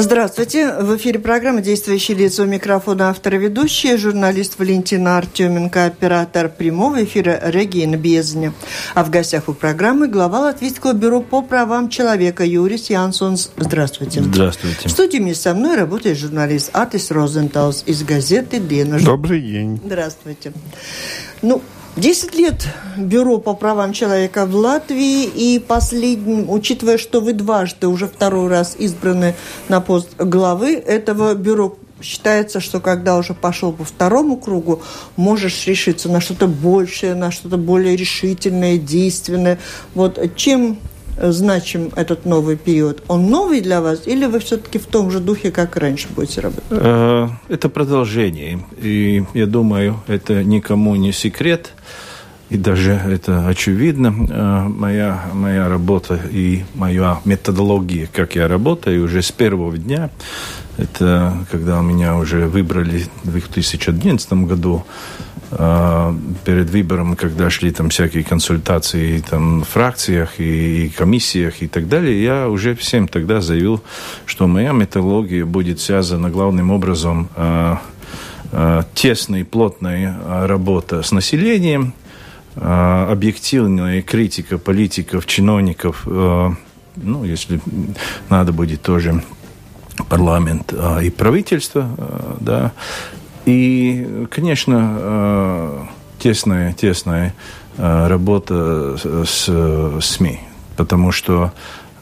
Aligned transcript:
Здравствуйте. 0.00 0.74
В 0.74 0.96
эфире 0.96 1.18
программа 1.18 1.60
«Действующие 1.60 2.16
лица» 2.16 2.44
у 2.44 2.46
микрофона 2.46 3.10
автор 3.10 3.34
и 3.34 3.38
ведущая, 3.38 3.96
журналист 3.96 4.56
Валентина 4.56 5.18
Артеменко, 5.18 5.86
оператор 5.86 6.48
прямого 6.48 7.02
эфира 7.02 7.40
Регина 7.42 7.96
Бездня. 7.96 8.52
А 8.94 9.02
в 9.02 9.10
гостях 9.10 9.48
у 9.48 9.54
программы 9.54 10.06
глава 10.06 10.38
Латвийского 10.38 10.92
бюро 10.92 11.20
по 11.20 11.42
правам 11.42 11.88
человека 11.88 12.44
Юрис 12.44 12.90
Янсонс. 12.90 13.50
Здравствуйте. 13.56 14.22
Здравствуйте. 14.22 14.88
В 14.88 14.92
студии 14.92 15.18
вместе 15.18 15.42
со 15.42 15.54
мной 15.54 15.74
работает 15.76 16.16
журналист 16.16 16.70
Атис 16.74 17.10
Розенталс 17.10 17.82
из 17.84 18.04
газеты 18.04 18.60
«Дена». 18.60 19.00
Добрый 19.00 19.40
день. 19.40 19.80
Здравствуйте. 19.84 20.52
Ну, 21.42 21.60
Десять 21.98 22.36
лет 22.36 22.68
Бюро 22.96 23.38
по 23.38 23.54
правам 23.54 23.92
человека 23.92 24.46
в 24.46 24.54
Латвии, 24.54 25.24
и 25.24 25.58
последним, 25.58 26.48
учитывая, 26.48 26.96
что 26.96 27.20
вы 27.20 27.32
дважды, 27.32 27.88
уже 27.88 28.06
второй 28.06 28.46
раз 28.46 28.76
избраны 28.78 29.34
на 29.68 29.80
пост 29.80 30.10
главы 30.16 30.74
этого 30.74 31.34
бюро, 31.34 31.76
считается, 32.00 32.60
что 32.60 32.78
когда 32.78 33.16
уже 33.16 33.34
пошел 33.34 33.72
по 33.72 33.82
второму 33.82 34.36
кругу, 34.36 34.80
можешь 35.16 35.66
решиться 35.66 36.08
на 36.08 36.20
что-то 36.20 36.46
большее, 36.46 37.16
на 37.16 37.32
что-то 37.32 37.56
более 37.56 37.96
решительное, 37.96 38.78
действенное. 38.78 39.58
Вот 39.96 40.20
чем 40.36 40.78
значим 41.20 41.90
этот 41.96 42.24
новый 42.24 42.56
период? 42.56 43.02
Он 43.08 43.28
новый 43.28 43.60
для 43.60 43.80
вас 43.80 44.06
или 44.06 44.26
вы 44.26 44.38
все-таки 44.38 44.78
в 44.78 44.86
том 44.86 45.10
же 45.10 45.20
духе, 45.20 45.50
как 45.50 45.76
раньше 45.76 46.08
будете 46.14 46.40
работать? 46.40 46.64
Э, 46.70 47.28
это 47.48 47.68
продолжение. 47.68 48.60
И 48.80 49.24
я 49.34 49.46
думаю, 49.46 50.00
это 50.06 50.44
никому 50.44 50.96
не 50.96 51.12
секрет 51.12 51.72
и 52.50 52.56
даже 52.56 52.92
это 52.92 53.46
очевидно, 53.46 54.14
э, 54.30 54.68
моя, 54.68 55.22
моя 55.34 55.68
работа 55.68 56.18
и 56.30 56.64
моя 56.74 57.20
методология, 57.26 58.08
как 58.10 58.36
я 58.36 58.48
работаю 58.48 59.04
уже 59.04 59.20
с 59.20 59.30
первого 59.30 59.76
дня, 59.76 60.08
это 60.78 61.36
когда 61.50 61.80
меня 61.82 62.16
уже 62.16 62.46
выбрали 62.46 63.04
в 63.22 63.30
2011 63.32 64.32
году, 64.46 64.84
перед 65.50 66.70
выбором, 66.70 67.16
когда 67.16 67.48
шли 67.48 67.70
там 67.70 67.88
всякие 67.88 68.22
консультации 68.22 69.20
там, 69.20 69.62
в 69.62 69.68
фракциях 69.68 70.40
и, 70.40 70.86
и 70.86 70.88
комиссиях 70.90 71.62
и 71.62 71.68
так 71.68 71.88
далее, 71.88 72.22
я 72.22 72.48
уже 72.48 72.74
всем 72.74 73.08
тогда 73.08 73.40
заявил, 73.40 73.82
что 74.26 74.46
моя 74.46 74.72
методология 74.72 75.46
будет 75.46 75.80
связана 75.80 76.28
главным 76.28 76.70
образом 76.70 77.28
э, 77.36 77.76
тесной, 78.94 79.44
плотной 79.44 80.08
работа 80.46 81.02
с 81.02 81.12
населением– 81.12 81.94
Э, 82.60 83.06
объективная 83.10 84.02
критика 84.02 84.58
политиков, 84.58 85.26
чиновников, 85.26 86.02
э, 86.06 86.50
ну, 86.96 87.24
если 87.24 87.60
надо 88.28 88.52
будет 88.52 88.82
тоже 88.82 89.22
парламент 90.08 90.72
э, 90.76 91.04
и 91.04 91.10
правительство, 91.10 91.88
да, 92.40 92.72
и, 93.48 94.26
конечно, 94.30 95.88
тесная, 96.18 96.74
тесная 96.74 97.34
работа 97.78 98.96
с 99.24 100.00
СМИ, 100.02 100.40
потому 100.76 101.12
что, 101.12 101.52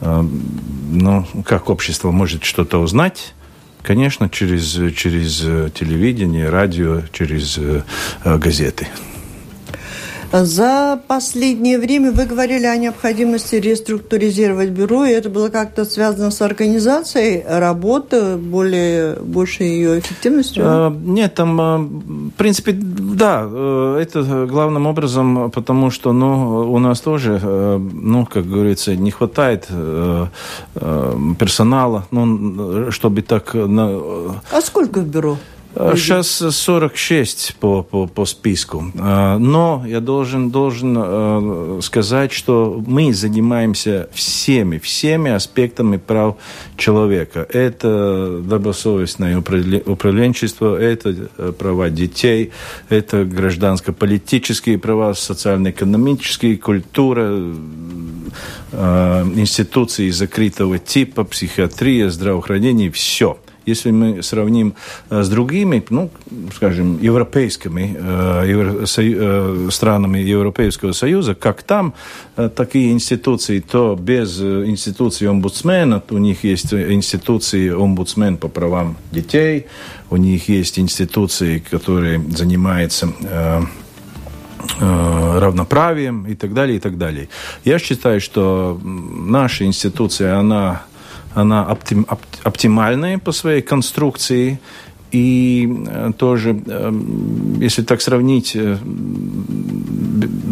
ну, 0.01 1.25
как 1.45 1.69
общество 1.69 2.11
может 2.11 2.43
что-то 2.43 2.79
узнать, 2.79 3.33
конечно, 3.81 4.27
через, 4.29 4.73
через 4.93 5.39
телевидение, 5.73 6.49
радио, 6.49 7.03
через 7.13 7.57
газеты. 8.25 8.87
За 10.31 10.99
последнее 11.07 11.79
время 11.79 12.11
вы 12.11 12.25
говорили 12.25 12.65
о 12.65 12.75
необходимости 12.75 13.55
реструктуризировать 13.55 14.69
бюро, 14.69 15.05
и 15.05 15.11
это 15.11 15.29
было 15.29 15.49
как-то 15.49 15.85
связано 15.85 16.31
с 16.31 16.41
организацией 16.41 17.43
работы, 17.47 18.35
более, 18.35 19.15
большей 19.15 19.67
ее 19.67 19.99
эффективностью? 19.99 20.63
А, 20.65 20.89
нет, 20.89 21.33
там, 21.35 21.61
а, 21.61 21.77
в 21.77 22.31
принципе, 22.31 22.73
да, 22.73 23.47
э, 23.49 23.99
это 24.01 24.45
главным 24.45 24.85
образом, 24.85 25.49
потому 25.51 25.89
что 25.91 26.11
ну, 26.11 26.71
у 26.71 26.79
нас 26.79 26.99
тоже, 26.99 27.39
э, 27.41 27.77
ну, 27.77 28.25
как 28.25 28.45
говорится, 28.45 28.95
не 28.95 29.11
хватает 29.11 29.67
э, 29.69 30.27
персонала, 31.39 32.05
ну, 32.11 32.91
чтобы 32.91 33.21
так... 33.21 33.55
А 33.55 34.61
сколько 34.61 34.99
в 34.99 35.07
бюро? 35.07 35.37
Сейчас 35.95 36.27
46 36.27 37.55
по, 37.59 37.83
по, 37.83 38.07
по 38.07 38.25
списку. 38.25 38.91
А, 38.99 39.37
но 39.37 39.83
я 39.87 39.99
должен, 39.99 40.49
должен 40.49 40.95
а, 40.97 41.79
сказать, 41.81 42.31
что 42.31 42.83
мы 42.85 43.13
занимаемся 43.13 44.09
всеми, 44.13 44.79
всеми 44.79 45.29
аспектами 45.31 45.97
прав 45.97 46.37
человека. 46.77 47.47
Это 47.49 48.41
добросовестное 48.43 49.37
управленчество, 49.37 50.75
это 50.75 51.29
э, 51.37 51.51
права 51.57 51.89
детей, 51.89 52.51
это 52.89 53.23
гражданско-политические 53.23 54.79
права, 54.79 55.13
социально-экономические, 55.13 56.57
культура, 56.57 57.27
институции 58.71 60.09
закрытого 60.09 60.79
типа, 60.79 61.23
психиатрия, 61.23 62.09
здравоохранение, 62.09 62.91
все– 62.91 63.37
если 63.67 63.91
мы 63.91 64.23
сравним 64.23 64.73
э, 65.09 65.21
с 65.21 65.29
другими, 65.29 65.83
ну, 65.89 66.09
скажем, 66.55 66.99
европейскими 67.01 67.95
э, 67.99 68.85
э, 68.97 69.69
странами 69.71 70.19
Европейского 70.19 70.93
Союза, 70.93 71.35
как 71.35 71.63
там 71.63 71.93
такие 72.55 72.91
институции, 72.91 73.59
то 73.59 73.95
без 73.99 74.39
институции 74.39 75.27
омбудсмена, 75.27 76.01
у 76.09 76.17
них 76.17 76.43
есть 76.43 76.73
институции 76.73 77.69
омбудсмен 77.69 78.37
по 78.37 78.47
правам 78.47 78.95
детей, 79.11 79.65
у 80.09 80.17
них 80.17 80.49
есть 80.49 80.79
институции, 80.79 81.59
которые 81.59 82.19
занимаются 82.29 83.09
равноправием 84.79 86.25
и 86.27 86.35
так 86.35 86.53
далее, 86.53 86.77
и 86.77 86.79
так 86.79 86.97
далее. 86.97 87.29
Я 87.63 87.79
считаю, 87.79 88.19
что 88.21 88.79
наша 88.83 89.65
институция, 89.65 90.37
она 90.37 90.83
она 91.37 91.65
оптим, 91.65 92.07
оптимальная 92.43 93.19
по 93.19 93.31
своей 93.31 93.61
конструкции, 93.61 94.59
и 95.11 95.83
э, 95.87 96.11
тоже, 96.17 96.59
эм, 96.67 97.59
если 97.61 97.81
так 97.81 98.01
сравнить 98.01 98.55
э, 98.55 98.77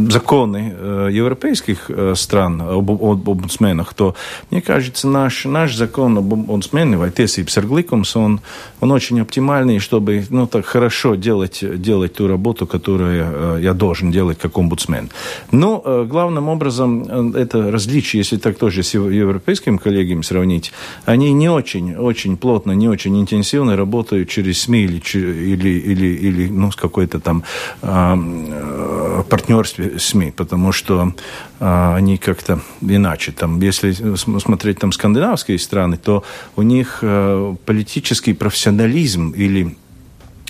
законы 0.09 0.73
э, 0.77 1.09
европейских 1.11 1.89
стран 2.15 2.61
об, 2.61 2.89
омбудсменах, 2.89 3.93
то, 3.93 4.15
мне 4.51 4.61
кажется, 4.61 5.07
наш, 5.07 5.45
наш 5.45 5.75
закон 5.75 6.17
об 6.17 6.33
омбудсмене, 6.33 6.97
vai 6.97 7.11
tiesības 7.11 7.53
sarglikums, 7.53 8.15
он, 8.15 8.39
он 8.81 8.91
очень 8.91 9.19
оптимальный, 9.19 9.79
чтобы 9.79 10.25
ну, 10.29 10.47
так 10.47 10.65
хорошо 10.65 11.15
делать, 11.15 11.63
делать 11.81 12.13
ту 12.13 12.27
работу, 12.27 12.67
которую 12.67 13.61
я 13.61 13.73
должен 13.73 14.11
делать 14.11 14.37
как 14.37 14.57
омбудсмен. 14.57 15.09
Но 15.51 16.05
главным 16.07 16.49
образом 16.49 17.35
это 17.35 17.71
различие, 17.71 18.19
если 18.19 18.37
так 18.37 18.57
тоже 18.57 18.83
с 18.83 18.93
европейскими 18.93 19.77
коллегами 19.77 20.21
сравнить, 20.21 20.71
они 21.05 21.33
не 21.33 21.49
очень, 21.49 21.95
очень 21.95 22.37
плотно, 22.37 22.73
не 22.73 22.87
очень 22.87 23.19
интенсивно 23.19 23.75
работают 23.75 24.29
через 24.29 24.44
через 24.45 24.61
СМИ 24.61 24.83
или, 24.83 25.01
или, 25.53 25.69
или, 25.69 26.07
или 26.07 26.49
ну, 26.49 26.71
с 26.71 26.75
какой-то 26.75 27.19
там 27.19 27.43
э, 27.81 29.23
партнерстве 29.29 29.99
СМИ, 29.99 30.31
потому 30.31 30.71
что 30.71 31.13
э, 31.59 31.95
они 31.97 32.17
как-то 32.17 32.59
иначе. 32.81 33.31
Там, 33.31 33.61
если 33.61 33.93
смотреть 34.39 34.79
там 34.79 34.91
скандинавские 34.91 35.57
страны, 35.57 35.97
то 35.97 36.23
у 36.55 36.61
них 36.61 36.99
э, 37.01 37.55
политический 37.65 38.33
профессионализм 38.33 39.31
или 39.31 39.75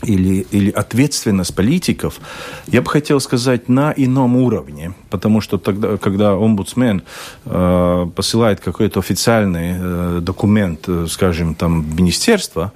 или, 0.03 0.45
или 0.51 0.71
ответственность 0.71 1.55
политиков, 1.55 2.19
я 2.67 2.81
бы 2.81 2.89
хотел 2.89 3.19
сказать, 3.19 3.69
на 3.69 3.93
ином 3.97 4.35
уровне. 4.35 4.93
Потому 5.09 5.41
что 5.41 5.57
тогда, 5.57 5.97
когда 5.97 6.33
омбудсмен 6.33 7.01
э, 7.45 8.07
посылает 8.15 8.59
какой-то 8.59 8.99
официальный 8.99 9.75
э, 9.77 10.19
документ, 10.21 10.87
э, 10.87 11.07
скажем, 11.09 11.55
там, 11.55 11.81
в 11.81 11.95
министерство, 11.95 12.71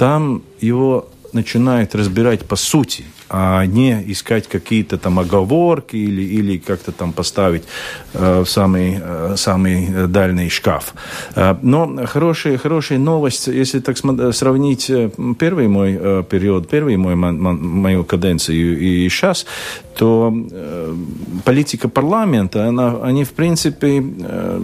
там 0.00 0.42
его 0.62 1.10
начинают 1.34 1.94
разбирать 1.94 2.40
по 2.48 2.56
сути, 2.56 3.04
а 3.28 3.66
не 3.66 4.02
искать 4.06 4.48
какие-то 4.48 4.96
там 4.96 5.18
оговорки 5.18 5.94
или, 5.94 6.22
или 6.22 6.56
как-то 6.58 6.90
там 6.90 7.12
поставить 7.12 7.64
э, 8.14 8.40
в 8.40 8.48
самый, 8.48 8.98
э, 8.98 9.34
самый 9.36 10.06
дальний 10.08 10.48
шкаф. 10.48 10.94
Э, 11.36 11.54
но 11.62 12.06
хорошая, 12.06 12.56
хорошая 12.56 12.98
новость, 12.98 13.46
если 13.48 13.80
так 13.80 13.98
сравнить 14.32 14.88
э, 14.90 15.10
первый 15.38 15.68
мой 15.68 15.98
э, 16.00 16.24
период, 16.30 16.66
первый 16.70 16.96
мой, 16.96 17.14
мою 17.14 18.04
каденцию 18.04 18.56
и, 18.56 19.04
и 19.04 19.08
сейчас, 19.10 19.44
то 19.98 20.32
э, 20.32 20.94
политика 21.44 21.88
парламента, 21.90 22.66
она, 22.66 22.96
они 23.02 23.24
в 23.24 23.32
принципе... 23.32 24.02
Э, 24.20 24.60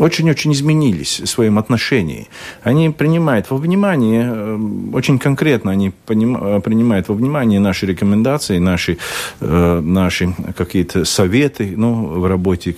очень-очень 0.00 0.52
изменились 0.52 1.20
в 1.20 1.26
своем 1.26 1.58
отношении. 1.58 2.26
Они 2.62 2.90
принимают 2.90 3.50
во 3.50 3.56
внимание, 3.56 4.30
э, 4.32 4.58
очень 4.92 5.18
конкретно 5.18 5.70
они 5.72 5.92
поним, 6.06 6.60
принимают 6.62 7.08
во 7.08 7.14
внимание 7.14 7.60
наши 7.60 7.86
рекомендации, 7.86 8.58
наши, 8.58 8.98
наши 9.40 10.34
какие-то 10.56 11.04
советы 11.04 11.74
ну, 11.76 12.20
в 12.20 12.26
работе 12.26 12.74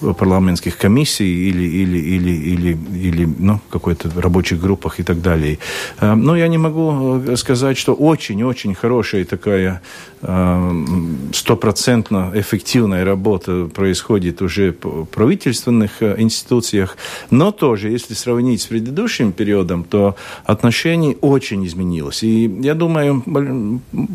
парламентских 0.00 0.76
комиссий 0.76 1.48
или, 1.48 1.64
или, 1.64 1.98
или, 1.98 2.30
или, 2.30 2.78
или 2.94 3.28
ну, 3.38 3.60
какой-то 3.70 4.10
рабочих 4.20 4.60
группах 4.60 5.00
и 5.00 5.02
так 5.02 5.20
далее. 5.20 5.58
Но 6.00 6.36
я 6.36 6.48
не 6.48 6.58
могу 6.58 7.20
сказать, 7.36 7.76
что 7.78 7.94
очень-очень 7.94 8.74
хорошая 8.74 9.24
такая 9.24 9.80
стопроцентно 11.32 12.30
эффективная 12.34 13.04
работа 13.04 13.70
происходит 13.74 14.42
уже 14.42 14.72
правительственных 14.72 15.89
э, 16.00 16.14
институциях, 16.18 16.96
но 17.30 17.52
тоже, 17.52 17.90
если 17.90 18.14
сравнить 18.14 18.62
с 18.62 18.66
предыдущим 18.66 19.32
периодом, 19.32 19.84
то 19.84 20.14
отношение 20.44 21.16
очень 21.20 21.66
изменилось. 21.66 22.22
И 22.22 22.46
я 22.60 22.74
думаю, 22.74 23.22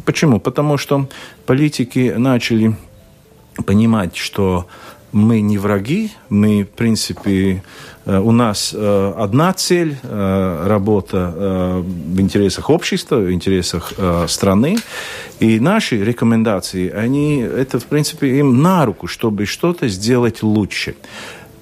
почему? 0.05 0.39
Потому 0.39 0.77
что 0.77 1.07
политики 1.45 2.13
начали 2.17 2.75
понимать, 3.65 4.15
что 4.15 4.67
мы 5.11 5.39
не 5.41 5.57
враги, 5.57 6.11
мы, 6.29 6.63
в 6.63 6.69
принципе, 6.77 7.63
э, 8.05 8.19
у 8.19 8.31
нас 8.31 8.73
э, 8.75 9.13
одна 9.17 9.53
цель 9.53 9.97
работа 10.03 11.83
в 11.85 12.19
интересах 12.19 12.69
общества, 12.69 13.15
в 13.15 13.31
интересах 13.31 13.93
страны. 14.27 14.77
И 15.39 15.59
наши 15.59 16.03
рекомендации, 16.03 16.89
они, 16.89 17.39
это, 17.39 17.79
в 17.79 17.85
принципе, 17.85 18.39
им 18.39 18.61
на 18.61 18.85
руку, 18.85 19.07
чтобы 19.07 19.45
что-то 19.45 19.87
сделать 19.87 20.43
лучше. 20.43 20.95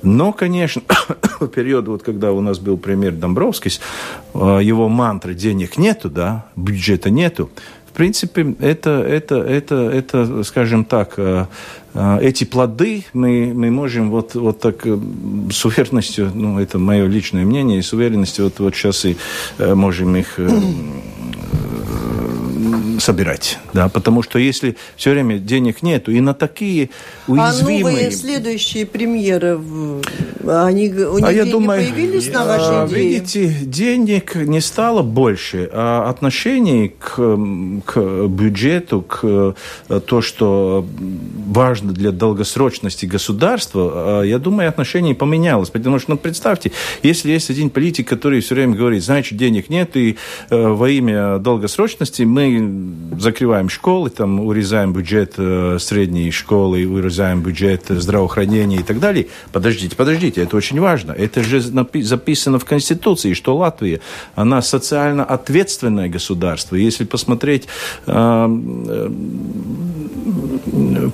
Но, 0.03 0.33
конечно, 0.33 0.81
период, 1.55 1.87
вот, 1.87 2.03
когда 2.03 2.31
у 2.31 2.41
нас 2.41 2.59
был 2.59 2.77
премьер 2.77 3.13
Домбровский, 3.13 3.71
его 4.33 4.89
мантра 4.89 5.33
«денег 5.33 5.77
нету», 5.77 6.09
да, 6.09 6.45
бюджета 6.55 7.09
нету, 7.09 7.49
в 7.93 7.95
принципе, 7.95 8.55
это, 8.59 8.89
это, 9.07 9.35
это, 9.35 9.75
это 9.75 10.43
скажем 10.43 10.83
так, 10.83 11.13
э, 11.17 11.45
э, 11.93 12.17
эти 12.23 12.43
плоды 12.43 13.05
мы, 13.13 13.53
мы 13.53 13.69
можем 13.69 14.09
вот, 14.09 14.33
вот 14.33 14.59
так 14.59 14.87
э, 14.87 14.97
с 15.51 15.63
уверенностью, 15.63 16.31
ну, 16.33 16.59
это 16.59 16.79
мое 16.79 17.05
личное 17.05 17.45
мнение, 17.45 17.77
и 17.77 17.83
с 17.83 17.93
уверенностью 17.93 18.45
вот, 18.45 18.57
вот 18.57 18.75
сейчас 18.75 19.05
и 19.05 19.15
можем 19.59 20.15
их 20.15 20.39
собирать, 22.99 23.59
да, 23.73 23.89
потому 23.89 24.23
что 24.23 24.39
если 24.39 24.77
все 24.95 25.11
время 25.11 25.37
денег 25.37 25.83
нету, 25.83 26.11
и 26.11 26.19
на 26.19 26.33
такие 26.33 26.89
уязвимые... 27.27 27.79
А 27.79 27.89
новые 27.89 28.11
следующие 28.11 28.85
премьеры, 28.85 29.59
они 30.47 30.89
у 30.89 31.17
них 31.17 31.27
а 31.27 31.31
я 31.31 31.45
думаю, 31.45 31.81
появились 31.81 32.31
на 32.31 32.45
вашей 32.45 32.83
а, 32.83 32.87
идее? 32.87 33.09
Видите, 33.09 33.47
денег 33.65 34.35
не 34.35 34.61
стало 34.61 35.01
больше, 35.01 35.69
а 35.71 36.09
отношение 36.09 36.89
к, 36.89 37.15
к 37.85 38.27
бюджету, 38.27 39.01
к 39.01 39.55
то, 39.87 40.21
что 40.21 40.85
важно 41.47 41.91
для 41.93 42.11
долгосрочности 42.11 43.05
государства, 43.05 43.91
а, 43.93 44.21
я 44.23 44.39
думаю, 44.39 44.69
отношение 44.69 45.15
поменялось, 45.15 45.69
потому 45.69 45.99
что, 45.99 46.11
ну, 46.11 46.17
представьте, 46.17 46.71
если 47.01 47.31
есть 47.31 47.49
один 47.49 47.69
политик, 47.69 48.07
который 48.07 48.41
все 48.41 48.55
время 48.55 48.75
говорит, 48.75 49.03
значит, 49.03 49.37
денег 49.37 49.69
нет, 49.69 49.95
и 49.95 50.17
э, 50.49 50.67
во 50.67 50.89
имя 50.89 51.37
долгосрочности 51.39 52.23
мы 52.23 52.93
закрываем 53.19 53.69
школы, 53.69 54.09
там 54.09 54.39
урезаем 54.39 54.93
бюджет 54.93 55.33
э, 55.37 55.77
средней 55.79 56.31
школы, 56.31 56.85
урезаем 56.85 57.41
бюджет 57.41 57.85
здравоохранения 57.89 58.77
и 58.77 58.83
так 58.83 58.99
далее. 58.99 59.27
Подождите, 59.51 59.95
подождите, 59.95 60.22
это 60.27 60.57
очень 60.57 60.79
важно. 60.79 61.11
Это 61.11 61.43
же 61.43 61.61
записано 61.61 62.59
в 62.59 62.65
Конституции, 62.65 63.33
что 63.33 63.55
Латвия, 63.57 63.99
она 64.35 64.61
социально 64.61 65.23
ответственное 65.23 66.09
государство. 66.09 66.75
Если 66.75 67.05
посмотреть 67.05 67.67
э, 68.07 68.11
э, 68.11 69.09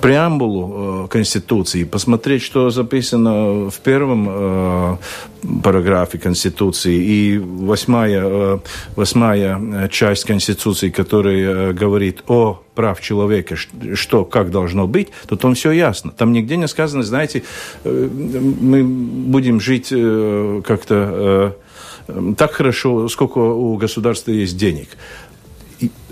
преамбулу 0.02 1.06
э, 1.06 1.08
Конституции, 1.10 1.84
посмотреть, 1.84 2.42
что 2.44 2.70
записано 2.70 3.70
в 3.70 3.80
первом 3.84 4.28
э, 4.30 4.98
параграфе 5.64 6.18
Конституции 6.18 6.96
и 6.96 7.38
восьмая, 7.38 8.22
э, 8.24 8.60
восьмая 8.96 9.88
часть 9.90 10.26
Конституции, 10.26 10.90
которая 10.90 11.74
говорит 11.74 12.24
о 12.28 12.62
прав 12.80 13.02
человека, 13.02 13.58
что, 13.94 14.24
как 14.24 14.52
должно 14.52 14.88
быть, 14.88 15.10
то 15.28 15.36
там 15.36 15.54
все 15.54 15.72
ясно. 15.72 16.12
Там 16.12 16.32
нигде 16.32 16.56
не 16.56 16.66
сказано, 16.70 17.04
знаете, 17.04 17.44
мы 17.84 18.86
будем 18.86 19.60
жить 19.60 19.90
как-то 20.64 21.58
так 22.38 22.54
хорошо, 22.54 23.10
сколько 23.10 23.40
у 23.40 23.76
государства 23.76 24.32
есть 24.32 24.56
денег. 24.56 24.88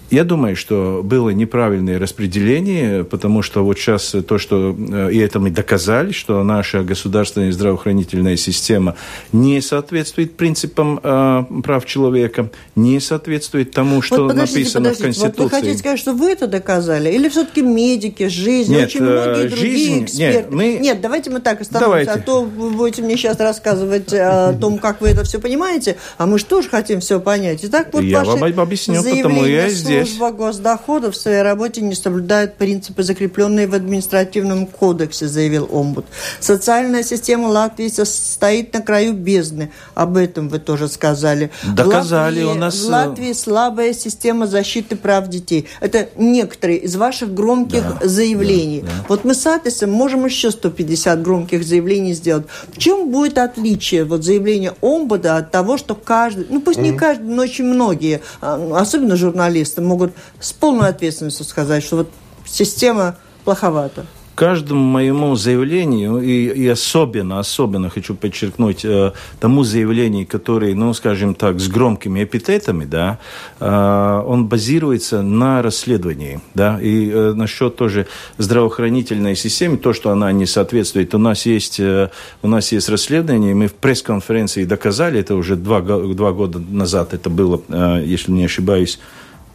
Я 0.10 0.24
думаю, 0.24 0.56
что 0.56 1.02
было 1.04 1.32
неправильное 1.32 2.00
распределение, 2.00 3.04
потому 3.04 3.42
что 3.42 3.66
вот 3.66 3.78
сейчас 3.78 4.16
то, 4.26 4.38
что 4.38 4.74
э, 4.78 5.10
и 5.12 5.18
это 5.18 5.40
мы 5.40 5.50
доказали, 5.50 6.14
что 6.14 6.42
наша 6.44 6.84
государственная 6.84 7.52
здравоохранительная 7.52 8.38
система 8.38 8.96
не 9.34 9.60
соответствует 9.60 10.38
принципам 10.38 11.02
э, 11.04 11.44
прав 11.62 11.86
человека, 11.86 12.50
не 12.76 13.02
соответствует 13.02 13.72
тому, 13.72 14.02
что 14.02 14.24
вот 14.24 14.36
написано 14.36 14.92
подождите. 14.92 15.00
в 15.00 15.04
Конституции. 15.04 15.42
Вот 15.44 15.44
вы 15.44 15.50
хотите 15.50 15.78
сказать, 15.78 16.00
что 16.00 16.14
вы 16.14 16.32
это 16.32 16.48
доказали? 16.48 17.10
Или 17.12 17.28
все-таки 17.28 17.62
медики, 17.62 18.30
жизнь, 18.30 18.74
нет, 18.74 18.88
очень 18.88 19.02
многие 19.02 19.46
э, 19.46 19.50
другие 19.50 19.78
жизнь, 19.78 20.04
эксперты? 20.06 20.38
Нет, 20.38 20.52
мы... 20.52 20.78
нет, 20.80 21.02
давайте 21.02 21.32
мы 21.32 21.42
так 21.42 21.60
остановимся, 21.60 22.06
давайте. 22.06 22.12
а 22.12 22.18
то 22.24 22.44
вы 22.44 22.70
будете 22.70 23.02
мне 23.02 23.18
сейчас 23.18 23.38
рассказывать 23.42 24.14
о 24.14 24.54
том, 24.54 24.78
как 24.78 25.02
вы 25.02 25.10
это 25.10 25.26
все 25.26 25.40
понимаете, 25.40 25.98
а 26.18 26.26
мы 26.26 26.40
же 26.40 26.46
тоже 26.46 26.70
хотим 26.70 27.02
все 27.02 27.20
понять. 27.20 27.60
Итак, 27.64 27.90
вот 27.92 28.04
я 28.04 28.24
вам 28.24 28.42
объясню, 28.42 29.04
потому 29.04 29.44
я 29.44 29.68
здесь 29.68 29.97
здесь. 30.02 30.18
Служба 30.18 30.32
госдоходов 30.32 31.16
в 31.16 31.18
своей 31.18 31.42
работе 31.42 31.82
не 31.82 31.96
соблюдает 31.96 32.56
принципы, 32.56 33.04
закрепленные 33.04 33.68
в 33.68 33.74
административном 33.74 34.68
кодексе, 34.68 35.28
заявил 35.28 35.68
омбуд. 35.72 36.06
Социальная 36.40 37.04
система 37.04 37.48
Латвии 37.48 37.88
стоит 37.88 38.74
на 38.74 38.82
краю 38.82 39.14
бездны. 39.14 39.72
Об 39.96 40.18
этом 40.18 40.50
вы 40.50 40.60
тоже 40.60 40.88
сказали. 40.88 41.52
Доказали 41.64 42.44
Латвии, 42.44 42.58
у 42.58 42.60
нас... 42.60 42.76
В 42.80 42.90
Латвии 42.90 43.34
слабая 43.34 43.94
система 43.94 44.48
защиты 44.48 44.96
прав 44.96 45.28
детей. 45.28 45.68
Это 45.80 46.10
некоторые 46.18 46.80
из 46.80 46.96
ваших 46.96 47.34
громких 47.34 47.84
да, 48.00 48.08
заявлений. 48.08 48.82
Да, 48.82 48.88
да. 48.88 49.06
Вот 49.10 49.24
мы 49.24 49.34
с 49.34 49.46
Атисом 49.46 49.92
можем 49.92 50.26
еще 50.26 50.52
150 50.52 51.22
громких 51.22 51.64
заявлений 51.64 52.14
сделать. 52.14 52.46
В 52.74 52.78
чем 52.78 53.10
будет 53.10 53.38
отличие 53.38 54.04
вот 54.06 54.24
заявления 54.24 54.74
омбуда 54.82 55.38
от 55.38 55.52
того, 55.52 55.78
что 55.78 55.96
каждый, 55.96 56.48
ну 56.50 56.62
пусть 56.62 56.80
mm-hmm. 56.80 56.92
не 56.92 56.98
каждый, 56.98 57.26
но 57.26 57.44
очень 57.44 57.66
многие, 57.66 58.22
а, 58.42 58.80
особенно 58.80 59.16
журналисты, 59.16 59.82
могут 59.88 60.14
с 60.40 60.54
полной 60.54 60.90
ответственностью 60.90 61.46
сказать, 61.46 61.84
что 61.84 61.98
вот 61.98 62.12
система 62.46 63.18
плоховата? 63.44 64.06
каждому 64.38 64.82
моему 64.82 65.36
заявлению, 65.36 66.22
и, 66.22 66.46
и 66.46 66.68
особенно, 66.68 67.40
особенно 67.40 67.90
хочу 67.90 68.14
подчеркнуть, 68.14 68.86
э, 68.86 69.12
тому 69.40 69.64
заявлению, 69.64 70.28
которое, 70.28 70.76
ну, 70.76 70.94
скажем 70.94 71.34
так, 71.34 71.60
с 71.60 71.68
громкими 71.68 72.24
эпитетами, 72.24 72.86
да, 72.86 73.18
э, 73.60 74.24
он 74.28 74.46
базируется 74.46 75.24
на 75.24 75.64
расследовании, 75.64 76.40
да, 76.54 76.80
и 76.80 77.10
э, 77.10 77.34
насчет 77.34 77.78
тоже 77.78 78.06
здравоохранительной 78.38 79.36
системы, 79.36 79.78
то, 79.78 79.92
что 79.92 80.12
она 80.12 80.32
не 80.32 80.46
соответствует, 80.46 81.16
у 81.16 81.18
нас 81.18 81.48
есть, 81.48 81.80
э, 81.80 82.12
у 82.44 82.48
нас 82.48 82.72
есть 82.72 82.90
расследование, 82.90 83.56
мы 83.56 83.66
в 83.66 83.74
пресс-конференции 83.74 84.66
доказали, 84.66 85.20
это 85.20 85.34
уже 85.34 85.56
два, 85.56 85.82
два 85.82 86.32
года 86.32 86.60
назад 86.60 87.16
это 87.16 87.32
было, 87.32 87.60
э, 87.70 88.04
если 88.06 88.32
не 88.32 88.46
ошибаюсь, 88.46 89.00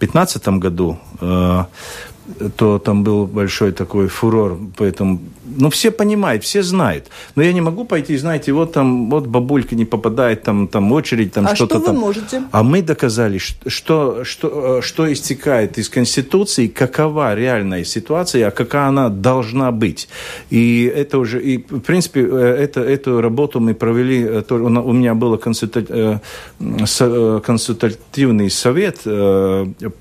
2015 0.06 0.49
году, 0.61 0.99
э, 1.21 1.64
то 2.56 2.78
там 2.78 3.02
был 3.02 3.26
большой 3.26 3.73
такой 3.73 4.09
фурор, 4.09 4.59
поэтому 4.76 5.18
ну, 5.44 5.70
все 5.70 5.90
понимают, 5.90 6.44
все 6.44 6.62
знают. 6.62 7.06
Но 7.34 7.42
я 7.42 7.52
не 7.52 7.61
могу 7.61 7.84
пойти, 7.84 8.16
знаете, 8.16 8.52
вот 8.52 8.72
там, 8.72 9.11
вот 9.11 9.26
бабулька 9.26 9.75
не 9.75 9.84
попадает, 9.84 10.42
там, 10.42 10.68
там 10.68 10.92
очередь, 10.92 11.32
там 11.32 11.46
а 11.46 11.56
что-то 11.56 11.76
что 11.76 11.87
там. 11.87 11.96
можете? 11.96 12.42
А 12.52 12.62
мы 12.62 12.82
доказали, 12.82 13.38
что, 13.38 14.25
что, 14.25 14.82
что 14.82 15.12
истекает 15.12 15.78
из 15.78 15.88
Конституции, 15.88 16.68
какова 16.68 17.34
реальная 17.34 17.84
ситуация, 17.84 18.49
а 18.49 18.50
какая 18.50 18.88
она 18.88 19.08
должна 19.08 19.72
быть. 19.72 20.08
И 20.50 20.84
это 20.94 21.18
уже, 21.18 21.42
и, 21.42 21.58
в 21.58 21.80
принципе, 21.80 22.20
э, 22.20 22.56
это, 22.64 22.80
эту 22.80 23.20
работу 23.20 23.61
мы 23.61 23.75
провели, 23.75 24.22
э, 24.22 24.42
у 24.50 24.92
меня 24.92 25.14
был 25.14 25.34
э, 25.34 26.18
консультативный 27.44 28.50
совет 28.50 28.99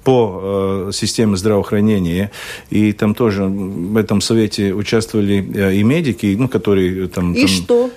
по 0.03 0.89
системе 0.91 1.35
здравоохранения, 1.35 2.31
и 2.69 2.93
там 2.93 3.15
тоже 3.15 3.43
в 3.45 3.97
этом 3.97 4.21
совете 4.21 4.73
участвовали 4.73 5.30
Э, 5.39 5.73
и 5.73 5.83
медики, 5.83 6.35
ну, 6.37 6.47
которые 6.47 7.07
там... 7.07 7.33
И 7.33 7.41
там, 7.41 7.47
что? 7.47 7.91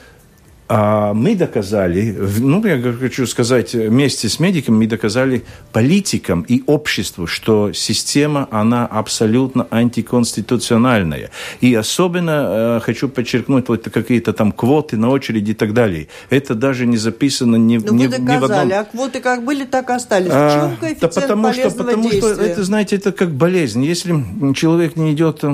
А 0.66 1.12
мы 1.12 1.34
доказали, 1.34 2.16
ну, 2.38 2.64
я 2.64 2.80
хочу 2.94 3.26
сказать, 3.26 3.74
вместе 3.74 4.30
с 4.30 4.40
медиками 4.40 4.78
мы 4.78 4.86
доказали 4.86 5.44
политикам 5.72 6.40
и 6.48 6.62
обществу, 6.66 7.26
что 7.26 7.74
система, 7.74 8.48
она 8.50 8.86
абсолютно 8.86 9.66
антиконституциональная. 9.70 11.30
И 11.60 11.74
особенно 11.74 12.78
э, 12.78 12.80
хочу 12.82 13.10
подчеркнуть 13.10 13.68
вот 13.68 13.84
какие-то 13.90 14.32
там 14.32 14.52
квоты 14.52 14.96
на 14.96 15.10
очереди 15.10 15.50
и 15.50 15.54
так 15.54 15.74
далее. 15.74 16.08
Это 16.30 16.54
даже 16.54 16.86
не 16.86 16.96
записано 16.96 17.56
ни, 17.56 17.76
ну, 17.76 17.92
ни, 17.92 18.06
вы 18.06 18.18
доказали, 18.18 18.36
ни 18.36 18.40
в 18.40 18.44
одном... 18.44 18.78
а 18.78 18.84
квоты 18.84 19.20
как 19.20 19.44
были, 19.44 19.64
так 19.64 19.90
остались. 19.90 20.30
А, 20.32 20.74
да 20.98 21.08
потому 21.08 21.52
что, 21.52 21.70
потому 21.72 22.02
действия? 22.04 22.34
что 22.34 22.42
это, 22.42 22.64
знаете, 22.64 22.96
это 22.96 23.12
как 23.12 23.32
болезнь. 23.32 23.84
Если 23.84 24.14
человек 24.54 24.96
не 24.96 25.12
идет 25.12 25.44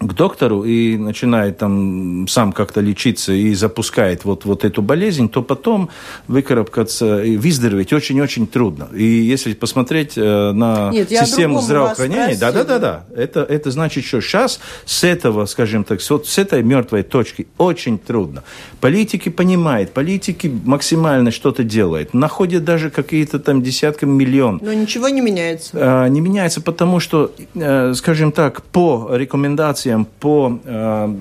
к 0.00 0.14
доктору 0.14 0.64
и 0.64 0.96
начинает 0.96 1.58
там 1.58 2.26
сам 2.26 2.52
как-то 2.52 2.80
лечиться 2.80 3.32
и 3.32 3.52
запускает 3.54 4.24
вот, 4.24 4.46
вот 4.46 4.64
эту 4.64 4.80
болезнь, 4.80 5.28
то 5.28 5.42
потом 5.42 5.90
выкарабкаться 6.26 7.22
и 7.22 7.36
выздороветь 7.36 7.92
очень-очень 7.92 8.46
трудно. 8.46 8.88
И 8.94 9.04
если 9.04 9.52
посмотреть 9.52 10.14
э, 10.16 10.52
на 10.52 10.90
Нет, 10.90 11.10
систему 11.10 11.60
здравоохранения, 11.60 12.36
да-да-да, 12.38 13.04
это, 13.14 13.40
это 13.40 13.70
значит, 13.70 14.04
что 14.04 14.22
сейчас 14.22 14.60
с 14.86 15.04
этого, 15.04 15.44
скажем 15.44 15.84
так, 15.84 16.00
вот 16.08 16.26
с 16.26 16.38
этой 16.38 16.62
мертвой 16.62 17.02
точки 17.02 17.46
очень 17.58 17.98
трудно. 17.98 18.42
Политики 18.80 19.28
понимают, 19.28 19.92
политики 19.92 20.50
максимально 20.64 21.30
что-то 21.30 21.62
делают, 21.62 22.14
находят 22.14 22.64
даже 22.64 22.88
какие-то 22.90 23.38
там 23.38 23.62
десятки 23.62 24.06
миллион. 24.06 24.60
Но 24.62 24.72
ничего 24.72 25.10
не 25.10 25.20
меняется. 25.20 25.70
Э, 25.74 26.08
не 26.08 26.22
меняется, 26.22 26.62
потому 26.62 27.00
что, 27.00 27.32
э, 27.54 27.92
скажем 27.94 28.32
так, 28.32 28.62
по 28.62 29.10
рекомендациям 29.12 29.89
рекомендациям, 29.90 30.06
по 30.20 30.58
э, 30.64 31.14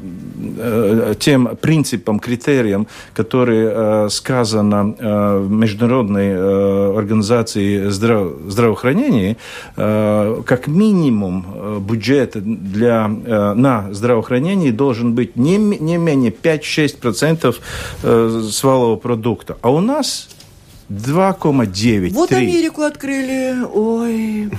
э, 0.58 1.14
тем 1.20 1.58
принципам, 1.62 2.20
критериям, 2.20 2.88
которые 3.14 3.72
э, 3.72 4.10
сказано 4.10 4.96
э, 4.98 5.38
в 5.40 5.52
Международной 5.52 6.30
э, 6.30 6.98
организации 6.98 7.90
здрав 7.90 8.32
здравоохранения, 8.48 9.38
э, 9.78 10.42
как 10.46 10.68
минимум 10.68 11.46
э, 11.46 11.80
бюджет 11.80 12.32
для, 12.36 13.10
э, 13.26 13.54
на 13.54 13.94
здравоохранение 13.94 14.72
должен 14.72 15.14
быть 15.14 15.36
не, 15.36 15.58
не 15.58 15.98
менее 15.98 16.32
5-6% 16.32 17.56
э, 18.04 18.42
с 18.52 18.64
валового 18.64 18.96
продукта. 18.98 19.58
А 19.62 19.70
у 19.70 19.80
нас 19.80 20.30
2,9. 20.90 22.14
Вот 22.14 22.30
3. 22.30 22.38
Америку 22.38 22.82
открыли. 22.82 23.56
Ой. 23.74 24.50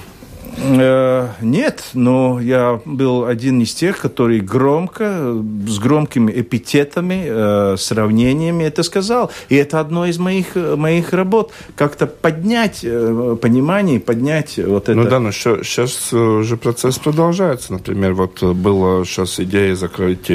Э, 0.57 1.29
нет, 1.41 1.85
но 1.95 2.41
я 2.41 2.81
был 2.85 3.25
один 3.25 3.61
из 3.61 3.73
тех, 3.75 3.99
который 3.99 4.41
громко, 4.41 5.37
с 5.67 5.79
громкими 5.79 6.33
эпитетами, 6.33 7.25
э, 7.27 7.77
сравнениями 7.79 8.65
это 8.65 8.83
сказал. 8.83 9.31
И 9.49 9.57
это 9.57 9.81
одно 9.81 10.07
из 10.07 10.19
моих, 10.19 10.55
моих 10.55 11.13
работ. 11.13 11.53
Как-то 11.77 12.07
поднять 12.07 12.81
э, 12.83 13.37
понимание, 13.41 14.01
поднять 14.01 14.59
вот 14.59 14.89
это. 14.89 14.95
Ну 14.95 15.05
да, 15.05 15.21
но 15.21 15.33
сейчас 15.33 16.13
уже 16.13 16.57
процесс 16.57 16.99
продолжается. 16.99 17.73
Например, 17.73 18.15
вот 18.15 18.43
была 18.43 19.05
сейчас 19.05 19.41
идея 19.41 19.75
закрыть 19.75 20.31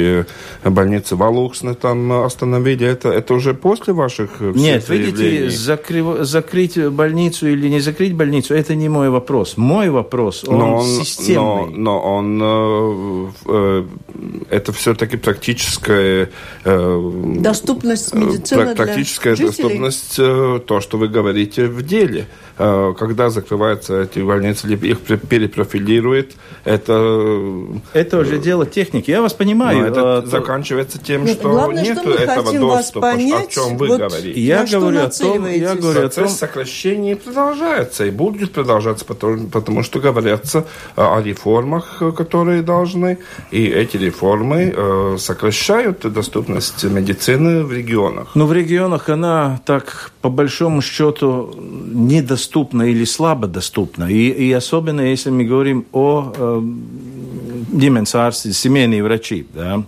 больницы 0.64 1.16
в 1.16 1.22
Алуксне, 1.22 1.74
там 1.74 2.12
остановили. 2.12 2.86
Это, 2.86 3.10
это 3.10 3.34
уже 3.34 3.54
после 3.54 3.92
ваших 3.92 4.40
Нет, 4.40 4.88
видите, 4.88 5.50
закры, 5.50 6.24
закрыть 6.24 6.78
больницу 6.88 7.48
или 7.48 7.68
не 7.68 7.80
закрыть 7.80 8.14
больницу, 8.14 8.54
это 8.54 8.74
не 8.74 8.88
мой 8.88 9.10
вопрос. 9.10 9.56
Мой 9.56 9.90
вопрос 9.90 10.05
вопрос. 10.06 10.44
Он, 10.46 10.58
но 10.58 10.76
он 10.76 10.86
системный. 10.86 11.36
Но, 11.36 11.66
но 11.76 12.00
он 12.00 12.40
э, 12.42 13.32
э, 13.46 13.86
это 14.50 14.72
все-таки 14.72 15.16
практическая 15.16 16.30
э, 16.64 17.12
доступность 17.40 18.14
медицины 18.14 18.74
практическая 18.74 19.36
для 19.36 19.46
доступность 19.46 20.18
э, 20.18 20.60
то, 20.66 20.80
что 20.80 20.98
вы 20.98 21.08
говорите 21.08 21.66
в 21.66 21.82
деле. 21.82 22.26
Э, 22.58 22.94
когда 22.98 23.28
закрываются 23.28 24.02
эти 24.02 24.20
больницы, 24.20 24.66
либо 24.66 24.86
их 24.86 25.00
перепрофилирует, 25.00 26.36
это... 26.64 27.66
Это 27.92 28.18
уже 28.18 28.38
дело 28.38 28.64
техники. 28.64 29.10
Я 29.10 29.20
вас 29.20 29.34
понимаю. 29.34 29.80
Но 29.80 29.86
это 29.86 30.18
а, 30.18 30.22
заканчивается 30.26 30.98
тем, 30.98 31.24
нет, 31.24 31.38
что 31.38 31.50
главное, 31.50 31.82
нет 31.82 31.98
что 31.98 32.14
этого 32.14 32.52
доступа, 32.58 33.12
понять, 33.12 33.48
о 33.48 33.50
чем 33.50 33.76
вы 33.76 33.88
вот 33.88 33.98
говорите. 33.98 34.40
Я 34.40 34.64
говорю 34.64 35.02
о 35.02 35.10
том, 35.10 35.46
я 35.46 35.74
говорю 35.74 36.06
о 36.06 36.08
том... 36.08 36.28
сокращения 36.28 37.14
продолжается 37.14 38.06
и 38.06 38.10
будет 38.10 38.52
продолжаться, 38.52 39.04
потому, 39.04 39.48
потому 39.48 39.82
что 39.82 40.00
говорятся 40.00 40.64
о 40.96 41.20
реформах, 41.20 42.02
которые 42.16 42.62
должны, 42.62 43.18
и 43.50 43.66
эти 43.66 43.98
реформы 43.98 44.72
э, 44.74 45.16
сокращают 45.18 46.10
доступность 46.10 46.84
медицины 46.84 47.64
в 47.64 47.72
регионах. 47.72 48.28
Но 48.34 48.46
в 48.46 48.52
регионах 48.54 49.10
она 49.10 49.60
так, 49.66 50.10
по 50.22 50.30
большому 50.30 50.80
счету, 50.80 51.54
недоступна 51.58 52.45
доступна 52.46 52.82
или 52.82 53.04
слабо 53.04 53.46
доступна. 53.46 54.10
И, 54.10 54.48
и 54.48 54.52
особенно, 54.52 55.00
если 55.00 55.30
мы 55.30 55.44
говорим 55.44 55.84
о 55.92 56.32
э, 56.36 56.62
ģimenes 57.72 58.32
семейные 58.52 59.02
врачи. 59.02 59.46
Да? 59.54 59.82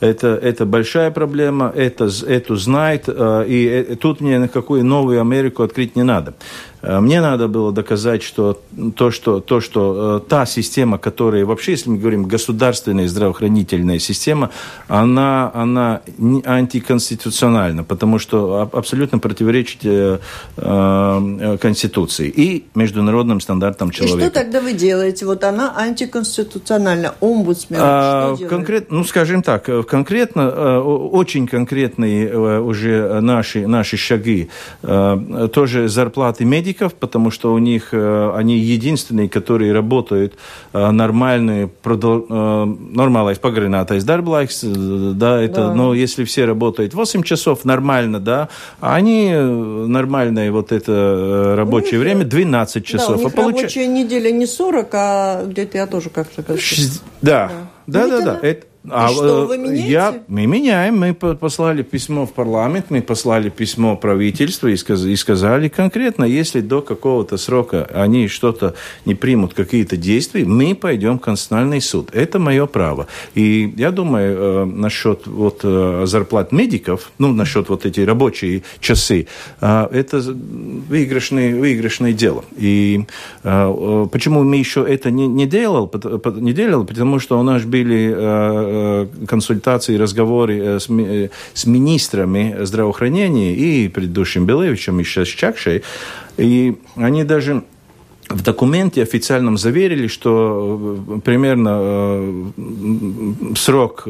Это, 0.00 0.28
это 0.28 0.66
большая 0.66 1.10
проблема, 1.10 1.72
это, 1.74 2.08
эту 2.26 2.56
знает, 2.56 3.04
э, 3.08 3.44
и 3.48 3.66
э, 3.66 3.96
тут 3.96 4.20
мне 4.20 4.38
никакую 4.38 4.84
новую 4.84 5.20
Америку 5.20 5.62
открыть 5.62 5.96
не 5.96 6.02
надо. 6.04 6.34
Э, 6.82 7.00
мне 7.00 7.20
надо 7.20 7.48
было 7.48 7.72
доказать, 7.72 8.22
что 8.22 8.60
то, 8.96 9.10
что, 9.10 9.40
то, 9.40 9.60
что 9.60 10.22
э, 10.24 10.28
та 10.28 10.46
система, 10.46 10.98
которая 10.98 11.44
вообще, 11.44 11.72
если 11.72 11.90
мы 11.90 11.98
говорим 11.98 12.24
государственная 12.24 13.08
здравоохранительная 13.08 13.98
система, 13.98 14.50
она, 14.88 15.50
она 15.54 16.00
антиконституциональна, 16.44 17.84
потому 17.84 18.18
что 18.18 18.68
абсолютно 18.72 19.18
противоречит 19.18 19.80
э, 19.84 20.18
Конституции 21.60 22.28
и 22.28 22.64
международным 22.74 23.40
стандартам 23.40 23.90
человека. 23.90 24.18
И 24.18 24.22
что 24.22 24.30
тогда 24.30 24.60
вы 24.60 24.72
делаете? 24.72 25.26
Вот 25.26 25.44
она 25.44 25.74
антиконституциональна. 25.76 27.14
Омбудсмен 27.20 27.78
а, 27.80 28.34
что 28.36 28.46
конкрет, 28.48 28.90
Ну, 28.90 29.04
скажем 29.04 29.42
так, 29.42 29.68
конкретно, 29.86 30.80
очень 30.80 31.46
конкретные 31.46 32.60
уже 32.60 33.20
наши, 33.20 33.66
наши 33.66 33.96
шаги, 33.96 34.48
тоже 34.82 35.88
зарплаты 35.88 36.44
медиков, 36.44 36.71
медиков, 36.72 36.94
потому 36.94 37.30
что 37.30 37.52
у 37.52 37.58
них 37.58 37.88
э, 37.92 38.32
они 38.34 38.58
единственные, 38.58 39.28
которые 39.28 39.72
работают 39.72 40.34
э, 40.72 40.90
нормальные, 40.90 41.68
продол, 41.68 42.26
э, 42.28 42.64
нормалais 42.94 43.38
pagarinātais 43.38 44.04
darblaiks, 44.04 45.14
да, 45.14 45.40
это, 45.40 45.68
да. 45.68 45.74
но 45.74 45.94
если 45.94 46.24
все 46.24 46.44
работают 46.44 46.94
8 46.94 47.22
часов 47.22 47.64
нормально, 47.64 48.20
да, 48.20 48.48
а 48.80 48.94
они 48.94 49.32
нормальное 49.32 50.50
вот 50.50 50.72
это 50.72 51.54
рабочее 51.56 51.92
них, 51.92 52.00
время 52.00 52.24
12 52.24 52.84
часов. 52.84 53.08
Да, 53.08 53.14
у 53.14 53.18
них 53.18 53.26
а 53.26 53.36
получ... 53.36 53.56
рабочая 53.56 53.86
неделя 53.86 54.30
не 54.30 54.46
40, 54.46 54.88
а 54.92 55.44
где-то 55.46 55.78
я 55.78 55.86
тоже 55.86 56.10
как-то... 56.10 56.42
Да, 57.22 57.50
да, 57.86 58.06
да, 58.06 58.08
да, 58.08 58.20
да. 58.20 58.38
Это, 58.42 58.66
а, 58.90 59.08
что, 59.08 59.46
вы 59.46 59.58
меняете? 59.58 59.90
Я, 59.90 60.22
мы 60.26 60.46
меняем. 60.46 60.98
Мы 60.98 61.14
послали 61.14 61.82
письмо 61.82 62.26
в 62.26 62.32
парламент, 62.32 62.86
мы 62.90 63.00
послали 63.00 63.48
письмо 63.48 63.96
правительству 63.96 64.68
и, 64.68 64.76
сказ, 64.76 65.04
и 65.04 65.14
сказали 65.14 65.68
конкретно, 65.68 66.24
если 66.24 66.60
до 66.60 66.82
какого-то 66.82 67.36
срока 67.36 67.88
они 67.94 68.26
что-то 68.26 68.74
не 69.04 69.14
примут, 69.14 69.54
какие-то 69.54 69.96
действия, 69.96 70.44
мы 70.44 70.74
пойдем 70.74 71.18
в 71.18 71.22
Конституциональный 71.22 71.80
суд. 71.80 72.10
Это 72.12 72.40
мое 72.40 72.66
право. 72.66 73.06
И 73.34 73.72
я 73.76 73.92
думаю, 73.92 74.36
э, 74.36 74.64
насчет 74.64 75.26
вот, 75.26 75.60
э, 75.62 76.02
зарплат 76.06 76.50
медиков, 76.50 77.12
ну, 77.18 77.32
насчет 77.32 77.68
вот 77.68 77.86
эти 77.86 78.00
рабочие 78.00 78.64
часы, 78.80 79.28
э, 79.60 79.88
это 79.92 80.18
выигрышное, 80.18 81.54
выигрышное 81.54 82.12
дело. 82.12 82.44
И 82.56 83.04
э, 83.44 83.48
э 83.48 84.06
почему 84.10 84.42
мы 84.42 84.56
еще 84.56 84.84
это 84.88 85.12
не, 85.12 85.28
не, 85.28 85.46
делал, 85.46 85.90
не 86.36 86.52
делали? 86.52 86.84
Потому 86.84 87.20
что 87.20 87.38
у 87.38 87.42
нас 87.44 87.62
были 87.64 88.12
э, 88.12 88.71
Э, 88.74 89.06
консультации, 89.28 89.96
разговоры 89.98 90.58
э, 90.58 90.80
с, 90.80 90.88
э, 90.88 91.28
с 91.52 91.66
министрами 91.66 92.56
здравоохранения 92.62 93.54
и 93.54 93.88
предыдущим 93.88 94.46
Белевичем, 94.46 94.98
и 95.00 95.04
сейчас 95.04 95.28
Чакшей, 95.28 95.82
и 96.38 96.76
они 96.96 97.24
даже 97.24 97.64
в 98.30 98.42
документе 98.42 99.02
официальном 99.02 99.58
заверили, 99.58 100.06
что 100.06 101.20
примерно 101.22 102.52
срок 103.56 104.08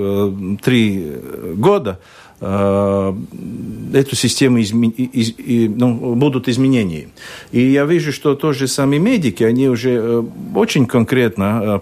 три 0.62 1.12
года 1.56 1.98
эту 2.40 4.16
систему 4.16 4.60
изме... 4.60 4.88
из... 4.88 5.34
ну, 5.76 6.14
будут 6.14 6.48
изменения. 6.48 7.08
И 7.52 7.60
я 7.60 7.84
вижу, 7.84 8.12
что 8.12 8.34
тоже 8.34 8.66
сами 8.68 8.98
медики, 8.98 9.44
они 9.44 9.68
уже 9.68 10.24
очень 10.54 10.86
конкретно, 10.86 11.80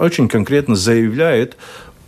очень 0.00 0.28
конкретно 0.28 0.76
заявляют 0.76 1.56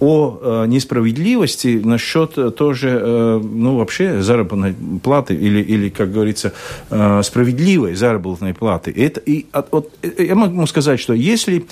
о 0.01 0.39
э, 0.41 0.67
несправедливости 0.67 1.81
насчет 1.85 2.37
э, 2.37 2.51
тоже, 2.51 3.01
э, 3.03 3.41
ну, 3.43 3.77
вообще 3.77 4.23
заработной 4.23 4.75
платы 5.03 5.35
или, 5.35 5.61
или 5.63 5.89
как 5.89 6.13
говорится, 6.13 6.53
справедливой 6.89 7.95
заработной 7.95 8.55
платы. 8.55 8.93
Это, 8.97 9.21
и, 9.21 9.47
вот, 9.71 9.93
я 10.19 10.35
могу 10.35 10.67
сказать, 10.67 11.01
что 11.01 11.15
если 11.15 11.67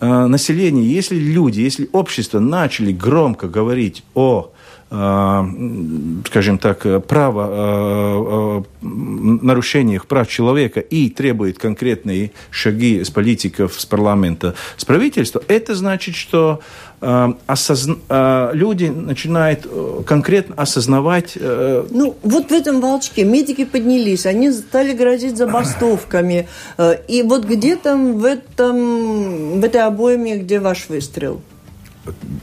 население, 0.00 0.84
если 0.90 1.16
люди, 1.16 1.60
если 1.60 1.88
общество 1.92 2.38
начали 2.38 2.92
громко 2.92 3.48
говорить 3.48 4.04
о 4.14 4.50
скажем 4.88 6.58
так, 6.58 6.86
право 7.08 8.64
нарушениях 8.80 10.06
прав 10.06 10.28
человека 10.28 10.78
и 10.78 11.10
требует 11.10 11.58
конкретные 11.58 12.30
шаги 12.50 13.02
с 13.02 13.10
политиков, 13.10 13.80
с 13.80 13.84
парламента, 13.84 14.54
с 14.76 14.84
правительства, 14.84 15.42
это 15.48 15.74
значит, 15.74 16.14
что 16.14 16.60
осозна... 17.46 18.50
люди 18.52 18.86
начинают 18.86 19.66
конкретно 20.06 20.54
осознавать... 20.56 21.36
Ну, 21.40 22.16
вот 22.22 22.50
в 22.50 22.52
этом 22.52 22.80
волчке 22.80 23.24
медики 23.24 23.64
поднялись, 23.64 24.26
они 24.26 24.52
стали 24.52 24.92
грозить 24.92 25.36
забастовками. 25.36 26.48
И 27.08 27.22
вот 27.22 27.44
где 27.44 27.76
там 27.76 28.18
в, 28.18 28.24
этом, 28.24 29.60
в 29.60 29.64
этой 29.64 29.82
обойме, 29.82 30.36
где 30.36 30.60
ваш 30.60 30.88
выстрел? 30.88 31.40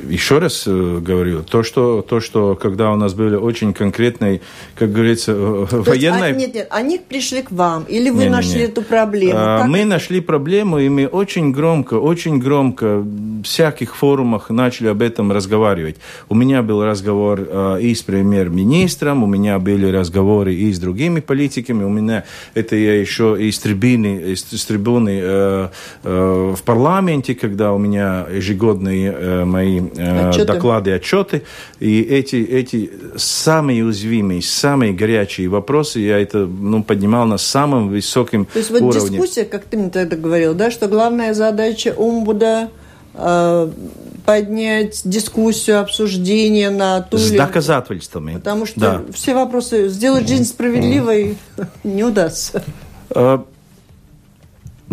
Еще 0.09 0.39
раз 0.39 0.63
э, 0.67 0.99
говорю, 1.01 1.43
то 1.43 1.63
что, 1.63 2.01
то, 2.01 2.19
что 2.19 2.55
когда 2.55 2.91
у 2.91 2.95
нас 2.95 3.13
были 3.13 3.35
очень 3.35 3.73
конкретные, 3.73 4.41
как 4.75 4.91
говорится, 4.91 5.31
э, 5.31 5.65
то 5.69 5.81
военные... 5.81 6.33
Есть, 6.33 6.35
а, 6.35 6.39
нет, 6.39 6.55
нет, 6.55 6.67
они 6.69 6.99
пришли 6.99 7.41
к 7.41 7.51
вам, 7.51 7.83
или 7.83 8.09
вы 8.09 8.23
не, 8.23 8.29
нашли 8.29 8.53
не, 8.53 8.59
не. 8.59 8.65
эту 8.65 8.81
проблему? 8.81 9.39
А, 9.39 9.65
мы 9.65 9.79
это? 9.79 9.87
нашли 9.87 10.21
проблему, 10.21 10.79
и 10.79 10.89
мы 10.89 11.07
очень 11.07 11.51
громко, 11.51 11.95
очень 11.95 12.39
громко 12.39 12.97
в 12.97 13.43
всяких 13.43 13.95
форумах 13.95 14.49
начали 14.49 14.87
об 14.87 15.01
этом 15.01 15.31
разговаривать. 15.31 15.97
У 16.29 16.35
меня 16.35 16.61
был 16.61 16.83
разговор 16.83 17.39
а, 17.49 17.77
и 17.77 17.93
с 17.93 18.03
премьер-министром, 18.03 19.23
у 19.23 19.27
меня 19.27 19.59
были 19.59 19.85
разговоры 19.91 20.53
и 20.53 20.71
с 20.71 20.79
другими 20.79 21.19
политиками, 21.19 21.83
у 21.83 21.89
меня 21.89 22.23
это 22.53 22.75
я 22.75 22.99
еще 22.99 23.37
и 23.39 23.51
с 23.51 23.59
трибуны, 23.59 24.33
из, 24.33 24.41
с 24.43 24.65
трибуны 24.65 25.19
э, 25.21 25.69
э, 26.03 26.53
в 26.55 26.63
парламенте, 26.63 27.35
когда 27.35 27.73
у 27.73 27.77
меня 27.77 28.25
ежегодные 28.31 29.13
э, 29.13 29.45
мои 29.53 29.79
э, 29.79 30.29
отчеты. 30.29 30.45
доклады, 30.45 30.91
отчеты. 30.91 31.43
И 31.79 32.01
эти, 32.01 32.37
эти 32.37 32.91
самые 33.15 33.85
уязвимые, 33.85 34.41
самые 34.41 34.93
горячие 34.93 35.47
вопросы 35.47 35.99
я 35.99 36.19
это 36.19 36.39
ну, 36.39 36.83
поднимал 36.83 37.25
на 37.25 37.37
самом 37.37 37.89
высоком 37.89 38.45
То 38.45 38.59
есть 38.59 38.71
вот 38.71 38.81
уровне. 38.81 39.09
дискуссия, 39.09 39.45
как 39.45 39.65
ты 39.65 39.77
мне 39.77 39.89
тогда 39.89 40.15
говорил, 40.15 40.53
да, 40.53 40.71
что 40.71 40.87
главная 40.87 41.33
задача 41.33 41.93
омбуда 41.95 42.69
э, 43.13 43.69
поднять 44.25 45.01
дискуссию, 45.05 45.79
обсуждение 45.79 46.69
на 46.69 47.01
ту 47.01 47.17
С 47.17 47.29
или... 47.29 47.37
доказательствами. 47.37 48.33
Потому 48.33 48.65
что 48.65 48.79
да. 48.79 49.01
все 49.13 49.35
вопросы 49.35 49.89
сделать 49.89 50.27
жизнь 50.27 50.45
справедливой 50.45 51.37
не 51.83 52.03
удастся. 52.03 52.63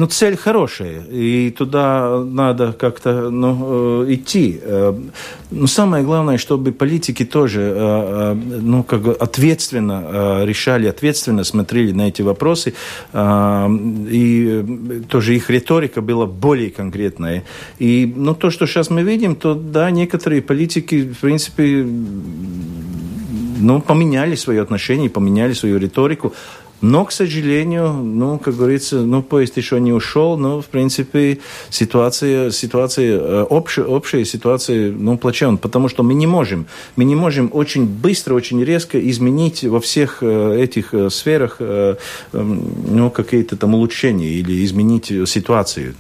Ну, 0.00 0.06
цель 0.06 0.34
хорошая, 0.34 1.02
и 1.10 1.50
туда 1.50 2.24
надо 2.24 2.72
как-то 2.72 3.28
ну, 3.28 4.04
э, 4.04 4.14
идти. 4.14 4.58
Э, 4.62 4.94
но 5.50 5.66
самое 5.66 6.02
главное, 6.04 6.38
чтобы 6.38 6.72
политики 6.72 7.26
тоже 7.26 7.60
э, 7.60 8.34
ну, 8.62 8.82
как 8.82 9.02
бы 9.02 9.12
ответственно 9.12 10.42
решали, 10.46 10.86
ответственно 10.86 11.44
смотрели 11.44 11.92
на 11.92 12.08
эти 12.08 12.22
вопросы, 12.22 12.72
и 13.14 15.04
тоже 15.10 15.36
их 15.36 15.50
риторика 15.50 16.00
была 16.00 16.24
более 16.24 16.70
конкретная. 16.70 17.44
И 17.78 18.10
ну, 18.16 18.34
то, 18.34 18.48
что 18.48 18.66
сейчас 18.66 18.88
мы 18.88 19.02
видим, 19.02 19.34
то 19.36 19.54
да, 19.54 19.90
некоторые 19.90 20.40
политики, 20.40 21.12
в 21.12 21.18
принципе, 21.18 21.86
ну, 23.60 23.80
поменяли 23.80 24.34
свои 24.34 24.56
отношения, 24.56 25.10
поменяли 25.10 25.52
свою 25.52 25.78
риторику. 25.78 26.32
Но, 26.80 27.04
к 27.04 27.12
сожалению, 27.12 27.92
ну, 27.92 28.38
как 28.38 28.56
говорится, 28.56 29.00
ну, 29.00 29.22
поезд 29.22 29.56
еще 29.56 29.78
не 29.80 29.92
ушел, 29.92 30.38
но, 30.38 30.62
в 30.62 30.66
принципе, 30.66 31.38
ситуация, 31.68 32.50
ситуация 32.50 33.18
э, 33.18 33.42
общая, 33.42 33.84
общая 33.84 34.24
ситуация, 34.24 34.90
ну, 34.90 35.18
плачевная, 35.18 35.58
потому 35.58 35.88
что 35.88 36.02
мы 36.02 36.14
не 36.14 36.26
можем, 36.26 36.66
мы 36.96 37.04
не 37.04 37.14
можем 37.14 37.50
очень 37.52 37.86
быстро, 37.86 38.34
очень 38.34 38.64
резко 38.64 38.98
изменить 39.10 39.62
во 39.64 39.80
всех 39.80 40.18
э, 40.22 40.60
этих 40.62 40.94
э, 40.94 41.10
сферах, 41.10 41.58
ну, 42.32 43.10
какие-то 43.10 43.56
там 43.56 43.74
улучшения 43.74 44.28
или 44.28 44.64
изменить 44.64 45.12
ситуацию. 45.28 45.94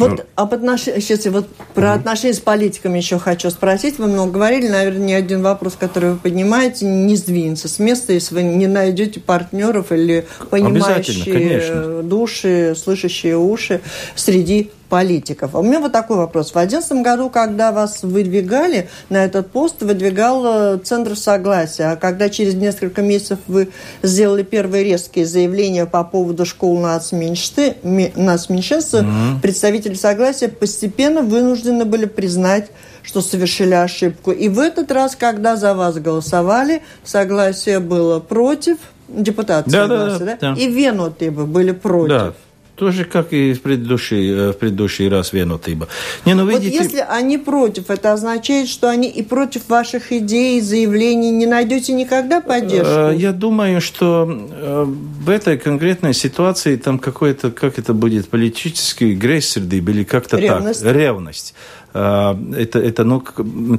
Вот 0.00 0.10
ну. 0.18 0.24
об 0.34 0.54
отношениях, 0.54 1.02
сейчас 1.02 1.26
вот 1.26 1.46
про 1.74 1.92
отношения 1.92 2.34
с 2.34 2.40
политиками 2.40 2.96
еще 2.96 3.18
хочу 3.18 3.50
спросить. 3.50 3.98
Вы 3.98 4.06
много 4.06 4.32
говорили, 4.32 4.68
наверное, 4.68 5.06
ни 5.06 5.12
один 5.12 5.42
вопрос, 5.42 5.76
который 5.78 6.12
вы 6.12 6.16
поднимаете, 6.16 6.86
не 6.86 7.16
сдвинется 7.16 7.68
с 7.68 7.78
места, 7.78 8.12
если 8.12 8.34
вы 8.34 8.42
не 8.42 8.66
найдете 8.66 9.20
партнеров 9.20 9.92
или 9.92 10.26
понимающие 10.48 12.02
души, 12.02 12.74
слышащие 12.76 13.36
уши 13.36 13.82
среди 14.14 14.70
политиков. 14.90 15.54
А 15.54 15.60
у 15.60 15.62
меня 15.62 15.80
вот 15.80 15.92
такой 15.92 16.18
вопрос. 16.18 16.50
В 16.50 16.52
2011 16.52 17.02
году, 17.02 17.30
когда 17.30 17.72
вас 17.72 18.02
выдвигали 18.02 18.90
на 19.08 19.24
этот 19.24 19.50
пост, 19.50 19.80
выдвигал 19.80 20.74
э, 20.74 20.78
Центр 20.84 21.16
Согласия. 21.16 21.92
А 21.92 21.96
когда 21.96 22.28
через 22.28 22.54
несколько 22.54 23.00
месяцев 23.00 23.38
вы 23.46 23.70
сделали 24.02 24.42
первые 24.42 24.84
резкие 24.84 25.24
заявления 25.24 25.86
по 25.86 26.04
поводу 26.04 26.44
школ 26.44 26.78
нацменьшинств, 26.80 27.58
mm-hmm. 27.82 29.40
представители 29.40 29.94
Согласия 29.94 30.48
постепенно 30.48 31.22
вынуждены 31.22 31.86
были 31.86 32.04
признать 32.04 32.66
что 33.02 33.22
совершили 33.22 33.72
ошибку. 33.72 34.30
И 34.30 34.50
в 34.50 34.58
этот 34.58 34.92
раз, 34.92 35.16
когда 35.16 35.56
за 35.56 35.72
вас 35.74 35.96
голосовали, 35.96 36.82
согласие 37.02 37.80
было 37.80 38.20
против, 38.20 38.76
депутаты 39.08 39.70
да, 39.70 39.88
согласия, 39.88 40.18
да, 40.18 40.36
да? 40.38 40.54
да? 40.54 40.60
И 40.60 40.70
венуты 40.70 41.30
были 41.30 41.72
против. 41.72 42.08
Да. 42.08 42.34
Тоже 42.80 43.04
как 43.04 43.34
и 43.34 43.52
в 43.52 43.60
предыдущий, 43.60 44.30
э, 44.30 44.52
в 44.52 44.56
предыдущий 44.56 45.06
раз 45.06 45.34
Венутыба. 45.34 45.86
Не, 46.24 46.32
ну, 46.32 46.46
видите... 46.46 46.78
Вот 46.78 46.84
если 46.84 47.04
они 47.06 47.36
против, 47.36 47.90
это 47.90 48.14
означает, 48.14 48.68
что 48.68 48.88
они 48.88 49.06
и 49.06 49.22
против 49.22 49.68
ваших 49.68 50.12
идей, 50.12 50.62
заявлений 50.62 51.30
не 51.30 51.44
найдете 51.44 51.92
никогда 51.92 52.40
поддержку? 52.40 53.10
Э, 53.10 53.14
я 53.14 53.32
думаю, 53.32 53.82
что 53.82 54.26
э, 54.26 54.84
в 54.86 55.28
этой 55.28 55.58
конкретной 55.58 56.14
ситуации 56.14 56.76
там 56.76 56.98
какой-то, 56.98 57.50
как 57.50 57.78
это 57.78 57.92
будет, 57.92 58.30
политический 58.30 59.14
грессерды 59.14 59.76
или 59.76 60.04
как-то 60.04 60.38
так. 60.38 60.74
Ревность. 60.82 61.54
А, 61.92 62.38
это, 62.56 62.78
это 62.78 63.04
ну, 63.04 63.22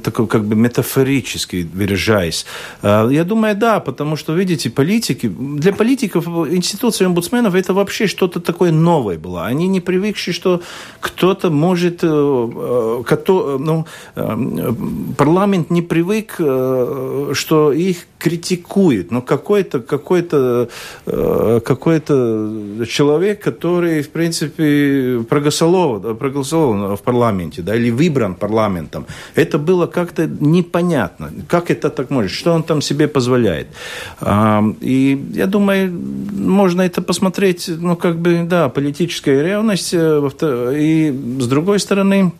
такой 0.02 0.26
как 0.26 0.44
бы 0.44 0.54
метафорически 0.54 1.68
выражаясь. 1.74 2.46
А, 2.82 3.08
я 3.08 3.24
думаю, 3.24 3.56
да, 3.56 3.80
потому 3.80 4.16
что, 4.16 4.34
видите, 4.34 4.70
политики, 4.70 5.28
для 5.28 5.72
политиков 5.72 6.26
институция 6.26 7.06
омбудсменов 7.06 7.54
это 7.54 7.72
вообще 7.72 8.06
что-то 8.06 8.40
такое 8.40 8.72
новое 8.72 9.18
было. 9.18 9.46
Они 9.46 9.68
не 9.68 9.80
привыкшие, 9.80 10.34
что 10.34 10.62
кто-то 11.00 11.50
может, 11.50 12.00
э, 12.02 12.08
э, 12.08 13.02
кто, 13.06 13.58
ну, 13.58 13.86
э, 14.14 14.72
парламент 15.16 15.70
не 15.70 15.82
привык, 15.82 16.34
что 16.34 17.72
их 17.72 18.06
критикует, 18.18 19.10
но 19.10 19.22
какой-то 19.22 19.80
какой-то 19.80 20.68
какой-то 21.04 22.86
человек, 22.88 23.42
который, 23.42 24.02
в 24.02 24.10
принципе, 24.10 25.24
проголосовал, 25.28 26.00
проголосовал 26.14 26.96
в 26.96 27.02
парламенте, 27.02 27.62
да, 27.62 27.74
или 27.74 27.90
выбран 28.02 28.34
парламентом. 28.34 29.06
Это 29.36 29.58
было 29.58 29.86
как-то 29.86 30.26
непонятно. 30.26 31.30
Как 31.48 31.70
это 31.70 31.90
так 31.90 32.10
может? 32.10 32.30
Что 32.30 32.52
он 32.52 32.62
там 32.62 32.82
себе 32.82 33.08
позволяет? 33.08 33.66
И 34.80 35.24
я 35.34 35.46
думаю, 35.46 35.92
можно 36.32 36.82
это 36.82 37.02
посмотреть, 37.02 37.68
ну, 37.68 37.96
как 37.96 38.16
бы, 38.16 38.42
да, 38.44 38.68
политическая 38.68 39.42
ревность. 39.42 39.94
Э, 39.94 40.30
и 40.76 41.10
с 41.40 41.46
другой 41.46 41.78
стороны, 41.78 42.32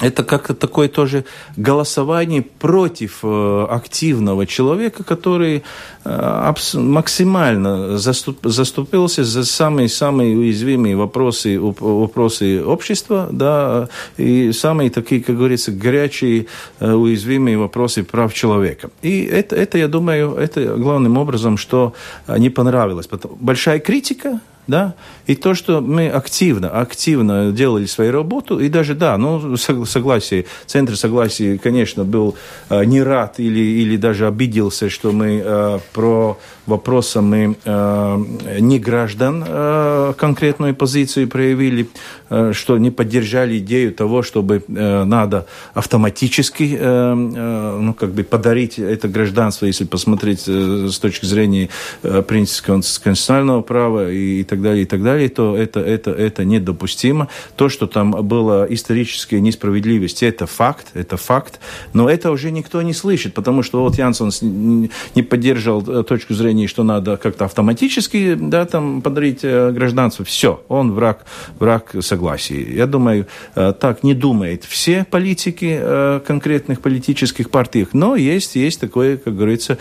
это 0.00 0.22
как-то 0.22 0.54
такое 0.54 0.88
тоже 0.88 1.24
голосование 1.56 2.42
против 2.42 3.20
э, 3.22 3.66
активного 3.68 4.46
человека, 4.46 5.02
который 5.02 5.62
э, 6.04 6.54
максимально 6.74 7.98
заступ, 7.98 8.38
заступился 8.44 9.24
за 9.24 9.44
самые-самые 9.44 10.36
уязвимые 10.36 10.94
вопросы, 10.96 11.58
вопросы 11.58 12.62
общества, 12.64 13.28
да, 13.32 13.88
и 14.16 14.52
самые 14.52 14.90
такие, 14.90 15.20
как 15.20 15.36
говорится, 15.36 15.72
горячие, 15.72 16.46
э, 16.80 16.92
уязвимые 16.92 17.58
вопросы 17.58 18.04
прав 18.04 18.32
человека. 18.32 18.90
И 19.02 19.24
это, 19.24 19.56
это, 19.56 19.78
я 19.78 19.88
думаю, 19.88 20.34
это 20.34 20.76
главным 20.76 21.18
образом, 21.18 21.56
что 21.56 21.92
не 22.28 22.50
понравилось. 22.50 23.08
Большая 23.40 23.80
критика, 23.80 24.40
да, 24.68 24.94
и 25.26 25.34
то, 25.34 25.54
что 25.54 25.80
мы 25.80 26.08
активно, 26.08 26.68
активно 26.68 27.50
делали 27.52 27.86
свою 27.86 28.12
работу, 28.12 28.60
и 28.60 28.68
даже, 28.68 28.94
да, 28.94 29.16
ну, 29.16 29.56
согласие, 29.56 30.44
Центр 30.66 30.96
согласия, 30.96 31.58
конечно, 31.58 32.04
был 32.04 32.36
э, 32.68 32.84
не 32.84 33.02
рад 33.02 33.40
или, 33.40 33.58
или 33.58 33.96
даже 33.96 34.26
обиделся, 34.26 34.90
что 34.90 35.10
мы 35.10 35.42
э, 35.42 35.78
про 35.92 36.38
вопросы 36.68 37.20
мы 37.20 37.56
э, 37.64 38.24
не 38.60 38.78
граждан 38.78 39.44
э, 39.46 40.12
конкретную 40.16 40.74
позицию 40.74 41.28
проявили, 41.28 41.88
э, 42.30 42.52
что 42.52 42.78
не 42.78 42.90
поддержали 42.90 43.58
идею 43.58 43.92
того, 43.92 44.22
чтобы 44.22 44.62
э, 44.68 45.04
надо 45.04 45.46
автоматически, 45.74 46.76
э, 46.78 46.78
э, 46.78 47.78
ну, 47.80 47.94
как 47.94 48.10
бы 48.10 48.22
подарить 48.22 48.78
это 48.78 49.08
гражданство, 49.08 49.66
если 49.66 49.84
посмотреть 49.84 50.44
э, 50.46 50.88
с 50.90 50.98
точки 50.98 51.26
зрения 51.26 51.68
э, 52.02 52.22
принципа 52.22 52.74
конституционального 52.74 53.62
права 53.62 54.10
и, 54.10 54.40
и 54.40 54.44
так 54.44 54.62
далее, 54.62 54.82
и 54.82 54.86
так 54.86 55.02
далее, 55.02 55.28
то 55.28 55.56
это, 55.56 55.80
это, 55.80 56.10
это 56.10 56.44
недопустимо. 56.44 57.28
То, 57.56 57.68
что 57.68 57.86
там 57.86 58.10
было 58.10 58.66
историческая 58.68 59.40
несправедливость, 59.40 60.22
это 60.22 60.46
факт, 60.46 60.88
это 60.94 61.16
факт, 61.16 61.60
но 61.92 62.08
это 62.10 62.30
уже 62.30 62.50
никто 62.50 62.82
не 62.82 62.92
слышит, 62.92 63.34
потому 63.34 63.62
что 63.62 63.82
вот 63.82 63.96
Янсон 63.96 64.30
не 65.14 65.22
поддерживал 65.22 65.82
э, 65.88 66.02
точку 66.04 66.34
зрения, 66.34 66.57
что 66.66 66.82
надо 66.82 67.16
как-то 67.16 67.44
автоматически 67.44 68.34
да, 68.34 68.64
там, 68.64 69.02
подарить 69.02 69.40
э, 69.42 69.70
гражданство. 69.70 70.24
Все, 70.24 70.62
он 70.68 70.92
враг, 70.92 71.24
враг 71.58 71.94
согласия. 72.00 72.62
Я 72.62 72.86
думаю, 72.86 73.26
э, 73.54 73.72
так 73.78 74.02
не 74.02 74.14
думает 74.14 74.64
все 74.64 75.04
политики 75.04 75.80
конкретных 76.26 76.80
политических 76.80 77.50
партий, 77.50 77.86
но 77.92 78.16
есть, 78.16 78.56
есть 78.56 78.80
такое, 78.80 79.16
как 79.16 79.36
говорится, 79.36 79.78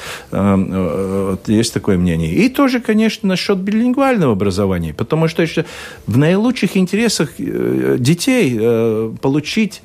есть 1.48 1.74
такое 1.74 1.98
мнение. 1.98 2.34
И 2.34 2.50
тоже, 2.50 2.80
конечно, 2.80 3.28
насчет 3.30 3.58
билингвального 3.58 4.34
образования, 4.34 4.94
потому 4.94 5.28
что 5.28 5.42
еще 5.42 5.66
в 6.06 6.18
наилучших 6.18 6.78
интересах 6.78 7.32
детей 7.38 8.58
получить 9.22 9.82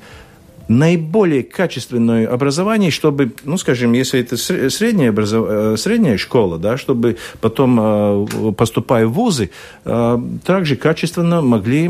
наиболее 0.77 1.43
качественное 1.43 2.27
образование, 2.27 2.91
чтобы, 2.91 3.33
ну, 3.43 3.57
скажем, 3.57 3.93
если 3.93 4.19
это 4.19 4.37
средняя, 4.37 5.09
образов... 5.09 5.45
Э, 5.49 5.77
средняя 5.77 6.17
школа, 6.17 6.57
да, 6.57 6.77
чтобы 6.77 7.17
потом, 7.41 7.79
э, 7.79 8.53
поступая 8.57 9.05
в 9.07 9.13
вузы, 9.13 9.49
э, 9.85 10.19
также 10.45 10.75
качественно 10.75 11.41
могли 11.41 11.83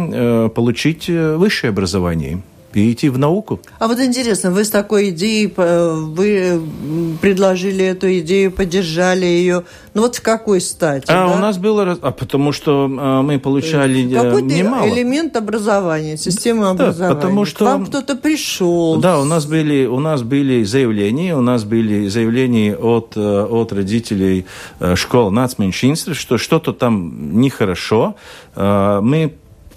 получить 0.50 1.10
высшее 1.10 1.70
образование 1.70 2.42
и 2.74 2.92
идти 2.92 3.10
в 3.10 3.18
науку. 3.18 3.60
А 3.80 3.88
вот 3.88 4.00
интересно, 4.00 4.52
вы 4.52 4.64
с 4.64 4.70
такой 4.70 5.10
идеей, 5.10 5.54
вы 5.56 6.62
предложили 7.22 7.86
эту 7.86 8.20
идею, 8.20 8.52
поддержали 8.52 9.26
ее, 9.26 9.64
ну 9.94 10.02
вот 10.02 10.16
в 10.16 10.22
какой 10.22 10.60
стати? 10.60 11.06
А 11.08 11.28
да? 11.28 11.36
у 11.36 11.38
нас 11.38 11.58
было, 11.58 11.98
а 12.02 12.12
потому 12.12 12.52
что 12.52 12.90
а, 13.00 13.22
мы 13.22 13.40
получали 13.40 14.12
э, 14.12 14.24
Какой-то 14.24 14.48
немало. 14.48 14.90
элемент 14.90 15.36
образования, 15.36 16.18
системы 16.18 16.64
да, 16.64 16.72
образования. 16.72 17.16
потому 17.16 17.46
что... 17.46 17.66
К 17.66 17.68
вам 17.68 17.86
кто-то 17.86 18.16
пришел. 18.16 18.98
Да, 18.98 19.20
у 19.20 19.26
нас 19.26 19.46
были, 19.46 19.86
у 19.86 20.00
нас 20.00 20.24
были 20.24 20.64
заявления, 20.64 21.36
у 21.36 21.42
нас 21.42 21.64
были 21.64 22.08
заявления 22.08 22.76
от, 22.76 23.14
э, 23.16 23.44
от 23.44 23.72
родителей 23.72 24.46
э, 24.80 24.96
школ 24.96 25.30
нацменьшинств, 25.30 26.16
что 26.16 26.38
что-то 26.38 26.74
там 26.74 27.40
нехорошо. 27.40 28.16
Мы 28.56 29.34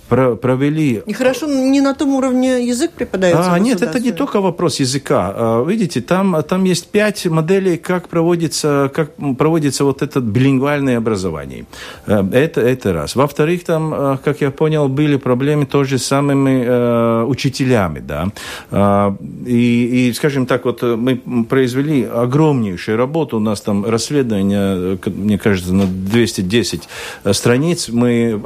про 0.08 0.36
провели... 0.36 1.02
Нехорошо, 1.06 1.46
не 1.46 1.80
на 1.80 1.94
том 1.94 2.14
уровне 2.14 2.66
язык 2.66 2.92
преподается? 2.92 3.52
А, 3.52 3.58
нет, 3.58 3.82
это 3.82 4.00
не 4.00 4.12
только 4.12 4.40
вопрос 4.40 4.80
языка. 4.80 5.32
А, 5.34 5.64
видите, 5.64 6.00
там, 6.00 6.42
там 6.42 6.64
есть 6.64 6.88
пять 6.88 7.26
моделей, 7.26 7.76
как 7.76 8.08
проводится, 8.08 8.90
как 8.94 9.10
проводится 9.38 9.84
вот 9.84 10.02
это 10.02 10.20
билингвальное 10.20 10.98
образование. 10.98 11.66
Э, 12.06 12.24
это, 12.32 12.60
это 12.60 12.92
раз. 12.92 13.16
Во-вторых, 13.16 13.64
там, 13.64 13.94
э, 13.94 14.18
как 14.24 14.40
я 14.40 14.50
понял, 14.50 14.88
были 14.88 15.16
проблемы 15.16 15.66
тоже 15.66 15.98
с 15.98 16.06
самыми 16.06 16.64
э, 16.64 17.24
учителями. 17.24 18.00
Да? 18.00 18.28
А, 18.70 19.16
и, 19.46 20.08
и, 20.08 20.12
скажем 20.12 20.46
так, 20.46 20.64
вот 20.64 20.82
мы 20.82 21.16
произвели 21.48 22.04
огромнейшую 22.04 22.96
работу. 22.96 23.36
У 23.36 23.40
нас 23.40 23.60
там 23.60 23.84
расследование, 23.84 24.98
мне 25.06 25.38
кажется, 25.38 25.74
на 25.74 25.86
210 25.86 26.88
страниц. 27.32 27.88
Мы 27.88 28.40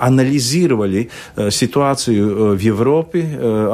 анализировали 0.00 1.03
Э, 1.36 1.50
ситуацию 1.50 2.30
э, 2.30 2.54
в 2.54 2.60
Европе, 2.60 3.20
э, 3.20 3.68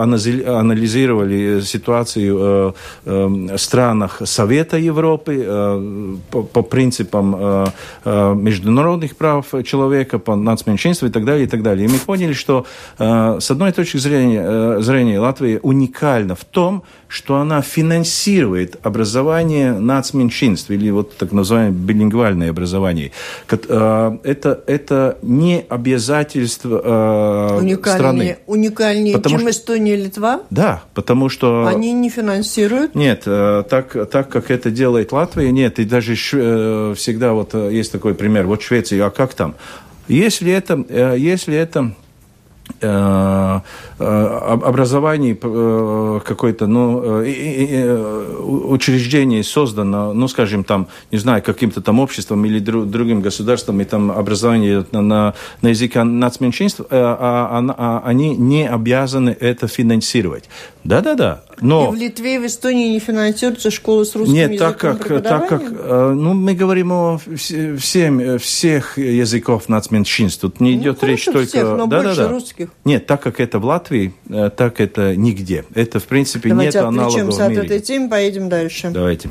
анализировали 0.47 1.61
ситуацию 1.61 2.75
в 3.05 3.59
странах 3.59 4.23
Совета 4.25 4.77
Европы 4.77 6.19
по, 6.31 6.43
по 6.43 6.63
принципам 6.63 7.67
международных 8.05 9.17
прав 9.17 9.47
человека, 9.65 10.19
по 10.19 10.37
нацменьшинству 10.37 11.09
и 11.09 11.11
так 11.11 11.25
далее, 11.25 11.45
и 11.45 11.49
так 11.49 11.63
далее. 11.63 11.87
И 11.87 11.93
мы 11.93 11.99
поняли, 11.99 12.33
что 12.33 12.67
с 12.99 13.51
одной 13.51 13.73
точки 13.73 13.99
зрения, 13.99 14.81
зрения 14.81 15.19
Латвия 15.21 15.59
уникальна 15.63 16.35
в 16.35 16.45
том, 16.45 16.83
что 17.11 17.37
она 17.39 17.61
финансирует 17.61 18.77
образование 18.87 19.73
нацменьшинств, 19.73 20.71
или 20.71 20.91
вот 20.91 21.17
так 21.17 21.33
называемое 21.33 21.73
билингвальное 21.73 22.51
образование. 22.51 23.11
Это, 23.49 24.63
это 24.67 25.19
не 25.21 25.65
обязательство 25.69 27.59
уникальнее, 27.59 27.99
страны. 27.99 28.39
Уникальнее, 28.47 29.17
потому 29.17 29.39
чем 29.39 29.41
что... 29.41 29.51
Эстония 29.51 29.95
и 29.95 30.05
Литва? 30.05 30.43
Да, 30.51 30.85
потому 30.95 31.29
что... 31.29 31.67
Они 31.67 31.93
не 31.93 32.11
финансируют? 32.11 32.95
Нет, 32.95 33.25
э, 33.27 33.65
так, 33.69 34.09
так 34.09 34.29
как 34.29 34.53
это 34.53 34.71
делает 34.71 35.11
Латвия, 35.11 35.51
нет. 35.51 35.81
И 35.81 35.85
даже 35.85 36.15
э, 36.15 36.95
всегда 36.97 37.33
вот 37.33 37.55
э, 37.55 37.71
есть 37.73 37.91
такой 37.91 38.15
пример. 38.15 38.47
Вот 38.47 38.63
Швеция, 38.63 39.05
а 39.05 39.11
как 39.11 39.35
там? 39.35 39.57
Если 40.07 40.53
это, 40.53 40.85
если 41.17 41.57
это 41.57 41.93
Э, 42.81 43.61
э, 43.99 44.05
образовании 44.05 45.39
э, 45.41 46.21
какое-то, 46.25 46.67
ну, 46.67 47.23
учреждение 48.69 49.45
создано, 49.45 50.13
ну, 50.13 50.29
скажем, 50.29 50.65
там, 50.65 50.89
не 51.11 51.19
знаю, 51.19 51.43
каким-то 51.43 51.81
там 51.81 52.01
обществом 52.01 52.45
или 52.45 52.59
другим 52.59 53.21
государством, 53.21 53.81
и 53.81 53.85
там 53.85 54.11
образование 54.11 54.85
на, 54.93 55.35
на, 55.63 55.69
языке 55.69 56.03
нацменьшинств, 56.03 56.81
а, 56.91 57.49
а, 57.51 57.75
а, 57.77 58.03
они 58.09 58.37
не 58.37 58.69
обязаны 58.69 59.37
это 59.39 59.69
финансировать. 59.69 60.45
Да-да-да. 60.85 61.43
Но... 61.61 61.89
И 61.89 61.91
в 61.91 61.95
Литве 61.95 62.37
и 62.37 62.39
в 62.39 62.47
Эстонии 62.47 62.89
не 62.89 63.01
финансируются 63.01 63.71
школы 63.71 64.07
с 64.07 64.17
русским 64.17 64.35
Нет, 64.35 64.53
языком 64.53 64.73
так 64.73 65.07
как, 65.07 65.23
так 65.23 65.49
как 65.49 65.63
ну, 66.15 66.33
мы 66.33 66.55
говорим 66.55 66.91
о 66.93 67.21
всем, 67.79 68.39
всех 68.39 68.97
языков 68.97 69.69
нацменьшинств. 69.69 70.41
Тут 70.41 70.61
не 70.61 70.75
ну, 70.75 70.83
идет 70.83 71.05
речь 71.05 71.27
только... 71.27 71.47
Всех, 71.47 71.65
но 71.77 71.87
да, 71.87 72.03
больше 72.03 72.17
да, 72.17 72.29
да. 72.29 72.29
русских. 72.29 72.60
Нет, 72.85 73.07
так 73.07 73.23
как 73.23 73.41
это 73.41 73.59
в 73.59 73.65
Латвии, 73.65 74.15
э, 74.29 74.51
так 74.57 74.81
это 74.81 75.17
нигде. 75.17 75.65
Это, 75.75 76.01
в 76.01 76.05
принципе, 76.05 76.51
Давайте 76.51 76.79
нет 76.79 76.87
аналогов 76.87 77.35
в 77.37 77.49
мире. 77.49 77.61
от 77.61 77.67
этой 77.67 77.81
темы, 77.81 78.09
поедем 78.11 78.49
дальше. 78.49 78.91
Давайте. 78.91 79.29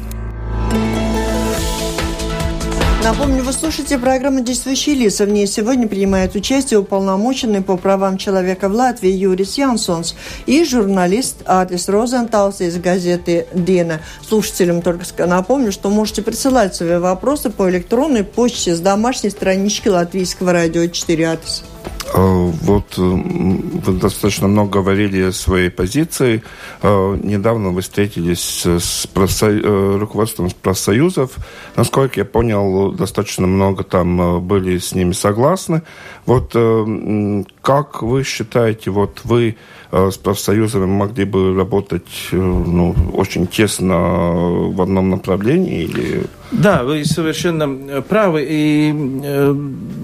Напомню, 3.02 3.44
вы 3.44 3.54
слушаете 3.54 3.98
программу 3.98 4.42
«Действующие 4.42 4.94
лица». 4.94 5.26
В 5.26 5.30
ней 5.30 5.48
сегодня 5.48 5.88
принимает 5.88 6.36
участие 6.36 6.80
уполномоченный 6.80 7.62
по 7.62 7.78
правам 7.78 8.18
человека 8.18 8.68
в 8.68 8.74
Латвии 8.74 9.10
Юрис 9.10 9.58
Янсонс 9.58 10.16
и 10.46 10.66
журналист 10.66 11.38
Атис 11.46 11.88
Розенталс 11.88 12.60
из 12.60 12.78
газеты 12.78 13.48
«Дена». 13.54 14.02
Слушателям 14.22 14.82
только 14.82 15.06
напомню, 15.26 15.72
что 15.72 15.90
можете 15.90 16.22
присылать 16.22 16.76
свои 16.76 16.98
вопросы 16.98 17.50
по 17.50 17.70
электронной 17.70 18.26
почте 18.26 18.76
с 18.76 18.82
домашней 18.82 19.30
странички 19.30 19.88
Латвийского 19.88 20.52
радио 20.52 20.86
4 20.86 21.30
Атис. 21.30 21.64
А, 22.14 22.52
вот 22.62 22.98
э, 22.98 23.02
вы 23.02 23.94
достаточно 23.94 24.48
много 24.48 24.80
говорили 24.80 25.22
о 25.22 25.32
своей 25.32 25.70
позиции. 25.70 26.44
А, 26.82 27.16
недавно 27.16 27.70
вы 27.70 27.82
встретились 27.82 28.66
с. 28.66 29.08
Э, 29.42 29.98
руководством 30.00 30.50
профсоюзов. 30.62 31.32
Насколько 31.76 32.22
я 32.22 32.26
понял, 32.26 32.92
достаточно 32.92 33.48
много 33.48 33.84
там 33.84 34.22
э, 34.22 34.40
были 34.40 34.78
с 34.78 34.94
ними 34.96 35.12
согласны. 35.12 35.82
Вот 36.26 36.56
как 37.62 38.04
вы 38.04 38.24
считаете, 38.24 38.92
вот 38.92 39.22
вы 39.24 39.58
с 39.92 40.18
профсоюзами 40.18 40.86
могли 40.86 41.26
бы 41.26 41.56
работать 41.56 42.30
ну, 42.32 42.96
очень 43.14 43.48
тесно 43.48 43.98
в 44.70 44.82
одном 44.82 45.10
направлении? 45.10 45.84
Или... 45.84 46.26
Да, 46.52 46.84
вы 46.84 47.06
совершенно 47.06 48.02
правы. 48.02 48.46
И 48.50 48.94
э, 49.24 49.56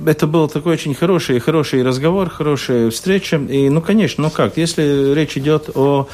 это 0.05 0.27
был 0.27 0.47
такой 0.47 0.73
очень 0.73 0.93
хороший, 0.93 1.39
хороший 1.39 1.83
разговор, 1.83 2.29
хорошая 2.29 2.91
встреча. 2.91 3.37
И, 3.37 3.69
ну, 3.69 3.81
конечно, 3.81 4.23
ну 4.23 4.29
как, 4.29 4.57
если 4.57 5.13
речь 5.13 5.37
идет 5.37 5.69
о 5.75 6.07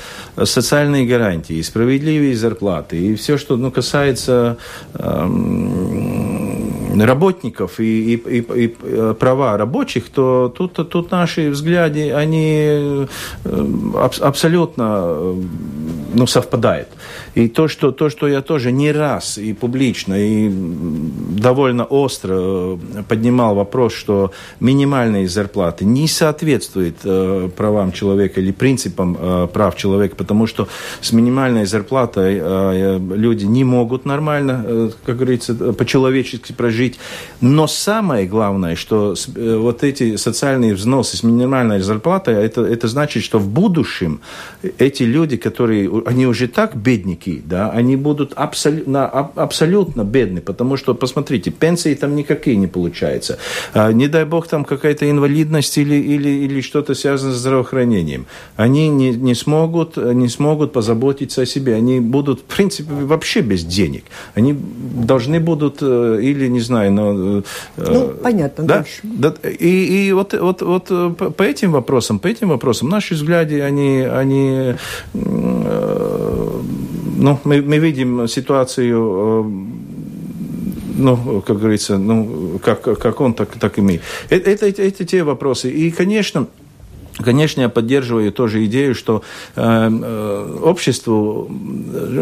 социальной 0.43 1.05
гарантии, 1.05 1.61
справедливой 1.61 2.33
зарплаты 2.33 2.97
и 2.97 3.15
все, 3.15 3.37
что 3.37 3.57
ну, 3.57 3.71
касается 3.71 4.57
э, 4.93 5.27
работников 6.99 7.79
и, 7.79 8.13
и, 8.13 8.15
и, 8.15 8.65
и 8.65 8.75
э, 8.83 9.15
права 9.19 9.57
рабочих, 9.57 10.09
то 10.09 10.53
тут, 10.55 10.73
тут 10.89 11.11
наши 11.11 11.49
взгляды, 11.49 12.13
они 12.13 12.55
э, 12.57 13.07
аб, 13.95 14.13
абсолютно 14.21 15.03
э, 15.05 15.41
ну, 16.13 16.27
совпадают. 16.27 16.87
И 17.35 17.47
то 17.47 17.67
что, 17.67 17.91
то, 17.91 18.09
что 18.09 18.27
я 18.27 18.41
тоже 18.41 18.71
не 18.71 18.91
раз 18.91 19.37
и 19.37 19.53
публично, 19.53 20.15
и 20.17 20.49
довольно 20.51 21.85
остро 21.85 22.77
поднимал 23.07 23.55
вопрос, 23.55 23.93
что 23.93 24.31
минимальные 24.59 25.27
зарплаты 25.27 25.85
не 25.85 26.07
соответствуют 26.07 26.97
э, 27.03 27.49
правам 27.55 27.93
человека 27.93 28.41
или 28.41 28.51
принципам 28.51 29.17
э, 29.19 29.47
прав 29.51 29.77
человека, 29.77 30.15
потому 30.15 30.45
что 30.45 30.67
с 30.99 31.13
минимальной 31.13 31.65
зарплатой 31.65 32.37
э, 32.41 32.99
люди 32.99 33.45
не 33.45 33.63
могут 33.63 34.05
нормально, 34.05 34.65
э, 34.65 34.89
как 35.05 35.17
говорится, 35.17 35.53
по-человечески 35.73 36.51
прожить. 36.51 36.99
Но 37.39 37.67
самое 37.67 38.27
главное, 38.27 38.75
что 38.75 39.15
э, 39.35 39.55
вот 39.55 39.83
эти 39.83 40.17
социальные 40.17 40.73
взносы 40.73 41.15
с 41.15 41.23
минимальной 41.23 41.79
зарплатой, 41.79 42.33
это, 42.33 42.61
это 42.61 42.87
значит, 42.87 43.23
что 43.23 43.39
в 43.39 43.47
будущем 43.47 44.19
эти 44.77 45.03
люди, 45.03 45.37
которые 45.37 45.89
они 46.05 46.27
уже 46.27 46.47
так 46.47 46.75
бедники, 46.75 47.20
да, 47.27 47.69
они 47.71 47.95
будут 47.95 48.33
абсолютно, 48.35 49.07
абсолютно 49.07 50.03
бедны, 50.03 50.41
потому 50.41 50.77
что, 50.77 50.93
посмотрите, 50.93 51.51
пенсии 51.51 51.93
там 51.93 52.15
никакие 52.15 52.55
не 52.55 52.67
получаются. 52.67 53.37
А, 53.73 53.91
не 53.91 54.07
дай 54.07 54.25
бог 54.25 54.47
там 54.47 54.65
какая-то 54.65 55.09
инвалидность 55.09 55.77
или, 55.77 55.95
или, 55.95 56.29
или 56.29 56.61
что-то 56.61 56.95
связано 56.95 57.33
с 57.33 57.37
здравоохранением. 57.37 58.25
Они 58.55 58.89
не, 58.89 59.11
не, 59.11 59.35
смогут, 59.35 59.97
не 59.97 60.27
смогут 60.27 60.73
позаботиться 60.73 61.43
о 61.43 61.45
себе. 61.45 61.75
Они 61.75 61.99
будут, 61.99 62.39
в 62.39 62.43
принципе, 62.43 62.91
вообще 62.91 63.41
без 63.41 63.63
денег. 63.63 64.03
Они 64.33 64.53
должны 64.53 65.39
будут, 65.39 65.77
э, 65.81 66.19
или, 66.21 66.47
не 66.47 66.59
знаю, 66.59 66.91
но... 66.91 67.43
Э, 67.77 67.91
ну, 67.91 68.13
понятно, 68.21 68.63
да? 68.63 68.85
да 69.03 69.33
и, 69.47 70.07
и 70.07 70.11
вот, 70.13 70.33
вот, 70.33 70.61
вот 70.61 70.87
э, 70.89 71.09
по 71.37 71.43
этим 71.43 71.71
вопросам, 71.71 72.19
по 72.19 72.27
этим 72.27 72.49
вопросам, 72.49 72.89
наши 72.89 73.13
взгляды, 73.13 73.61
они, 73.61 74.01
они 74.01 74.75
ну, 77.21 77.39
мы, 77.43 77.61
мы 77.61 77.77
видим 77.77 78.27
ситуацию 78.27 79.43
ну, 80.97 81.41
как 81.41 81.57
говорится, 81.59 81.97
ну, 81.97 82.59
как, 82.63 82.81
как 82.81 83.21
он, 83.21 83.33
так, 83.33 83.49
так 83.59 83.77
и 83.77 83.81
мы. 83.81 84.01
Это, 84.29 84.49
это, 84.49 84.81
это 84.81 85.05
те 85.05 85.23
вопросы. 85.23 85.71
И, 85.71 85.89
конечно, 85.91 86.47
Конечно, 87.17 87.61
я 87.61 87.69
поддерживаю 87.69 88.31
тоже 88.31 88.65
идею, 88.65 88.95
что 88.95 89.21
э, 89.55 89.61
э 89.61 90.59
обществу, 90.63 91.49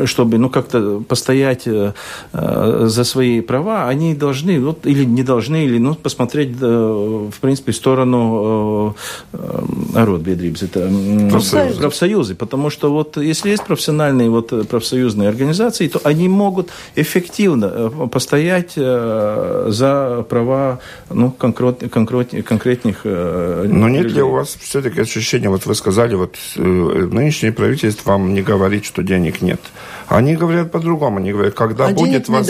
чтобы 0.05 0.37
ну, 0.37 0.49
как-то 0.49 1.01
постоять 1.07 1.67
э, 1.67 1.93
э, 2.33 2.85
за 2.87 3.03
свои 3.03 3.41
права, 3.41 3.87
они 3.87 4.15
должны, 4.15 4.59
вот, 4.59 4.85
или 4.85 5.05
не 5.05 5.23
должны, 5.23 5.65
или 5.65 5.77
ну, 5.77 5.95
посмотреть, 5.95 6.57
э, 6.61 7.29
в 7.31 7.39
принципе, 7.39 7.71
в 7.71 7.75
сторону 7.75 8.95
э, 9.33 9.37
э, 9.37 9.99
аротбедрибс, 9.99 10.63
это 10.63 10.89
профсоюзы. 11.29 11.79
профсоюзы. 11.79 12.35
Потому 12.35 12.69
что 12.69 12.91
вот 12.91 13.17
если 13.17 13.49
есть 13.49 13.65
профессиональные 13.65 14.29
вот, 14.29 14.67
профсоюзные 14.67 15.29
организации, 15.29 15.87
то 15.87 16.01
они 16.03 16.27
могут 16.29 16.69
эффективно 16.95 17.89
постоять 18.11 18.73
э, 18.75 19.65
за 19.69 20.25
права 20.29 20.79
ну, 21.09 21.31
конкрет, 21.31 21.89
конкрет, 21.91 22.45
конкретных 22.45 23.01
э, 23.03 23.65
Но 23.67 23.89
нет 23.89 24.03
людей. 24.03 24.17
ли 24.17 24.23
у 24.23 24.31
вас 24.31 24.57
все 24.59 24.78
все-таки 24.79 25.01
ощущение, 25.01 25.49
вот 25.49 25.65
вы 25.65 25.75
сказали, 25.75 26.15
вот 26.15 26.37
э, 26.55 26.61
нынешнее 26.61 27.51
правительство 27.51 28.11
вам 28.11 28.33
не 28.33 28.41
говорит, 28.41 28.85
что 28.85 29.03
денег 29.03 29.41
нет. 29.41 29.59
Они 30.07 30.35
говорят 30.35 30.71
по-другому. 30.71 31.17
Они 31.17 31.31
говорят, 31.31 31.53
когда, 31.53 31.87
а 31.87 31.91
будет, 31.91 32.29
воз... 32.29 32.49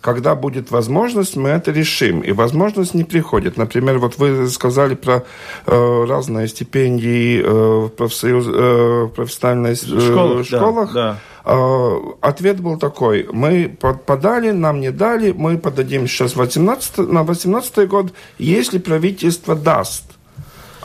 когда 0.00 0.34
будет 0.34 0.70
возможность, 0.70 1.36
мы 1.36 1.50
это 1.50 1.70
решим. 1.70 2.20
И 2.20 2.32
возможность 2.32 2.94
не 2.94 3.04
приходит. 3.04 3.56
Например, 3.56 3.98
вот 3.98 4.18
вы 4.18 4.48
сказали 4.48 4.94
про 4.94 5.22
э, 5.66 6.04
разные 6.08 6.48
стипендии 6.48 7.42
э, 7.42 7.86
в 7.86 7.88
профсоюз, 7.90 8.46
э, 8.48 9.08
профессиональных 9.14 9.82
э, 9.82 10.00
школах. 10.00 10.46
школах. 10.46 10.92
Да, 10.94 11.12
да. 11.12 11.52
Э, 11.52 11.96
ответ 12.22 12.60
был 12.60 12.78
такой. 12.78 13.28
Мы 13.30 13.76
подали, 14.06 14.50
нам 14.50 14.80
не 14.80 14.90
дали, 14.90 15.32
мы 15.32 15.58
подадим 15.58 16.08
сейчас 16.08 16.36
18, 16.36 16.98
на 16.98 17.22
18 17.22 17.88
год, 17.88 18.12
если 18.38 18.78
правительство 18.78 19.54
даст. 19.54 20.15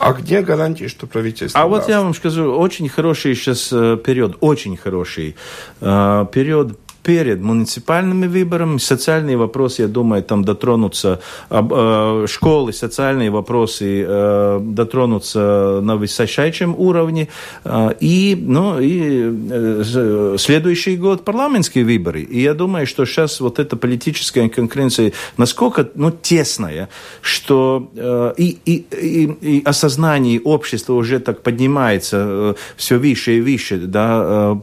А 0.02 0.12
где 0.14 0.42
гарантии, 0.42 0.88
что 0.88 1.06
правительство 1.06 1.60
А 1.60 1.68
даст? 1.68 1.86
вот 1.86 1.88
я 1.88 2.02
вам 2.02 2.12
скажу, 2.14 2.52
очень 2.52 2.88
хороший 2.88 3.34
сейчас 3.36 3.72
э, 3.72 3.96
период, 4.04 4.36
очень 4.40 4.76
хороший 4.76 5.36
э, 5.80 6.26
период 6.32 6.78
перед 7.02 7.40
муниципальными 7.40 8.26
выборами. 8.26 8.78
Социальные 8.78 9.36
вопросы, 9.36 9.82
я 9.82 9.88
думаю, 9.88 10.22
там 10.22 10.44
дотронутся, 10.44 11.20
э, 11.50 12.26
школы, 12.28 12.72
социальные 12.72 13.30
вопросы 13.30 14.04
э, 14.06 14.60
дотронутся 14.62 15.80
на 15.82 15.96
высочайшем 15.96 16.74
уровне. 16.78 17.28
Э, 17.64 17.90
и, 18.00 18.36
ну, 18.40 18.78
и 18.80 20.38
следующий 20.38 20.96
год 20.96 21.24
парламентские 21.24 21.84
выборы. 21.84 22.22
И 22.22 22.40
я 22.40 22.54
думаю, 22.54 22.86
что 22.86 23.04
сейчас 23.04 23.40
вот 23.40 23.58
эта 23.58 23.76
политическая 23.76 24.48
конкуренция 24.48 25.12
насколько 25.36 25.88
ну, 25.94 26.10
тесная, 26.10 26.88
что 27.20 27.90
и, 28.36 28.58
и, 28.64 28.86
и, 28.92 29.24
и 29.40 29.62
осознание 29.64 30.40
общества 30.40 30.94
уже 30.94 31.18
так 31.18 31.42
поднимается 31.42 32.54
все 32.76 32.98
выше 32.98 33.38
и 33.38 33.40
выше, 33.40 33.78
да, 33.78 34.56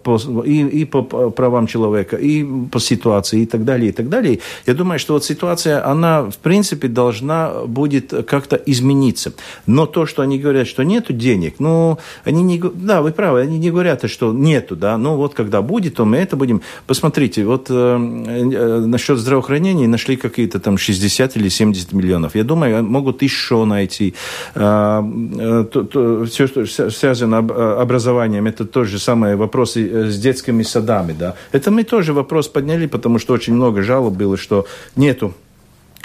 и, 0.46 0.68
и 0.68 0.86
по 0.86 1.02
правам 1.02 1.68
человека, 1.68 2.16
и 2.16 2.29
по 2.72 2.80
ситуации 2.80 3.42
и 3.42 3.46
так 3.46 3.64
далее, 3.64 3.90
и 3.90 3.92
так 3.92 4.10
далее. 4.10 4.40
Я 4.66 4.74
думаю, 4.74 5.00
что 5.00 5.14
вот 5.14 5.26
ситуация, 5.26 5.86
она, 5.86 6.24
в 6.24 6.38
принципе, 6.38 6.88
должна 6.88 7.52
будет 7.66 8.14
как-то 8.28 8.56
измениться. 8.56 9.34
Но 9.68 9.86
то, 9.86 10.06
что 10.06 10.22
они 10.22 10.40
говорят, 10.40 10.68
что 10.68 10.84
нету 10.84 11.14
денег, 11.14 11.56
ну, 11.60 11.98
они 12.26 12.44
не... 12.44 12.60
Да, 12.60 13.02
вы 13.02 13.12
правы, 13.12 13.42
они 13.42 13.58
не 13.58 13.72
говорят, 13.72 14.10
что 14.10 14.34
нету, 14.34 14.76
да, 14.76 14.98
ну, 14.98 15.16
вот 15.16 15.34
когда 15.34 15.62
будет, 15.62 15.96
то 15.96 16.06
мы 16.06 16.18
это 16.18 16.36
будем... 16.36 16.62
Посмотрите, 16.88 17.46
вот 17.46 17.68
э, 17.70 17.74
э, 17.74 18.86
насчет 18.86 19.18
здравоохранения 19.18 19.88
нашли 19.88 20.16
какие-то 20.16 20.60
там 20.60 20.78
60 20.78 21.38
или 21.38 21.50
70 21.50 21.94
миллионов. 21.94 22.36
Я 22.36 22.44
думаю, 22.44 22.84
могут 22.84 23.22
еще 23.22 23.66
найти. 23.66 24.14
Э, 24.56 25.02
э, 25.40 25.66
то, 25.72 25.84
то, 25.84 26.26
все, 26.26 26.48
что 26.48 26.66
связано 26.90 27.38
об, 27.38 27.52
э, 27.52 27.82
образованием, 27.82 28.48
это 28.48 28.66
тоже 28.66 29.00
самые 29.00 29.36
вопросы 29.36 29.88
э, 29.88 30.10
с 30.10 30.18
детскими 30.18 30.64
садами, 30.64 31.16
да. 31.20 31.36
Это 31.52 31.72
мы 31.72 31.84
тоже 31.84 32.14
вопрос 32.20 32.48
подняли, 32.48 32.88
потому 32.88 33.20
что 33.20 33.34
очень 33.34 33.54
много 33.54 33.82
жалоб 33.82 34.14
было, 34.14 34.38
что 34.38 34.66
нету 34.96 35.34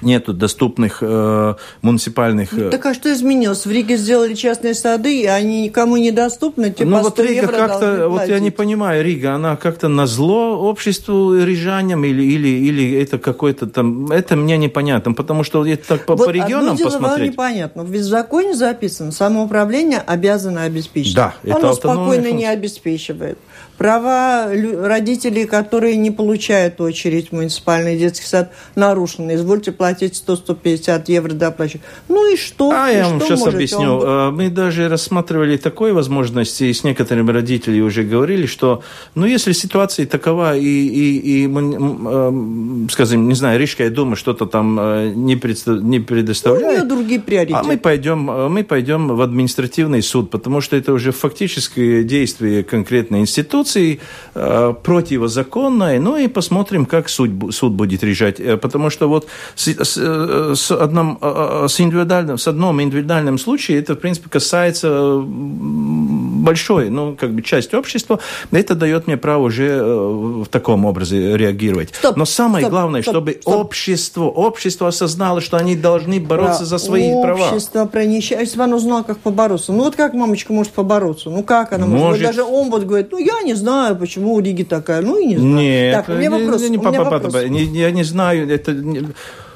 нету 0.03 0.33
доступных 0.33 0.98
э, 1.00 1.55
муниципальных... 1.83 2.53
Э... 2.53 2.70
Так 2.70 2.87
а 2.87 2.94
что 2.94 3.12
изменилось? 3.12 3.66
В 3.66 3.70
Риге 3.70 3.96
сделали 3.96 4.35
частные 4.35 4.74
сады, 4.74 5.20
и 5.20 5.27
они 5.27 5.62
никому 5.62 5.96
не 5.96 6.11
доступны, 6.11 6.70
типа 6.70 6.90
Ну 6.90 7.00
вот 7.00 7.18
Рига 7.18 7.46
как-то, 7.46 8.09
вот 8.09 8.27
я 8.29 8.38
не 8.38 8.50
понимаю, 8.50 9.05
Рига, 9.05 9.35
она 9.35 9.57
как-то 9.57 9.88
на 9.88 10.07
зло 10.07 10.59
обществу 10.59 11.35
рижанам 11.35 12.05
или, 12.05 12.22
или, 12.22 12.48
или 12.48 13.03
это 13.03 13.18
какой-то 13.18 13.66
там... 13.66 14.11
Это 14.11 14.37
мне 14.37 14.57
непонятно, 14.57 15.12
потому 15.12 15.44
что 15.44 15.66
это 15.66 15.87
так 15.88 16.07
по, 16.07 16.16
вот 16.16 16.27
по 16.27 16.31
регионам 16.31 16.77
дело 16.77 16.90
посмотреть... 16.90 17.33
непонятно. 17.33 17.85
В 17.85 17.96
законе 18.03 18.55
записано, 18.55 19.12
самоуправление 19.12 20.00
обязано 20.00 20.64
обеспечить. 20.64 21.14
Да, 21.14 21.35
Оно 21.44 21.72
спокойно 21.72 22.14
функция. 22.14 22.33
не 22.33 22.46
обеспечивает 22.46 23.38
права 23.76 24.48
родителей, 24.48 25.46
которые 25.46 25.96
не 25.96 26.10
получают 26.10 26.80
очередь 26.80 27.30
в 27.30 27.32
муниципальный 27.32 27.98
детский 27.98 28.26
сад, 28.26 28.52
нарушены. 28.74 29.34
Извольте 29.34 29.72
платить 29.72 30.22
100-150 30.26 31.04
евро 31.08 31.32
доплачивать. 31.32 31.82
Ну 32.08 32.32
и 32.32 32.37
что? 32.37 32.70
А 32.70 32.90
и 32.90 32.96
я 32.96 33.08
вам 33.08 33.20
сейчас 33.20 33.46
объясню. 33.46 33.98
Он... 33.98 34.06
Э, 34.06 34.30
мы 34.30 34.50
даже 34.50 34.88
рассматривали 34.88 35.56
такой 35.56 35.92
возможности, 35.92 36.64
и 36.64 36.72
с 36.72 36.84
некоторыми 36.84 37.30
родителями 37.30 37.80
уже 37.80 38.02
говорили, 38.02 38.46
что, 38.46 38.82
ну, 39.14 39.26
если 39.26 39.52
ситуация 39.52 40.06
такова, 40.06 40.56
и, 40.56 40.64
и, 40.64 41.44
и 41.44 41.48
э, 41.48 42.87
скажем, 42.90 43.28
не 43.28 43.34
знаю, 43.34 43.58
Рижская 43.58 43.90
дума 43.90 44.16
что-то 44.16 44.46
там 44.46 44.78
э, 44.80 45.12
не, 45.14 45.37
представ... 45.37 45.80
не 45.82 46.00
предоставляет. 46.00 46.64
Ну, 46.64 46.68
у 46.68 46.76
нее 46.76 46.84
другие 46.84 47.20
приоритеты. 47.20 47.60
А 47.60 47.64
мы 47.64 47.76
пойдем, 47.76 48.18
мы 48.18 48.64
пойдем 48.64 49.08
в 49.08 49.20
административный 49.20 50.02
суд, 50.02 50.30
потому 50.30 50.60
что 50.60 50.76
это 50.76 50.92
уже 50.92 51.12
фактическое 51.12 52.02
действие 52.02 52.62
конкретной 52.62 53.20
институции, 53.20 53.63
Конституции 53.64 54.00
э, 54.35 54.74
противозаконное, 54.83 56.00
ну 56.00 56.16
и 56.16 56.29
посмотрим, 56.29 56.87
как 56.87 57.09
суд, 57.09 57.31
суд 57.50 57.72
будет 57.72 58.05
решать. 58.05 58.40
Э, 58.40 58.57
потому 58.57 58.90
что 58.90 59.09
вот 59.09 59.27
с, 59.55 59.68
с, 59.68 59.96
э, 59.96 60.55
с, 60.55 60.70
одном, 60.70 61.18
с, 61.20 61.81
индивидуальным, 61.81 62.38
с 62.38 62.48
одном 62.48 62.81
индивидуальном 62.83 63.38
случае 63.38 63.79
это, 63.79 63.94
в 63.94 63.98
принципе, 63.98 64.29
касается 64.29 65.22
большой, 65.24 66.90
ну, 66.90 67.16
как 67.18 67.33
бы 67.33 67.42
часть 67.42 67.74
общества. 67.74 68.18
Это 68.53 68.74
дает 68.74 69.07
мне 69.07 69.16
право 69.16 69.44
уже 69.44 69.83
в 69.83 70.46
таком 70.46 70.85
образе 70.85 71.37
реагировать. 71.37 71.94
Стоп, 71.94 72.16
Но 72.16 72.24
самое 72.24 72.64
стоп, 72.64 72.72
главное, 72.72 73.03
стоп, 73.03 73.14
чтобы 73.14 73.38
стоп. 73.40 73.55
общество, 73.55 74.24
общество 74.24 74.88
осознало, 74.88 75.40
что 75.40 75.57
они 75.57 75.77
должны 75.77 76.20
бороться 76.20 76.61
да, 76.61 76.66
за 76.66 76.79
свои 76.79 77.12
общество 77.12 77.22
права. 77.22 77.48
Общество 77.48 77.87
пронищает. 77.87 78.42
Если 78.42 78.59
бы 78.59 78.64
оно 78.64 78.79
знало, 78.79 79.03
как 79.03 79.18
побороться. 79.18 79.72
Ну, 79.72 79.85
вот 79.85 79.96
как 79.96 80.14
мамочка 80.14 80.53
может 80.53 80.72
побороться? 80.72 81.31
Ну, 81.31 81.42
как 81.42 81.72
она 81.72 81.87
может? 81.87 82.05
может... 82.05 82.22
Даже 82.22 82.44
омбуд 82.44 82.85
говорит, 82.85 83.09
ну, 83.12 83.18
я 83.18 83.42
не 83.42 83.54
не 83.55 83.61
знаю, 83.61 83.97
почему 83.97 84.35
у 84.35 84.40
Риги 84.40 84.64
такая. 84.64 85.01
Ну 85.01 85.19
и 85.19 85.27
не 85.27 85.37
знаю. 85.37 85.55
Нет, 85.55 85.95
так, 85.95 86.09
у 86.09 86.19
меня 86.19 86.31
вопрос. 86.31 86.62
Не, 86.62 86.69
не, 86.71 86.79
у 86.79 86.83
меня 86.83 87.03
вопрос. 87.03 87.35
Не, 87.49 87.64
я 87.64 87.90
не 87.90 88.05
знаю, 88.05 88.51
это... 88.51 88.73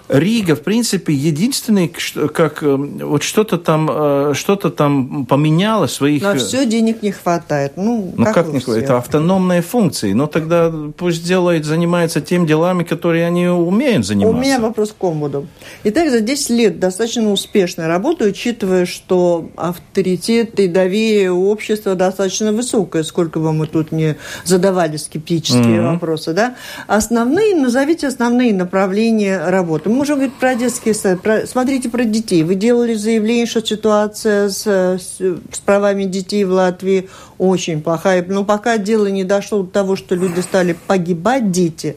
Рига, 0.08 0.56
в 0.56 0.62
принципе, 0.62 1.12
единственный, 1.12 1.88
как 1.88 2.62
э, 2.62 2.74
вот 2.76 3.22
что-то 3.22 3.58
там, 3.58 3.88
э, 3.90 4.32
что-то 4.34 4.70
там 4.70 5.26
поменяло 5.26 5.86
своих... 5.86 6.22
На 6.22 6.36
все 6.36 6.64
денег 6.64 7.02
не 7.02 7.12
хватает. 7.12 7.72
Ну, 7.76 8.14
ну 8.16 8.24
как, 8.24 8.34
как 8.34 8.48
не 8.48 8.60
хватает? 8.60 8.84
Это 8.84 8.96
автономные 8.96 9.60
функции. 9.60 10.14
Но 10.14 10.26
тогда 10.26 10.72
пусть 10.96 11.26
делает, 11.26 11.66
занимается 11.66 12.22
тем 12.22 12.46
делами, 12.46 12.84
которые 12.84 13.26
они 13.26 13.48
умеют 13.48 14.06
заниматься. 14.06 14.36
У 14.36 14.40
меня 14.40 14.58
вопрос 14.60 14.94
к 14.98 15.04
омбуду. 15.04 15.46
Итак, 15.84 16.10
за 16.10 16.20
10 16.20 16.50
лет 16.50 16.78
достаточно 16.80 17.30
успешная 17.30 17.86
работа, 17.86 18.24
учитывая, 18.24 18.86
что 18.86 19.50
авторитет 19.56 20.58
и 20.58 20.68
доверие 20.68 21.32
у 21.32 21.50
общества 21.50 21.94
достаточно 21.94 22.52
высокое, 22.52 23.02
сколько 23.02 23.40
бы 23.40 23.52
мы 23.52 23.66
тут 23.66 23.92
не 23.92 24.16
задавали 24.44 24.96
скептические 24.96 25.80
mm-hmm. 25.80 25.92
вопросы, 25.92 26.32
да? 26.32 26.54
Основные, 26.86 27.54
назовите 27.54 28.06
основные 28.06 28.54
направления 28.54 29.44
работы 29.46 29.90
можем 29.98 30.16
говорить 30.16 30.36
про 30.36 30.54
детские 30.54 30.94
сады. 30.94 31.20
Про, 31.20 31.46
смотрите 31.46 31.90
про 31.90 32.04
детей. 32.04 32.42
Вы 32.42 32.54
делали 32.54 32.94
заявление, 32.94 33.46
что 33.46 33.64
ситуация 33.64 34.48
с, 34.48 34.66
с, 34.66 35.18
с 35.18 35.58
правами 35.64 36.04
детей 36.04 36.44
в 36.44 36.52
Латвии 36.52 37.10
очень 37.36 37.82
плохая. 37.82 38.24
Но 38.26 38.44
пока 38.44 38.78
дело 38.78 39.06
не 39.06 39.24
дошло 39.24 39.62
до 39.62 39.70
того, 39.70 39.96
что 39.96 40.14
люди 40.14 40.40
стали 40.40 40.76
погибать, 40.86 41.50
дети, 41.50 41.96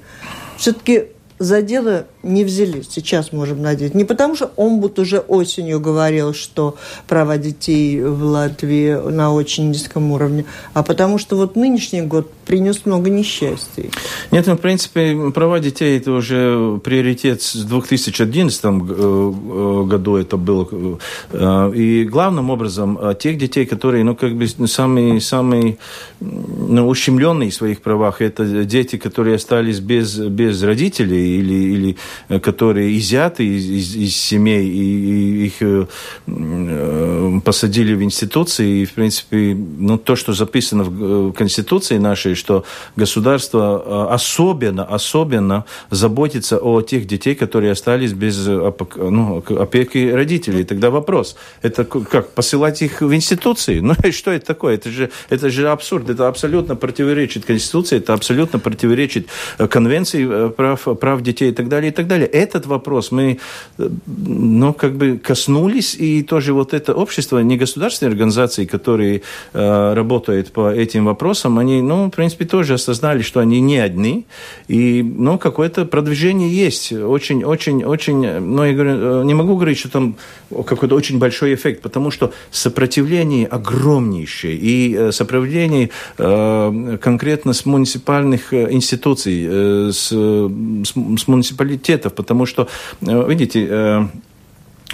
все-таки 0.57 1.05
за 1.41 1.63
дело 1.63 2.05
не 2.21 2.43
взялись. 2.43 2.87
Сейчас 2.89 3.33
можем 3.33 3.63
надеяться. 3.63 3.97
Не 3.97 4.05
потому, 4.05 4.35
что 4.35 4.51
омбуд 4.57 4.99
уже 4.99 5.17
осенью 5.17 5.79
говорил, 5.79 6.35
что 6.35 6.75
права 7.07 7.37
детей 7.37 7.99
в 7.99 8.23
Латвии 8.23 8.93
на 9.09 9.33
очень 9.33 9.69
низком 9.69 10.11
уровне, 10.11 10.45
а 10.75 10.83
потому 10.83 11.17
что 11.17 11.35
вот 11.35 11.55
нынешний 11.55 12.01
год 12.01 12.31
принес 12.45 12.85
много 12.85 13.09
несчастий. 13.09 13.89
Нет, 14.29 14.45
ну, 14.45 14.53
в 14.53 14.59
принципе, 14.59 15.31
права 15.33 15.59
детей– 15.59 15.97
это 15.99 16.11
уже 16.11 16.79
приоритет 16.83 17.41
с 17.41 17.55
2011 17.55 18.63
э, 18.63 18.67
э, 18.67 19.83
году 19.85 20.17
это 20.17 20.37
было. 20.37 20.99
Э, 21.31 21.71
и 21.73 22.03
главным 22.03 22.51
образом 22.51 22.99
тех 23.19 23.39
детей, 23.39 23.65
которые, 23.65 24.03
ну, 24.03 24.15
как 24.15 24.35
бы 24.35 24.47
самые, 24.67 25.19
самые 25.21 25.77
ну, 26.19 26.87
ущемленные 26.87 27.49
в 27.49 27.55
своих 27.55 27.81
правах, 27.81 28.21
это 28.21 28.63
дети, 28.63 28.97
которые 28.97 29.37
остались 29.37 29.79
без, 29.79 30.17
без 30.17 30.61
родителей, 30.61 31.30
или, 31.39 31.53
или 31.53 31.97
э, 32.29 32.39
которые 32.39 32.97
изъяты 32.97 33.45
из, 33.45 33.69
из, 33.69 33.95
из 33.95 34.15
семей, 34.15 34.67
и, 34.67 34.81
и 34.81 35.45
их 35.45 35.61
э, 35.61 35.85
э, 36.27 37.39
посадили 37.43 37.93
в 37.93 38.03
институции. 38.03 38.81
И, 38.81 38.85
в 38.85 38.93
принципе, 38.93 39.55
ну, 39.55 39.97
то, 39.97 40.15
что 40.15 40.33
записано 40.33 40.83
в 40.83 41.33
Конституции 41.33 41.97
нашей, 41.97 42.35
что 42.35 42.63
государство 42.95 44.13
особенно, 44.13 44.83
особенно 44.83 45.65
заботится 45.89 46.57
о 46.57 46.81
тех 46.81 47.07
детей, 47.07 47.35
которые 47.35 47.71
остались 47.71 48.13
без 48.13 48.47
ну, 48.47 49.43
опеки 49.49 50.11
родителей. 50.11 50.63
Тогда 50.63 50.89
вопрос, 50.89 51.35
это 51.61 51.83
как, 51.83 52.29
посылать 52.29 52.81
их 52.81 53.01
в 53.01 53.13
институции? 53.13 53.79
Ну, 53.79 53.93
что 54.11 54.31
это 54.31 54.45
такое? 54.45 54.75
Это 54.75 54.89
же, 54.89 55.09
это 55.29 55.49
же 55.49 55.69
абсурд, 55.69 56.09
это 56.09 56.27
абсолютно 56.27 56.75
противоречит 56.75 57.45
Конституции, 57.45 57.97
это 57.97 58.13
абсолютно 58.13 58.59
противоречит 58.59 59.27
Конвенции 59.69 60.49
прав, 60.49 60.87
прав 60.99 61.20
детей 61.23 61.49
и 61.49 61.53
так 61.53 61.67
далее, 61.67 61.91
и 61.91 61.93
так 61.93 62.07
далее. 62.07 62.27
Этот 62.27 62.65
вопрос 62.65 63.11
мы, 63.11 63.37
э, 63.77 63.89
ну, 64.17 64.73
как 64.73 64.95
бы 64.95 65.17
коснулись, 65.17 65.95
и 65.95 66.23
тоже 66.23 66.53
вот 66.53 66.73
это 66.73 66.93
общество, 66.93 67.39
негосударственные 67.39 68.11
организации, 68.11 68.65
которые 68.65 69.21
э, 69.53 69.93
работают 69.93 70.51
по 70.51 70.71
этим 70.71 71.05
вопросам, 71.05 71.59
они, 71.59 71.81
ну, 71.81 72.05
в 72.07 72.09
принципе, 72.11 72.45
тоже 72.45 72.73
осознали, 72.73 73.21
что 73.21 73.39
они 73.39 73.61
не 73.61 73.77
одни, 73.77 74.25
и, 74.67 75.03
ну, 75.03 75.37
какое-то 75.37 75.85
продвижение 75.85 76.49
есть. 76.49 76.93
Очень, 76.93 77.43
очень, 77.43 77.83
очень, 77.83 78.39
ну, 78.39 78.63
я 78.63 78.73
говорю, 78.73 78.91
э, 78.91 79.23
не 79.25 79.33
могу 79.33 79.55
говорить, 79.55 79.77
что 79.79 79.89
там 79.89 80.15
какой-то 80.49 80.95
очень 80.95 81.19
большой 81.19 81.53
эффект, 81.53 81.81
потому 81.81 82.11
что 82.11 82.33
сопротивление 82.51 83.47
огромнейшее, 83.47 84.55
и 84.55 84.95
э, 84.95 85.11
сопротивление 85.11 85.89
э, 86.17 86.97
конкретно 87.01 87.53
с 87.53 87.65
муниципальных 87.65 88.53
институций, 88.53 89.45
э, 89.47 89.89
с, 89.91 90.07
с, 90.09 90.95
с 91.17 91.27
муниципалитетов, 91.27 92.13
потому 92.13 92.45
что, 92.45 92.67
э, 93.01 93.25
видите, 93.27 93.67
э, 93.69 94.07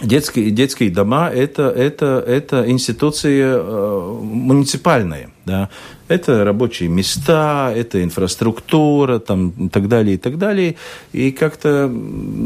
детские, 0.04 0.52
детские 0.52 0.90
дома 0.90 1.30
это, 1.30 1.70
это, 1.70 2.24
это 2.26 2.70
институции 2.70 3.42
э, 3.44 4.20
муниципальные. 4.22 5.30
Да? 5.46 5.70
Это 6.08 6.44
рабочие 6.44 6.90
места, 6.90 7.72
это 7.76 8.04
инфраструктура 8.04 9.20
там, 9.20 9.50
и 9.50 9.70
так 9.70 9.88
далее, 9.88 10.16
и 10.16 10.18
так 10.18 10.38
далее. 10.38 10.76
И 11.14 11.32
как-то 11.32 11.92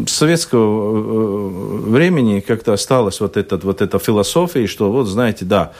с 0.08 0.12
советского 0.12 1.50
времени 1.90 2.40
как-то 2.40 2.74
осталась 2.74 3.20
вот, 3.20 3.38
этот, 3.38 3.64
вот 3.64 3.82
эта 3.82 4.00
философия, 4.00 4.68
что 4.68 4.92
вот, 4.92 5.08
знаете, 5.08 5.46
да, 5.46 5.74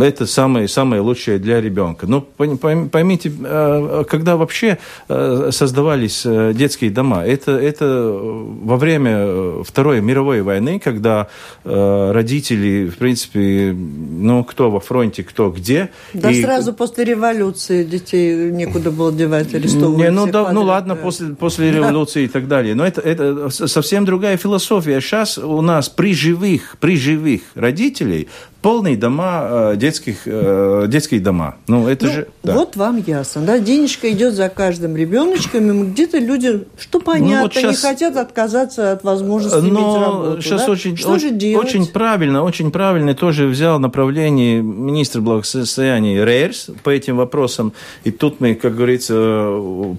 это 0.00 0.26
самое, 0.26 0.66
самое 0.66 1.00
лучшее 1.00 1.38
для 1.38 1.60
ребенка. 1.60 2.06
Но 2.06 2.20
поймите, 2.20 3.32
а, 3.44 4.04
когда 4.04 4.36
вообще 4.36 4.78
а, 5.08 5.50
создавались 5.52 6.22
э, 6.24 6.52
детские 6.54 6.90
дома, 6.90 7.24
это, 7.24 7.52
это 7.52 8.10
во 8.12 8.76
время 8.76 9.62
Второй 9.62 10.00
мировой 10.00 10.42
войны, 10.42 10.80
когда 10.80 11.28
э, 11.64 12.10
родители, 12.12 12.88
в 12.88 12.98
принципе, 12.98 13.72
ну, 13.74 14.42
кто 14.44 14.70
во 14.70 14.80
фронте, 14.80 15.22
кто 15.22 15.50
где. 15.50 15.90
Да 16.12 16.30
и... 16.30 16.42
сразу 16.42 16.72
после 16.72 17.04
революции 17.04 17.84
детей 17.84 18.50
некуда 18.50 18.90
было 18.90 19.12
девать, 19.12 19.54
арестовывать. 19.54 19.98
Не, 19.98 20.10
ну, 20.10 20.26
да, 20.26 20.52
ну 20.52 20.62
ладно, 20.62 20.96
после, 20.96 21.28
после 21.38 21.70
революции 21.70 22.24
и 22.24 22.28
так 22.28 22.48
далее. 22.48 22.74
Но 22.74 22.84
это, 22.84 23.00
это 23.00 23.50
совсем 23.50 24.04
другая 24.04 24.36
философия. 24.36 25.00
Сейчас 25.00 25.38
у 25.38 25.60
нас 25.60 25.88
при 25.88 26.12
живых, 26.14 26.76
при 26.80 26.96
живых 26.96 27.42
родителей 27.54 28.28
полные 28.64 28.96
дома, 28.96 29.72
э, 29.72 29.76
детских, 29.76 30.22
э, 30.24 30.86
детские 30.88 31.20
дома. 31.20 31.56
Ну, 31.66 31.86
это 31.86 32.06
ну, 32.06 32.12
же... 32.12 32.28
Да. 32.42 32.54
Вот 32.54 32.76
вам 32.76 32.96
ясно, 33.06 33.42
да? 33.42 33.58
Денежка 33.58 34.10
идет 34.10 34.32
за 34.32 34.48
каждым 34.48 34.96
ребеночком, 34.96 35.70
и 35.70 35.86
где-то 35.90 36.16
люди, 36.16 36.64
что 36.78 36.98
понятно, 36.98 37.36
ну, 37.36 37.42
вот 37.42 37.52
сейчас... 37.52 37.82
не 37.82 37.88
хотят 37.88 38.16
отказаться 38.16 38.92
от 38.92 39.04
возможности 39.04 39.58
Но 39.58 39.68
иметь 39.68 40.02
работу. 40.02 40.40
сейчас 40.40 40.64
да? 40.64 40.72
очень, 40.72 40.96
что 40.96 41.10
очень, 41.10 41.28
же 41.28 41.34
делать? 41.34 41.66
очень 41.66 41.86
правильно, 41.86 42.42
очень 42.42 42.70
правильно 42.70 43.14
тоже 43.14 43.48
взял 43.48 43.78
направление 43.78 44.62
министр 44.62 45.20
благосостояния 45.20 46.24
Рейерс 46.24 46.70
по 46.82 46.88
этим 46.88 47.18
вопросам. 47.18 47.74
И 48.04 48.10
тут 48.10 48.40
мы, 48.40 48.54
как 48.54 48.74
говорится, 48.74 49.14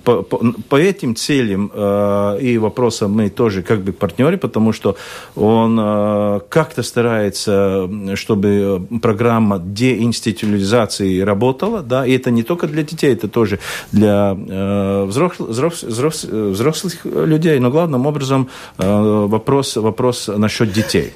по, 0.03 0.23
по, 0.23 0.53
по 0.69 0.75
этим 0.75 1.15
целям 1.15 1.71
э, 1.71 2.39
и 2.41 2.57
вопросам 2.57 3.11
мы 3.11 3.29
тоже 3.29 3.61
как 3.61 3.81
бы 3.81 3.93
партнеры, 3.93 4.37
потому 4.39 4.73
что 4.73 4.97
он 5.35 5.77
э, 5.79 6.39
как-то 6.49 6.81
старается, 6.81 7.87
чтобы 8.15 8.54
программа 9.01 9.59
деинституализации 9.59 11.19
работала, 11.19 11.81
да, 11.81 12.05
и 12.05 12.11
это 12.15 12.31
не 12.31 12.43
только 12.43 12.67
для 12.67 12.83
детей, 12.83 13.13
это 13.13 13.27
тоже 13.27 13.59
для 13.91 14.35
э, 14.37 15.05
взрослых, 15.05 15.49
взрослых, 15.49 16.31
взрослых 16.31 17.05
людей, 17.05 17.59
но 17.59 17.71
главным 17.71 18.05
образом 18.05 18.47
э, 18.77 19.27
вопрос, 19.27 19.77
вопрос 19.77 20.29
насчет 20.37 20.71
детей. 20.71 21.13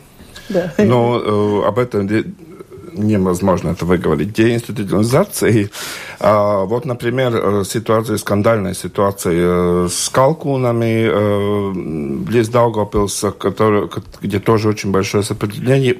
Да. 0.49 0.73
Но 0.77 1.19
э, 1.19 1.67
об 1.67 1.77
этом 1.77 2.07
невозможно 2.93 3.69
это 3.69 3.85
выговорить, 3.85 4.33
деинституционализации. 4.33 5.69
А, 6.19 6.65
вот, 6.65 6.85
например, 6.85 7.31
э, 7.33 7.63
ситуация, 7.63 8.17
скандальная 8.17 8.73
ситуация 8.73 9.33
э, 9.35 9.87
с 9.89 10.09
калкунами 10.09 11.07
э, 11.09 11.71
близ 12.25 12.49
Даугавпилса, 12.49 13.33
где 14.21 14.39
тоже 14.39 14.69
очень 14.69 14.91
большое 14.91 15.23
сопротивление. 15.23 15.95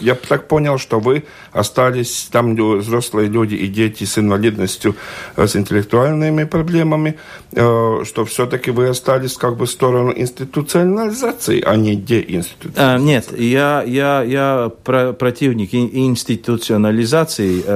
Я 0.00 0.14
так 0.16 0.48
понял, 0.48 0.78
что 0.78 0.98
вы 0.98 1.24
остались 1.52 2.28
там 2.32 2.56
взрослые 2.56 3.28
люди 3.28 3.54
и 3.54 3.68
дети 3.68 4.04
с 4.04 4.18
инвалидностью, 4.18 4.96
с 5.36 5.54
интеллектуальными 5.54 6.44
проблемами, 6.44 7.14
что 7.52 8.24
все-таки 8.26 8.70
вы 8.70 8.88
остались 8.88 9.36
как 9.36 9.56
бы 9.56 9.66
в 9.66 9.70
сторону 9.70 10.12
институционализации, 10.16 11.62
а 11.64 11.76
не 11.76 11.94
деинституционализации. 11.94 13.04
Нет, 13.04 13.38
я, 13.38 13.82
я, 13.86 14.22
я 14.22 14.70
противник 14.82 15.74
институционализации, 15.74 16.23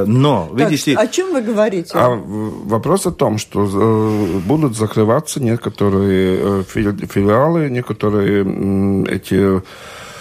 но, 0.07 0.49
так, 0.57 0.71
видите... 0.71 0.95
О 0.95 1.07
чем 1.07 1.33
вы 1.33 1.43
говорите? 1.43 1.93
А 1.95 2.09
вопрос 2.09 3.07
о 3.07 3.13
том, 3.13 3.39
что 3.39 3.65
э, 3.65 4.39
будут 4.47 4.77
закрываться 4.77 5.41
некоторые 5.43 6.63
э, 6.63 6.63
филиалы, 6.67 7.71
некоторые 7.71 8.45
эти 9.09 9.63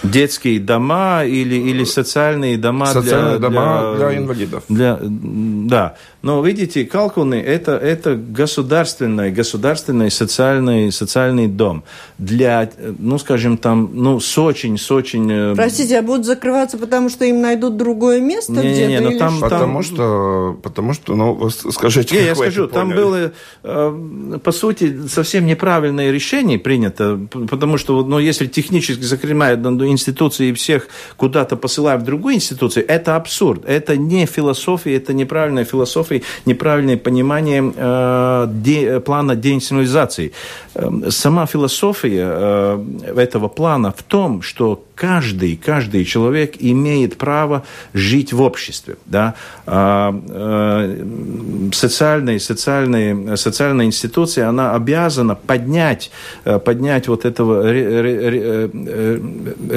детские 0.02 0.60
дома 0.60 1.24
или, 1.24 1.56
или 1.56 1.84
социальные 1.84 2.58
дома, 2.58 2.86
социальные 2.86 3.38
для, 3.38 3.48
дома 3.48 3.94
для, 3.96 4.08
для 4.08 4.18
инвалидов. 4.18 4.64
Для, 4.68 4.98
да. 5.02 5.96
Но 6.20 6.42
видите, 6.42 6.84
Калкуны 6.84 7.36
это, 7.36 7.72
это 7.76 8.16
государственный, 8.16 9.30
государственный 9.30 10.10
социальный, 10.10 10.90
социальный 10.90 11.46
дом 11.46 11.84
для, 12.18 12.68
ну, 12.98 13.18
скажем, 13.18 13.56
там, 13.56 13.90
ну, 13.92 14.18
с 14.18 14.36
очень, 14.36 14.78
с 14.78 14.90
очень... 14.90 15.30
Э, 15.30 15.54
Простите, 15.54 15.96
а 15.98 16.02
будут 16.02 16.26
закрываться, 16.26 16.76
потому 16.76 17.08
что 17.08 17.24
им 17.24 17.40
найдут 17.40 17.76
другое 17.76 18.20
место 18.20 18.52
не, 18.52 18.72
где-то? 18.72 19.04
Не, 19.04 19.12
не, 19.14 19.18
там, 19.18 19.40
потому, 19.40 19.82
что, 19.82 20.58
потому 20.60 20.92
что, 20.92 21.14
ну, 21.14 21.48
скажите, 21.50 22.16
не, 22.16 22.24
я 22.24 22.34
скажу, 22.34 22.66
там 22.66 22.90
было, 22.90 23.32
э, 23.62 24.38
по 24.42 24.52
сути, 24.52 25.06
совсем 25.06 25.46
неправильное 25.46 26.10
решение 26.10 26.58
принято, 26.58 27.20
потому 27.48 27.78
что, 27.78 28.04
ну, 28.04 28.18
если 28.18 28.46
технически 28.46 29.02
закрывают 29.02 29.64
одну 29.64 29.87
институции 29.90 30.48
и 30.48 30.52
всех 30.52 30.88
куда-то 31.16 31.56
посылаем 31.56 32.00
в 32.00 32.04
другую 32.04 32.34
институцию, 32.34 32.84
это 32.88 33.16
абсурд. 33.16 33.64
Это 33.66 33.96
не 33.96 34.26
философия, 34.26 34.96
это 34.96 35.12
неправильная 35.12 35.64
философия, 35.64 36.22
неправильное 36.46 36.96
понимание 36.96 37.72
э, 37.76 38.46
де, 38.50 39.00
плана 39.00 39.36
деинституционализации. 39.36 40.32
Эм, 40.74 41.10
сама 41.10 41.46
философия 41.46 42.28
э, 42.30 42.84
этого 43.16 43.48
плана 43.48 43.92
в 43.92 44.02
том, 44.02 44.42
что 44.42 44.84
каждый, 44.98 45.56
каждый 45.56 46.04
человек 46.04 46.54
имеет 46.58 47.16
право 47.16 47.64
жить 47.94 48.32
в 48.32 48.42
обществе. 48.42 48.96
Да? 49.06 49.34
А, 49.66 50.12
э, 50.28 51.70
социальная, 51.72 52.38
социальная, 52.38 53.36
социальная 53.36 53.86
институция, 53.86 54.48
она 54.48 54.74
обязана 54.74 55.34
поднять, 55.34 56.10
э, 56.44 56.58
поднять 56.58 57.08
вот 57.08 57.24
этого, 57.24 57.62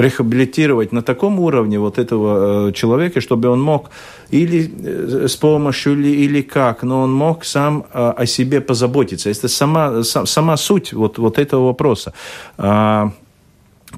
рехабилитировать 0.02 0.92
на 0.92 1.02
таком 1.02 1.40
уровне 1.40 1.80
вот 1.80 1.98
этого 1.98 2.72
человека, 2.74 3.22
чтобы 3.22 3.50
он 3.50 3.62
мог 3.62 3.90
или 4.30 5.28
с 5.28 5.36
помощью, 5.36 5.94
или, 5.94 6.10
или 6.10 6.42
как, 6.42 6.84
но 6.84 7.02
он 7.02 7.14
мог 7.14 7.46
сам 7.46 7.86
о 7.94 8.26
себе 8.26 8.62
позаботиться. 8.62 9.30
Это 9.30 9.48
сама, 9.48 10.04
сама 10.04 10.58
суть 10.58 10.94
вот, 10.94 11.18
вот 11.18 11.38
этого 11.38 11.68
вопроса. 11.68 12.14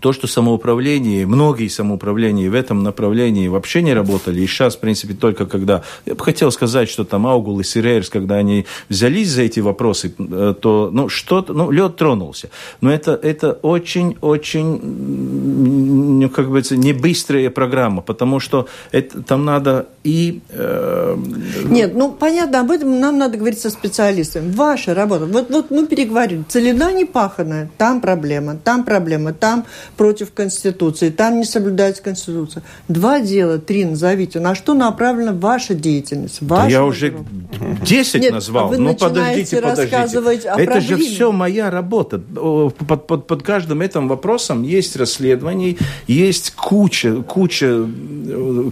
То, 0.04 0.12
что 0.12 0.28
самоуправление, 0.28 1.26
многие 1.26 1.70
самоуправления 1.70 2.50
в 2.52 2.56
этом 2.56 2.84
направлении 2.84 3.48
вообще 3.48 3.82
не 3.82 3.94
работали, 3.94 4.42
и 4.42 4.48
сейчас, 4.48 4.76
в 4.76 4.80
принципе, 4.80 5.14
только 5.14 5.46
когда... 5.46 5.82
Я 6.06 6.16
бы 6.16 6.26
хотел 6.26 6.52
сказать, 6.52 6.90
что 6.90 7.06
там 7.06 7.26
Аугул 7.26 7.62
и 7.62 7.64
Сирейрс, 7.64 8.10
когда 8.10 8.36
они 8.36 8.66
взялись 8.90 9.30
за 9.30 9.44
эти 9.44 9.62
вопросы, 9.62 10.14
э, 10.20 10.56
то, 10.60 10.90
ну, 10.92 11.08
что-то, 11.08 11.54
ну, 11.54 11.72
лед 11.72 11.96
тронулся. 11.96 12.50
Но 12.82 12.92
это, 12.92 13.14
это 13.14 13.54
очень-очень, 13.54 14.82
ну, 16.20 16.30
как 16.30 16.50
бы, 16.50 16.62
не 16.72 16.92
быстрая 16.92 17.50
программа, 17.50 18.02
потому 18.02 18.42
что 18.42 18.68
это, 18.92 19.22
там 19.22 19.46
надо 19.46 19.88
и... 20.04 20.42
Э... 20.50 21.18
Нет, 21.66 21.96
ну, 21.96 22.12
понятно, 22.12 22.60
об 22.60 22.72
этом 22.72 23.00
нам 23.00 23.18
надо 23.18 23.38
говорить 23.38 23.60
со 23.60 23.70
специалистами. 23.70 24.52
Ваша 24.52 24.94
работа. 24.94 25.26
Вот, 25.26 25.50
вот 25.50 25.72
мы 25.72 25.88
переговорили. 25.88 26.44
Целина 26.50 26.92
не 26.92 27.06
паханая, 27.06 27.70
там 27.78 28.02
проблема, 28.02 28.58
там 28.58 28.84
проблема, 28.84 29.32
там 29.34 29.66
против 29.96 30.34
Конституции, 30.34 31.10
там 31.10 31.40
не 31.40 31.46
соблюдается 31.46 32.04
Конституция. 32.04 32.64
Два 32.88 33.20
дела, 33.20 33.58
три 33.58 33.86
назовите. 33.86 34.40
На 34.40 34.56
что 34.56 34.74
направлена 34.74 35.34
ваша 35.34 35.74
деятельность? 35.74 36.40
Ваша 36.42 36.64
да 36.64 36.70
я 36.70 36.84
уже 36.84 37.14
десять 37.86 38.32
назвал. 38.32 38.70
Вы 38.70 38.78
ну, 38.78 38.96
подождите, 38.96 39.62
подождите. 39.62 40.50
О 40.50 40.60
Это 40.60 40.82
же 40.82 40.98
все 40.98 41.32
моя 41.32 41.70
работа. 41.70 42.20
Под, 42.20 43.08
под, 43.08 43.28
под 43.28 43.44
каждым 43.44 43.82
этим 43.82 44.08
вопросом 44.08 44.64
есть 44.64 44.96
расследование, 44.96 45.78
есть 46.08 46.54
куча, 46.56 47.22
куча, 47.22 47.86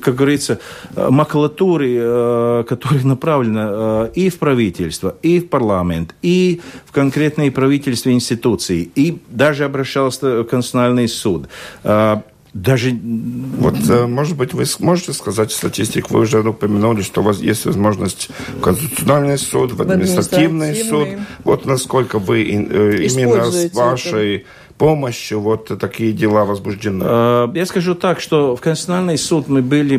как 0.01 0.15
говорится, 0.15 0.59
макулатуры, 0.95 1.97
э, 1.99 2.63
которая 2.67 3.03
направлена 3.03 3.69
э, 3.71 4.11
и 4.15 4.29
в 4.29 4.39
правительство, 4.39 5.15
и 5.21 5.39
в 5.39 5.49
парламент, 5.49 6.15
и 6.21 6.61
в 6.85 6.91
конкретные 6.91 7.51
правительства 7.51 8.11
институции, 8.11 8.91
и 8.95 9.19
даже 9.29 9.65
обращался 9.65 10.41
в 10.41 10.45
Конституционный 10.45 11.07
суд. 11.11 11.47
А, 11.83 12.23
даже... 12.53 12.91
Вот, 12.91 13.75
э, 13.89 14.07
может 14.07 14.35
быть, 14.35 14.53
вы 14.53 14.65
сможете 14.65 15.13
сказать 15.13 15.51
статистику? 15.51 16.13
Вы 16.13 16.21
уже 16.21 16.41
упомянули, 16.41 17.01
что 17.01 17.21
у 17.21 17.23
вас 17.23 17.39
есть 17.39 17.65
возможность 17.65 18.29
в 18.57 18.61
Конституционный 18.61 19.37
суд, 19.37 19.71
в 19.71 19.81
административный, 19.81 20.75
суд. 20.75 21.07
Вот 21.43 21.65
насколько 21.65 22.19
вы 22.19 22.43
э, 22.43 23.05
именно 23.05 23.51
с 23.51 23.73
вашей 23.73 24.35
это 24.37 24.45
помощью 24.77 25.41
вот 25.41 25.79
такие 25.79 26.11
дела 26.11 26.43
возбуждены? 26.43 27.03
Я 27.55 27.65
скажу 27.67 27.93
так, 27.93 28.19
что 28.19 28.55
в 28.55 28.61
Конституционный 28.61 29.17
суд 29.17 29.47
мы 29.47 29.61
были 29.61 29.97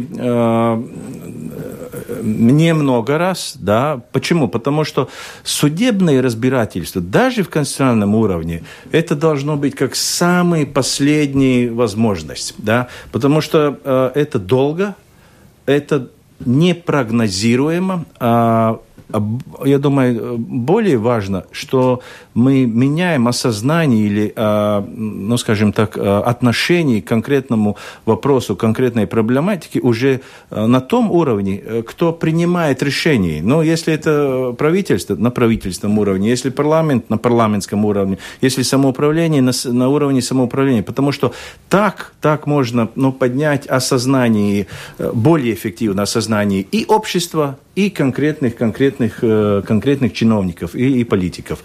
а, 2.09 2.21
немного 2.23 3.19
раз, 3.19 3.57
да. 3.59 4.01
Почему? 4.13 4.49
Потому 4.49 4.85
что 4.85 5.09
судебное 5.45 6.23
разбирательство, 6.23 7.01
даже 7.01 7.43
в 7.43 7.49
конституционном 7.49 8.15
уровне, 8.15 8.63
это 8.91 9.15
должно 9.15 9.57
быть 9.57 9.75
как 9.75 9.95
самая 9.95 10.67
последняя 10.67 11.71
возможность, 11.71 12.55
да. 12.59 12.89
Потому 13.11 13.41
что 13.41 13.79
э, 13.85 14.11
это 14.15 14.39
долго, 14.39 14.95
это 15.67 16.09
непрогнозируемо, 16.45 18.05
а 18.19 18.81
я 19.65 19.79
думаю, 19.79 20.39
более 20.39 20.97
важно, 20.97 21.45
что 21.53 22.01
мы 22.35 22.67
меняем 22.67 23.29
осознание 23.29 24.07
или, 24.07 24.33
а, 24.37 24.85
ну, 24.89 25.37
скажем 25.37 25.73
так, 25.73 25.97
а, 25.97 26.21
отношение 26.21 27.03
к 27.03 27.07
конкретному 27.07 27.77
вопросу, 28.07 28.57
конкретной 28.57 29.07
проблематике 29.07 29.81
уже 29.81 30.21
а, 30.51 30.67
на 30.67 30.81
том 30.81 31.11
уровне, 31.11 31.61
э, 31.65 31.83
кто 31.87 32.13
принимает 32.13 32.83
решения. 32.83 33.43
Но 33.43 33.63
если 33.63 33.93
это 33.93 34.55
правительство, 34.59 35.15
на 35.17 35.31
правительственном 35.31 35.99
уровне, 35.99 36.31
если 36.31 36.51
парламент, 36.51 37.11
на 37.11 37.19
парламентском 37.19 37.85
уровне, 37.85 38.19
если 38.41 38.63
самоуправление, 38.63 39.43
на, 39.43 39.53
на 39.65 39.89
уровне 39.89 40.23
самоуправления. 40.23 40.83
Потому 40.83 41.13
что 41.13 41.33
так, 41.69 42.15
так 42.21 42.47
можно 42.47 42.89
ну, 42.95 43.13
поднять 43.13 43.67
осознание, 43.67 44.67
э, 44.99 45.11
более 45.13 45.55
эффективное 45.55 46.05
осознание 46.05 46.63
и 46.63 46.85
общества, 46.87 47.59
и 47.75 47.91
конкретных, 47.91 48.57
конкретных, 48.57 49.19
э, 49.23 49.63
конкретных 49.67 50.13
чиновников 50.13 50.75
и, 50.75 51.01
и 51.01 51.05
политиков. 51.05 51.59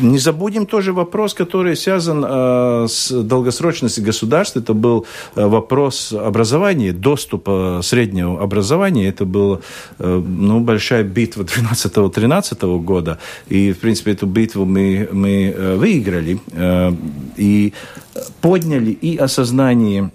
Не 0.00 0.18
забудем 0.18 0.66
тоже 0.66 0.92
вопрос, 0.92 1.34
который 1.34 1.76
связан 1.76 2.24
э, 2.26 2.86
с 2.88 3.10
долгосрочностью 3.10 4.04
государства. 4.04 4.60
Это 4.60 4.74
был 4.74 5.06
э, 5.36 5.46
вопрос 5.46 6.12
образования, 6.12 6.92
доступа 6.92 7.80
среднего 7.82 8.42
образования. 8.42 9.08
Это 9.08 9.24
была 9.24 9.60
ну, 9.98 10.60
большая 10.60 11.04
битва 11.04 11.42
12-13 11.42 12.78
года. 12.80 13.18
И, 13.48 13.72
в 13.72 13.78
принципе, 13.78 14.12
эту 14.12 14.26
битву 14.26 14.64
мы, 14.64 15.08
мы 15.12 15.54
выиграли. 15.76 16.38
И 17.36 17.72
подняли 18.40 18.90
и 18.90 19.16
осознание 19.16 20.10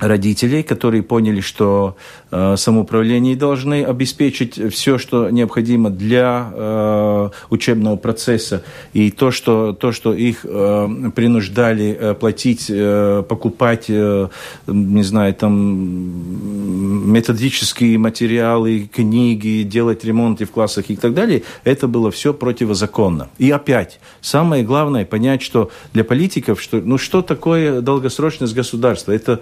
родителей, 0.00 0.62
которые 0.64 1.02
поняли, 1.02 1.40
что 1.40 1.96
э, 2.32 2.56
самоуправление 2.56 3.36
должны 3.36 3.84
обеспечить 3.84 4.74
все, 4.74 4.98
что 4.98 5.30
необходимо 5.30 5.90
для 5.90 6.50
э, 6.52 7.30
учебного 7.50 7.96
процесса, 7.96 8.64
и 8.92 9.12
то, 9.12 9.30
что, 9.30 9.72
то, 9.72 9.92
что 9.92 10.12
их 10.12 10.44
э, 10.44 10.88
принуждали 11.14 11.96
э, 11.98 12.14
платить, 12.14 12.66
э, 12.68 13.22
покупать, 13.28 13.84
э, 13.88 14.28
не 14.66 15.02
знаю, 15.04 15.32
там 15.34 17.12
методические 17.12 17.96
материалы, 17.98 18.90
книги, 18.92 19.62
делать 19.62 20.04
ремонты 20.04 20.44
в 20.44 20.50
классах 20.50 20.86
и 20.88 20.96
так 20.96 21.14
далее, 21.14 21.44
это 21.62 21.86
было 21.86 22.10
все 22.10 22.34
противозаконно. 22.34 23.28
И 23.38 23.48
опять, 23.50 24.00
самое 24.20 24.64
главное 24.64 25.04
понять, 25.04 25.40
что 25.42 25.70
для 25.92 26.02
политиков, 26.02 26.60
что, 26.60 26.78
ну 26.78 26.98
что 26.98 27.22
такое 27.22 27.80
долгосрочность 27.80 28.54
государства? 28.54 29.12
Это 29.12 29.40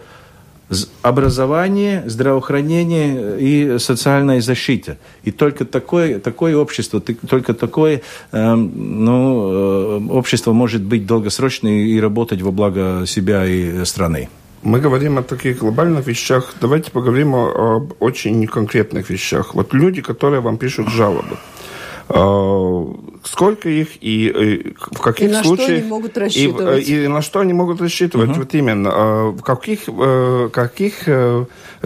образование, 1.03 2.03
здравоохранение 2.07 3.39
и 3.41 3.79
социальная 3.79 4.41
защита. 4.41 4.97
И 5.25 5.31
только 5.31 5.65
такое, 5.65 6.19
такое 6.19 6.57
общество, 6.57 7.01
только 7.01 7.55
такое 7.55 8.01
эм, 8.33 9.05
ну, 9.05 9.53
э, 9.53 10.13
общество 10.13 10.53
может 10.53 10.83
быть 10.83 11.07
долгосрочным 11.07 11.73
и 11.73 12.01
работать 12.01 12.43
во 12.43 12.51
благо 12.51 13.05
себя 13.07 13.47
и 13.47 13.85
страны. 13.85 14.29
Мы 14.63 14.81
говорим 14.81 15.19
о 15.19 15.23
таких 15.23 15.59
глобальных 15.59 16.07
вещах. 16.07 16.55
Давайте 16.61 16.91
поговорим 16.91 17.35
о, 17.35 17.77
об 17.77 17.93
очень 18.01 18.47
конкретных 18.47 19.11
вещах. 19.11 19.55
Вот 19.55 19.75
люди, 19.75 20.01
которые 20.01 20.41
вам 20.41 20.57
пишут 20.57 20.89
жалобы. 20.89 21.37
Э, 23.23 23.29
сколько 23.29 23.69
их 23.69 24.03
и, 24.03 24.29
и 24.29 24.75
в 24.77 25.01
каких 25.01 25.31
и 25.31 25.33
на 25.33 25.43
случаях... 25.43 25.69
Что 25.69 25.77
они 25.79 25.89
могут 25.89 26.19
рассчитывать. 26.19 26.89
И, 26.89 27.05
и 27.05 27.09
на 27.09 27.23
что 27.23 27.41
они 27.41 27.53
могут 27.53 27.81
рассчитывать. 27.81 28.31
Угу. 28.31 28.39
Вот 28.39 28.55
именно. 28.55 28.89
Э, 28.89 29.29
в 29.31 29.43
каких, 29.43 29.81
э, 29.87 30.49
каких 30.53 31.09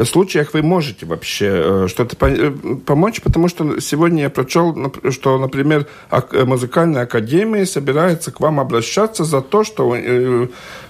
случаях 0.05 0.55
вы 0.55 0.63
можете 0.63 1.07
вообще 1.07 1.87
что-то 1.89 2.17
помочь? 2.85 3.21
Потому 3.23 3.49
что 3.49 3.81
сегодня 3.81 4.25
я 4.25 4.31
прочел, 4.31 4.93
что, 5.11 5.39
например, 5.39 5.87
музыкальная 6.33 7.03
академия 7.03 7.65
собирается 7.67 8.31
к 8.31 8.41
вам 8.41 8.61
обращаться 8.61 9.25
за 9.25 9.41
то, 9.41 9.65
что 9.65 9.97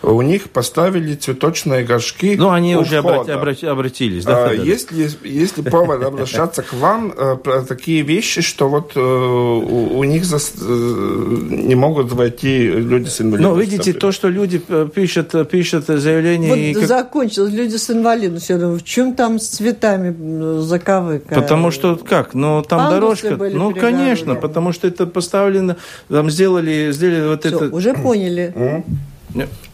у 0.02 0.22
них 0.22 0.50
поставили 0.50 1.14
цветочные 1.14 1.84
горшки 1.84 2.36
Ну, 2.36 2.50
они 2.50 2.76
уже 2.76 3.00
входа. 3.00 3.34
обратились. 3.34 4.24
Да, 4.24 4.52
есть, 4.52 4.92
ли, 4.92 5.08
есть 5.22 5.58
ли 5.58 5.62
повод 5.62 6.02
обращаться 6.02 6.62
к 6.62 6.72
вам 6.72 7.12
про 7.42 7.62
такие 7.62 8.02
вещи, 8.02 8.42
что 8.42 8.68
вот 8.68 8.96
у, 8.96 9.98
у 9.98 10.04
них 10.04 10.24
за, 10.24 10.35
э, 10.38 11.36
не 11.50 11.74
могут 11.74 12.12
войти 12.12 12.68
люди 12.68 13.08
с 13.08 13.20
инвалидностью. 13.20 13.54
Ну, 13.54 13.60
видите, 13.60 13.92
то, 13.92 14.12
что 14.12 14.28
люди 14.28 14.60
э, 14.68 14.88
пишут, 14.94 15.34
э, 15.34 15.44
пишут 15.44 15.86
заявление... 15.86 16.50
Вот 16.50 16.58
и 16.58 16.74
как... 16.74 16.86
закончилось, 16.86 17.52
люди 17.52 17.76
с 17.76 17.90
инвалидностью. 17.90 18.56
Я 18.56 18.60
думаю, 18.62 18.78
в 18.78 18.84
чем 18.84 19.14
там 19.14 19.38
с 19.38 19.48
цветами 19.48 20.60
заковыка? 20.60 21.34
Потому 21.34 21.70
что, 21.70 21.96
как, 21.96 22.34
ну, 22.34 22.62
там 22.62 22.78
Пандусы 22.78 23.00
дорожка... 23.00 23.36
Были 23.36 23.54
ну, 23.54 23.74
конечно, 23.74 24.34
потому 24.34 24.72
что 24.72 24.88
это 24.88 25.06
поставлено, 25.06 25.76
там 26.08 26.30
сделали, 26.30 26.90
сделали 26.92 27.28
вот 27.28 27.44
Все, 27.44 27.56
это... 27.56 27.74
уже 27.74 27.94
поняли. 27.94 28.84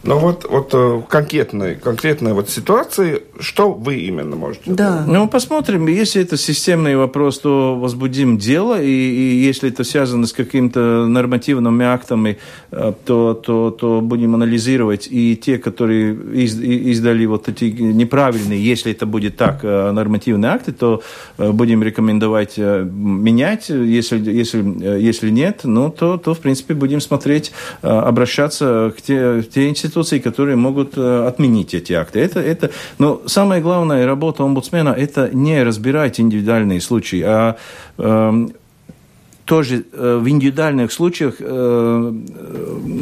Ну 0.03 0.19
вот, 0.19 0.45
вот 0.49 0.73
в 0.73 0.77
э, 0.77 1.01
конкретной, 1.07 1.75
конкретной 1.75 2.33
вот 2.33 2.49
ситуации, 2.49 3.21
что 3.39 3.71
вы 3.71 3.99
именно 3.99 4.35
можете 4.35 4.71
Да. 4.71 5.05
Ну, 5.07 5.29
посмотрим. 5.29 5.87
Если 5.87 6.21
это 6.21 6.35
системный 6.35 6.97
вопрос, 6.97 7.39
то 7.39 7.79
возбудим 7.79 8.37
дело. 8.37 8.81
И, 8.81 8.89
и 8.89 9.45
если 9.45 9.69
это 9.69 9.85
связано 9.85 10.27
с 10.27 10.33
какими-то 10.33 11.05
нормативными 11.07 11.85
актами, 11.85 12.37
э, 12.71 12.91
то, 13.05 13.33
то, 13.33 13.71
то 13.71 14.01
будем 14.01 14.35
анализировать. 14.35 15.07
И 15.09 15.37
те, 15.37 15.57
которые 15.57 16.13
из, 16.13 16.59
издали 16.59 17.25
вот 17.25 17.47
эти 17.47 17.65
неправильные, 17.65 18.61
если 18.61 18.91
это 18.91 19.05
будет 19.05 19.37
так, 19.37 19.59
э, 19.63 19.91
нормативные 19.91 20.51
акты, 20.51 20.73
то 20.73 21.01
будем 21.37 21.81
рекомендовать 21.81 22.57
менять. 22.57 23.69
Если, 23.69 24.19
если, 24.19 24.99
если 24.99 25.29
нет, 25.29 25.61
ну, 25.63 25.89
то, 25.89 26.17
то, 26.17 26.33
в 26.33 26.39
принципе, 26.39 26.73
будем 26.73 26.99
смотреть, 26.99 27.53
обращаться 27.81 28.93
к 28.97 29.01
те, 29.01 29.41
те 29.53 29.69
институции, 29.69 30.19
которые 30.19 30.55
могут 30.55 30.97
э, 30.97 31.27
отменить 31.27 31.73
эти 31.73 31.93
акты. 31.93 32.19
Это, 32.19 32.39
это, 32.39 32.71
но 32.99 33.21
самая 33.25 33.61
главная 33.61 34.05
работа 34.05 34.43
омбудсмена– 34.43 34.89
это 34.97 35.29
не 35.33 35.63
разбирать 35.63 36.19
индивидуальные 36.19 36.81
случаи, 36.81 37.21
а 37.21 37.55
э, 37.97 38.47
тоже 39.45 39.83
в 39.93 40.27
индивидуальных 40.27 40.91
случаях 40.91 41.35
э, 41.39 42.13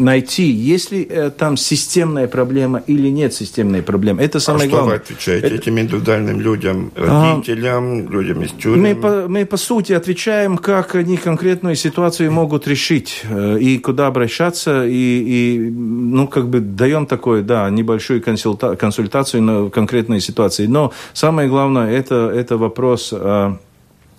найти, 0.03 0.43
есть 0.43 0.91
ли 0.91 1.07
э, 1.09 1.29
там 1.29 1.57
системная 1.57 2.27
проблема 2.27 2.83
или 2.87 3.09
нет 3.09 3.33
системной 3.33 3.81
проблемы. 3.81 4.21
Это 4.21 4.39
самое 4.39 4.67
а 4.67 4.69
главное. 4.69 4.97
что 4.97 4.97
вы 4.97 5.13
отвечаете 5.13 5.47
это... 5.47 5.55
этим 5.55 5.79
индивидуальным 5.79 6.41
людям, 6.41 6.91
родителям, 6.95 8.07
а... 8.07 8.11
людям 8.11 8.43
из 8.43 8.51
тюрьмы? 8.51 8.77
Мы 8.77 8.95
по, 8.95 9.27
мы, 9.27 9.45
по 9.45 9.57
сути, 9.57 9.93
отвечаем, 9.93 10.57
как 10.57 10.95
они 10.95 11.17
конкретную 11.17 11.75
ситуацию 11.75 12.31
могут 12.31 12.67
решить, 12.67 13.23
и 13.59 13.77
куда 13.77 14.07
обращаться, 14.07 14.85
и, 14.85 14.91
и 14.91 15.69
ну, 15.69 16.27
как 16.27 16.49
бы 16.49 16.59
даем 16.59 17.05
такое, 17.05 17.41
да, 17.41 17.69
небольшую 17.69 18.21
консульта 18.21 18.75
консультацию 18.75 19.43
на 19.43 19.69
конкретной 19.69 20.21
ситуации. 20.21 20.67
Но 20.67 20.91
самое 21.13 21.49
главное, 21.49 21.91
это, 21.91 22.31
это 22.33 22.57
вопрос 22.57 23.13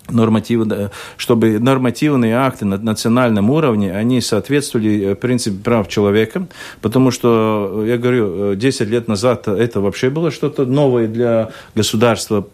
нормативы, 0.09 0.91
чтобы 1.17 1.59
нормативные 1.59 2.35
акты 2.35 2.65
на 2.65 2.77
национальном 2.77 3.49
уровне, 3.49 3.93
они 3.93 4.21
соответствовали 4.21 5.11
э, 5.11 5.15
принципу 5.15 5.63
прав 5.63 5.87
человека, 5.87 6.47
потому 6.81 7.11
что, 7.11 7.83
э, 7.83 7.89
я 7.89 7.97
говорю, 7.97 8.55
10 8.55 8.81
э, 8.81 8.85
лет 8.85 9.07
назад 9.07 9.47
это 9.47 9.81
вообще 9.81 10.09
было 10.09 10.31
что-то 10.31 10.65
новое 10.65 11.07
для 11.07 11.51
государства 11.75 12.45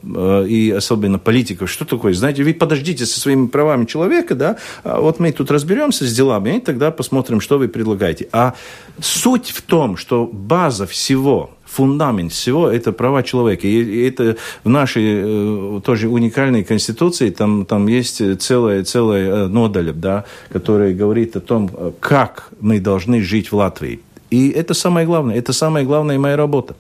и 0.48 0.74
особенно 0.76 1.18
политиков. 1.18 1.70
Что 1.70 1.86
такое? 1.86 2.14
Знаете, 2.14 2.44
вы 2.44 2.54
подождите 2.54 3.06
со 3.06 3.20
своими 3.20 3.48
правами 3.48 3.86
человека, 3.86 4.36
да, 4.36 4.58
а 4.84 5.02
вот 5.02 5.20
мы 5.20 5.32
тут 5.32 5.52
разберемся 5.52 6.06
с 6.06 6.14
делами, 6.14 6.58
и 6.58 6.60
тогда 6.60 6.92
посмотрим, 6.92 7.42
что 7.42 7.58
вы 7.58 7.68
предлагаете. 7.68 8.28
А 8.32 8.54
суть 9.02 9.50
в 9.50 9.62
том, 9.62 9.98
что 9.98 10.30
база 10.32 10.86
всего 10.86 11.52
фундамент 11.70 12.32
всего– 12.32 12.70
это 12.72 12.92
права 12.92 13.24
человека. 13.24 13.68
И 13.68 14.08
это 14.08 14.38
в 14.64 14.70
нашей 14.70 15.04
э, 15.06 15.82
тоже 15.82 16.08
уникальной 16.08 16.64
конституции, 16.64 17.30
там, 17.30 17.66
там 17.66 17.88
есть 17.88 18.22
целая, 18.42 18.84
целая 18.84 19.30
э, 19.30 19.48
нодаль, 19.48 19.94
да, 19.94 20.26
которая 20.52 20.94
говорит 20.94 21.36
о 21.36 21.40
том, 21.40 21.70
как 22.00 22.50
мы 22.60 22.80
должны 22.80 23.22
жить 23.22 23.52
в 23.52 23.56
Латвии. 23.56 24.00
И 24.32 24.50
это 24.50 24.74
самое 24.74 25.06
главное, 25.06 25.36
это 25.36 25.54
самая 25.54 25.84
главная 25.86 26.20
моя 26.20 26.36
работа. 26.36 26.76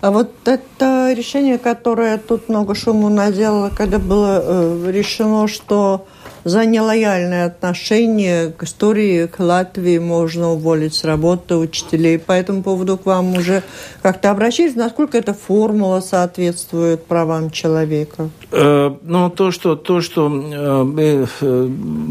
А 0.00 0.10
вот 0.10 0.30
это 0.44 1.12
решение, 1.16 1.58
которое 1.58 2.18
тут 2.18 2.48
много 2.48 2.74
шуму 2.74 3.08
наделало, 3.08 3.70
когда 3.70 3.98
было 3.98 4.42
э, 4.44 4.90
решено, 4.92 5.48
что 5.48 6.06
за 6.46 6.64
нелояльное 6.64 7.46
отношение 7.46 8.52
к 8.52 8.62
истории, 8.62 9.26
к 9.26 9.40
Латвии 9.40 9.98
можно 9.98 10.52
уволить 10.52 10.94
с 10.94 11.02
работы 11.02 11.56
учителей. 11.56 12.20
По 12.20 12.30
этому 12.30 12.62
поводу 12.62 12.96
к 12.96 13.04
вам 13.04 13.36
уже 13.36 13.64
как-то 14.00 14.30
обращались. 14.30 14.76
Насколько 14.76 15.18
эта 15.18 15.34
формула 15.34 15.98
соответствует 15.98 17.04
правам 17.04 17.50
человека? 17.50 18.30
Э, 18.52 18.94
ну, 19.02 19.28
то, 19.28 19.50
что, 19.50 19.74
то, 19.74 20.00
что 20.00 20.30
э, 20.30 21.26
э, 21.40 21.68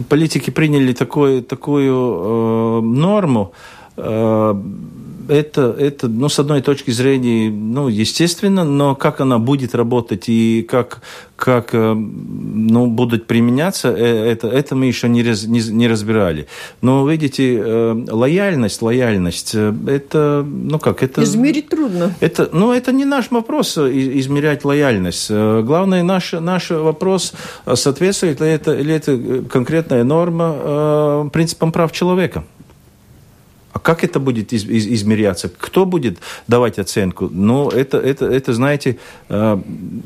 политики 0.10 0.50
приняли 0.50 0.92
такой, 0.92 1.42
такую 1.42 2.82
норму, 2.82 3.54
это, 5.28 5.76
это, 5.78 6.08
ну, 6.08 6.30
с 6.30 6.40
одной 6.40 6.62
точки 6.62 6.92
зрения, 6.92 7.50
ну, 7.50 7.88
естественно, 7.88 8.64
но 8.64 8.96
как 8.96 9.22
она 9.22 9.40
будет 9.40 9.76
работать 9.76 10.26
и 10.28 10.66
как, 10.70 11.02
как 11.36 11.74
э, 11.74 11.94
ну, 11.94 12.88
будут 12.88 13.28
применяться, 13.28 13.90
э, 13.90 14.32
это, 14.32 14.48
это 14.48 14.76
мы 14.76 14.86
еще 14.86 15.10
не, 15.10 15.24
раз, 15.24 15.44
не, 15.44 15.62
не 15.72 15.88
разбирали. 15.88 16.48
Но, 16.82 17.08
видите, 17.10 17.58
э, 17.58 18.06
лояльность, 18.10 18.82
лояльность, 18.82 19.56
это, 19.56 20.46
ну, 20.48 20.80
как, 20.80 21.04
это... 21.04 21.24
Измерить 21.24 21.70
трудно. 21.70 22.14
Это, 22.20 22.50
ну, 22.52 22.72
это 22.72 22.92
не 22.92 23.06
наш 23.06 23.32
вопрос, 23.32 23.78
измерять 23.78 24.66
лояльность. 24.66 25.30
Главное, 25.30 26.04
наш, 26.04 26.34
наш 26.34 26.70
вопрос, 26.70 27.34
соответствует 27.74 28.40
ли 28.42 28.48
это, 28.48 28.74
ли 28.76 28.94
это 28.94 29.44
конкретная 29.50 30.04
норма 30.04 31.30
принципам 31.32 31.72
прав 31.72 31.92
человека. 31.92 32.44
А 33.76 33.80
как 33.80 34.06
это 34.06 34.22
будет 34.22 34.54
из, 34.54 34.64
из, 34.64 34.88
измеряться? 34.88 35.50
Кто 35.50 35.86
будет 35.86 36.20
давать 36.48 36.80
оценку? 36.80 37.30
Ну, 37.30 37.68
это, 37.68 37.98
это, 37.98 38.26
это 38.26 38.54
знаете, 38.54 38.98
э, 39.28 39.58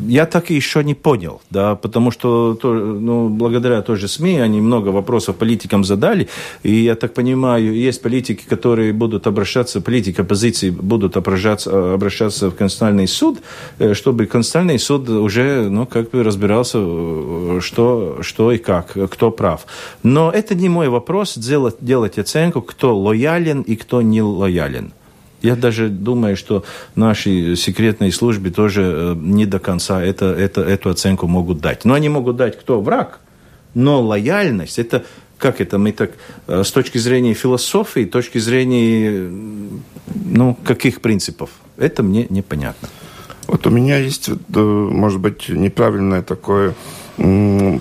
я 0.07 0.25
так 0.25 0.49
и 0.49 0.55
еще 0.55 0.83
не 0.83 0.95
понял, 0.95 1.39
да, 1.51 1.75
потому 1.75 2.09
что, 2.09 2.55
то, 2.55 2.73
ну, 2.73 3.29
благодаря 3.29 3.83
той 3.83 3.97
же 3.97 4.07
СМИ 4.07 4.39
они 4.39 4.59
много 4.59 4.87
вопросов 4.89 5.35
политикам 5.35 5.83
задали, 5.83 6.27
и 6.63 6.73
я 6.73 6.95
так 6.95 7.13
понимаю, 7.13 7.75
есть 7.75 8.01
политики, 8.01 8.43
которые 8.49 8.91
будут 8.91 9.27
обращаться, 9.27 9.81
политики 9.81 10.21
оппозиции 10.21 10.71
будут 10.71 11.15
обращаться, 11.15 11.93
обращаться 11.93 12.49
в 12.49 12.55
Конституционный 12.55 13.07
суд, 13.07 13.37
э, 13.77 13.93
чтобы 13.93 14.25
Конституционный 14.25 14.79
суд 14.79 15.07
уже, 15.09 15.69
ну, 15.69 15.85
как 15.85 16.09
бы 16.09 16.23
разбирался, 16.23 16.79
э, 16.81 17.59
что, 17.61 18.17
что 18.21 18.51
и 18.51 18.57
как, 18.57 18.97
кто 19.11 19.29
прав. 19.29 19.67
Но 20.01 20.31
это 20.31 20.55
не 20.55 20.69
мой 20.69 20.89
вопрос, 20.89 21.37
делать, 21.37 21.75
делать 21.81 22.17
оценку, 22.17 22.63
кто 22.63 22.97
лоялен, 22.97 23.58
лоялен 23.59 23.61
и 23.61 23.75
кто 23.75 24.01
не 24.01 24.21
лоялен. 24.21 24.93
Я 25.41 25.55
даже 25.55 25.87
думаю, 25.87 26.35
что 26.35 26.63
нашей 26.95 27.55
секретной 27.55 28.11
службе 28.11 28.51
тоже 28.51 28.81
э, 28.83 29.15
не 29.17 29.45
до 29.45 29.59
конца 29.59 30.03
это, 30.03 30.25
это, 30.25 30.61
эту 30.61 30.89
оценку 30.89 31.27
могут 31.27 31.61
дать. 31.61 31.85
Но 31.85 31.93
они 31.93 32.09
могут 32.09 32.35
дать, 32.35 32.59
кто 32.59 32.81
враг, 32.81 33.19
но 33.73 34.01
лояльность, 34.01 34.79
это 34.79 35.03
как 35.37 35.61
это 35.61 35.77
мы 35.77 35.93
так 35.93 36.11
э, 36.47 36.63
с 36.63 36.71
точки 36.71 36.97
зрения 36.97 37.33
философии, 37.33 38.05
с 38.05 38.09
точки 38.09 38.39
зрения 38.39 39.31
ну, 40.25 40.57
каких 40.65 40.99
принципов, 40.99 41.49
это 41.77 42.03
мне 42.03 42.27
непонятно. 42.29 42.89
Вот 43.47 43.65
у 43.65 43.69
меня 43.69 43.97
есть, 43.97 44.29
э, 44.29 44.59
может 44.59 45.21
быть, 45.21 45.47
неправильное 45.47 46.21
такое 46.21 46.73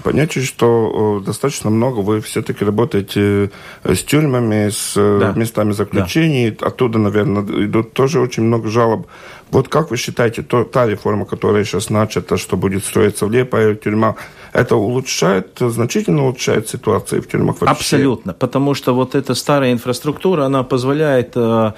понятие, 0.03 0.45
что 0.45 1.23
достаточно 1.25 1.71
много 1.71 2.01
вы 2.01 2.21
все-таки 2.21 2.65
работаете 2.65 3.51
э, 3.85 3.95
с 3.95 4.03
тюрьмами, 4.03 4.71
с 4.71 4.95
э, 4.97 5.19
да. 5.21 5.33
местами 5.33 5.73
заключений. 5.73 6.51
Да. 6.51 6.67
Оттуда, 6.67 6.99
наверное, 6.99 7.43
идут 7.67 7.93
тоже 7.93 8.21
очень 8.21 8.43
много 8.43 8.69
жалоб. 8.69 9.07
Вот 9.51 9.69
как 9.69 9.91
вы 9.91 9.97
считаете, 9.97 10.43
то, 10.43 10.65
та 10.65 10.87
реформа, 10.87 11.25
которая 11.25 11.65
сейчас 11.65 11.91
начата, 11.91 12.37
что 12.37 12.57
будет 12.57 12.85
строиться 12.85 13.27
в 13.27 13.31
Лепае 13.31 13.77
тюрьма, 13.77 14.17
это 14.53 14.77
улучшает, 14.77 15.59
значительно 15.61 16.25
улучшает 16.25 16.69
ситуацию 16.69 17.23
в 17.23 17.29
тюрьмах 17.29 17.61
вообще? 17.61 17.73
Абсолютно, 17.73 18.33
потому 18.35 18.75
что 18.75 18.95
вот 18.95 19.15
эта 19.15 19.35
старая 19.35 19.73
инфраструктура, 19.73 20.45
она 20.45 20.65
позволяет, 20.65 21.33
э, 21.37 21.73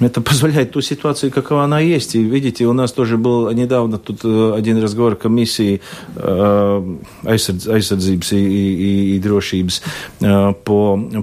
это 0.00 0.20
позволяет 0.20 0.72
ту 0.72 0.80
ситуацию, 0.80 1.32
какова 1.32 1.64
она 1.64 1.80
есть. 1.80 2.14
И 2.14 2.22
видите, 2.22 2.66
у 2.66 2.72
нас 2.72 2.92
тоже 2.92 3.16
был 3.16 3.50
недавно 3.50 3.98
тут 3.98 4.20
э, 4.24 4.54
один 4.56 4.82
разговор 4.82 5.16
комиссии 5.16 5.80
aizsardzības 7.24 8.32
и, 8.32 8.42
и, 8.42 9.16
и 9.16 9.20
drošības 9.22 9.80
по, 10.64 10.78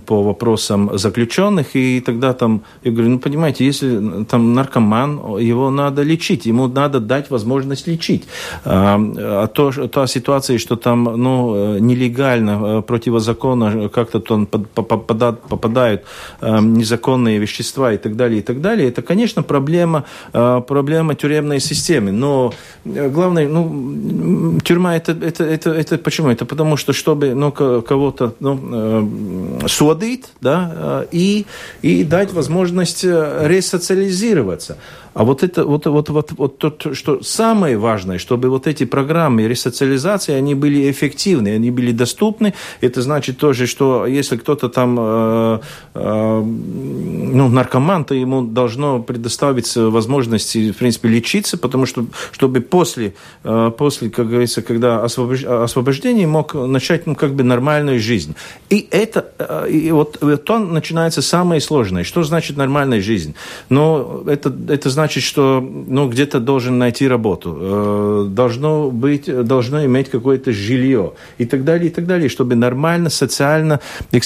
по 0.06 0.24
вопросам 0.24 0.98
заключенных, 0.98 1.76
и 1.76 2.02
тогда 2.02 2.34
там, 2.34 2.62
я 2.84 2.92
говорю, 2.92 3.10
ну, 3.10 3.20
понимаете, 3.20 3.66
если 3.66 4.24
там 4.26 4.54
наркоман, 4.54 5.38
его 5.40 5.70
надо 5.70 6.04
лечить, 6.04 6.46
ему 6.46 6.68
надо 6.68 7.00
дать 7.00 7.30
возможность 7.30 7.88
лечить. 7.88 8.28
А, 8.66 9.00
а 9.18 9.48
то, 9.48 9.72
та 9.88 10.08
ситуация, 10.08 10.58
что 10.58 10.76
там 10.76 11.04
ну, 11.04 11.80
нелегально, 11.80 12.80
э, 12.80 12.82
противозаконно 12.82 13.90
как-то 13.90 14.20
там 14.20 14.46
попадают, 14.46 16.04
э, 16.42 16.60
незаконные 16.62 17.40
вещества 17.40 17.94
и 17.94 17.98
так 17.98 18.16
далее, 18.16 18.40
и 18.40 18.42
так 18.42 18.62
далее, 18.62 18.90
это, 18.90 19.02
конечно, 19.02 19.44
проблема, 19.44 20.06
э, 20.34 20.62
проблема 20.68 21.16
тюремной 21.16 21.60
системы. 21.60 22.12
Но 22.12 22.54
главное, 22.86 23.48
ну, 23.48 24.60
тюрьма 24.64 24.96
это 24.96 25.14
это, 25.22 25.44
это, 25.44 25.72
это, 25.72 25.98
почему? 25.98 26.30
Это 26.30 26.46
потому 26.46 26.78
что, 26.78 26.94
чтобы 26.94 27.34
ну, 27.34 27.52
кого-то 27.52 28.34
ну, 28.40 29.60
э, 29.64 29.68
судить, 29.68 30.26
да, 30.42 30.72
э, 30.76 31.06
и, 31.12 31.46
и 31.82 32.04
дать 32.04 32.34
возможность 32.34 33.04
э, 33.04 33.48
ресоциализироваться. 33.48 34.78
А 35.14 35.24
вот 35.24 35.44
это 35.44 35.66
вот, 35.66 35.86
вот, 35.86 36.10
вот, 36.10 36.32
вот 36.38 36.58
то, 36.58 36.94
что 36.94 37.22
самое 37.24 37.78
важное, 37.78 38.18
чтобы 38.18 38.50
вот 38.50 38.68
эти 38.68 38.86
программы 38.86 39.48
ресоциализации, 39.48 40.34
они 40.34 40.56
были 40.56 40.90
эффективны, 40.92 41.56
они 41.56 41.72
были 41.72 41.92
доступны. 41.92 42.54
Это 42.82 43.02
значит 43.02 43.38
тоже, 43.38 43.68
что 43.68 44.06
если 44.06 44.38
кто-то 44.38 44.70
там 44.70 44.98
э, 45.00 45.60
э, 45.96 46.42
ну, 46.44 47.50
наркоман, 47.50 48.06
то 48.06 48.14
ему 48.14 48.44
должно 48.44 49.02
предоставиться 49.02 49.90
возможность, 49.90 50.56
в 50.56 50.74
принципе, 50.74 51.10
лечиться, 51.10 51.58
потому 51.58 51.86
что 51.86 52.06
чтобы 52.32 52.62
после, 52.62 53.14
э, 53.44 53.72
после 53.78 54.10
как 54.10 54.30
говорится, 54.30 54.62
когда 54.62 55.04
освобож... 55.04 55.44
освобождение 55.44 56.28
мог 56.28 56.54
начать 56.54 57.08
ну, 57.08 57.16
как 57.16 57.34
бы 57.34 57.44
нормальную 57.44 58.00
жизнь. 58.00 58.36
И 58.70 58.88
это, 58.92 59.32
э, 59.40 59.70
и 59.70 59.92
вот 59.92 60.20
то 60.46 60.60
начинается 60.60 61.22
самое 61.22 61.62
сложное. 61.62 62.04
Что 62.04 62.24
значит 62.24 62.58
нормальная 62.58 63.02
жизнь? 63.02 63.36
Но 63.70 64.24
это, 64.28 64.54
это 64.70 64.90
значит, 64.90 65.09
что 65.18 65.62
ну, 65.62 66.08
где-то 66.08 66.40
должен 66.40 66.78
найти 66.78 67.08
работу, 67.08 67.58
э, 67.60 68.26
должно 68.30 68.92
быть, 68.92 69.26
должно 69.46 69.86
иметь 69.86 70.10
какое-то 70.10 70.52
жилье 70.52 71.14
и 71.38 71.46
так 71.46 71.64
далее, 71.64 71.90
и 71.90 71.94
так 71.94 72.06
далее, 72.06 72.30
чтобы 72.30 72.56
нормально, 72.56 73.10
социально, 73.10 73.80
э, 74.12 74.18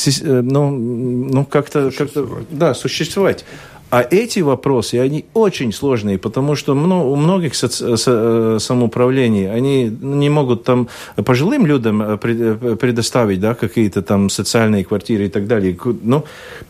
ну, 0.41 0.71
ну 0.71 1.45
как-то, 1.45 1.91
как 1.91 2.09
да, 2.51 2.73
существовать. 2.73 3.45
А 3.93 4.01
эти 4.09 4.39
вопросы, 4.39 4.95
они 4.95 5.25
очень 5.35 5.71
сложные, 5.71 6.17
потому 6.17 6.55
что 6.55 6.73
у 6.73 7.15
многих 7.15 7.53
э, 7.63 8.57
самоуправлений, 8.59 9.51
они 9.51 9.83
не 10.01 10.29
могут 10.31 10.63
там 10.63 10.87
пожилым 11.23 11.67
людям 11.67 12.01
э, 12.01 12.17
э, 12.23 12.75
предоставить 12.75 13.39
да, 13.39 13.53
какие-то 13.53 14.01
там 14.01 14.31
социальные 14.31 14.83
квартиры 14.83 15.25
и 15.25 15.29
так 15.29 15.45
далее. 15.45 15.77
Ну, 16.01 16.23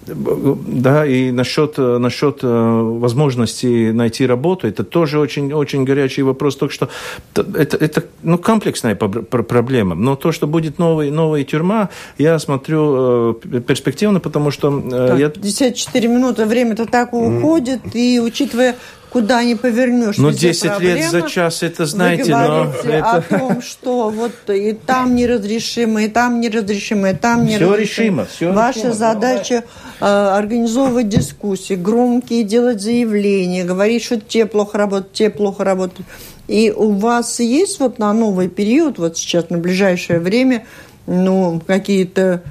да, 0.06 1.06
и 1.06 1.32
насчет, 1.32 1.78
насчет 1.78 2.40
возможности 2.44 3.92
найти 3.92 4.28
работу, 4.28 4.68
это 4.68 4.84
тоже 4.84 5.18
очень, 5.18 5.54
очень 5.54 5.86
горячий 5.86 6.24
вопрос. 6.24 6.58
Только 6.58 6.74
что 6.74 6.90
это, 7.36 7.78
это 7.78 8.04
ну, 8.22 8.38
комплексная 8.38 8.96
проблема. 8.96 9.96
Но 9.96 10.18
то, 10.18 10.34
что 10.34 10.46
будет 10.46 10.78
новый, 10.78 11.10
новая 11.10 11.46
тюрьма, 11.46 11.90
я 12.18 12.38
смотрю 12.38 13.36
перспективно, 13.66 14.20
потому 14.20 14.52
что... 14.52 14.82
Так, 14.82 15.20
я... 15.20 15.30
54 15.30 16.08
минуты, 16.10 16.46
время-то 16.46 16.86
так 16.86 17.13
уходит, 17.18 17.96
и 17.96 18.20
учитывая 18.20 18.76
куда 19.14 19.44
не 19.44 19.56
повернешь. 19.56 20.18
Ну, 20.18 20.32
10 20.32 20.62
проблема. 20.64 20.96
лет 20.96 21.12
за 21.12 21.22
час, 21.22 21.62
это 21.62 21.86
знаете, 21.86 22.36
но... 22.36 22.74
Это... 22.84 23.12
о 23.12 23.22
том, 23.22 23.62
что 23.62 24.10
вот 24.10 24.32
и 24.50 24.74
там 24.74 25.16
неразрешимо, 25.16 26.04
и 26.04 26.08
там 26.08 26.42
неразрешимо, 26.42 27.12
и 27.12 27.14
там 27.14 27.46
неразрешимо. 27.46 27.76
Все 27.76 27.82
решимо, 27.82 28.26
все 28.26 28.52
Ваша 28.52 28.80
решимо. 28.80 28.94
задача 28.96 29.64
э, 30.02 30.06
организовывать 30.06 31.10
дискуссии, 31.10 31.76
громкие 31.76 32.44
делать 32.44 32.82
заявления, 32.82 33.64
говорить, 33.64 34.04
что 34.04 34.20
те 34.20 34.48
плохо 34.48 34.80
работают, 34.80 35.14
те 35.14 35.30
плохо 35.30 35.64
работают. 35.64 36.08
И 36.48 36.74
у 36.76 36.94
вас 36.94 37.40
есть 37.40 37.80
вот 37.80 38.00
на 38.00 38.12
новый 38.14 38.50
период, 38.50 38.98
вот 38.98 39.18
сейчас, 39.18 39.52
на 39.52 39.60
ближайшее 39.60 40.20
время, 40.20 40.66
ну, 41.06 41.62
какие-то 41.66 42.42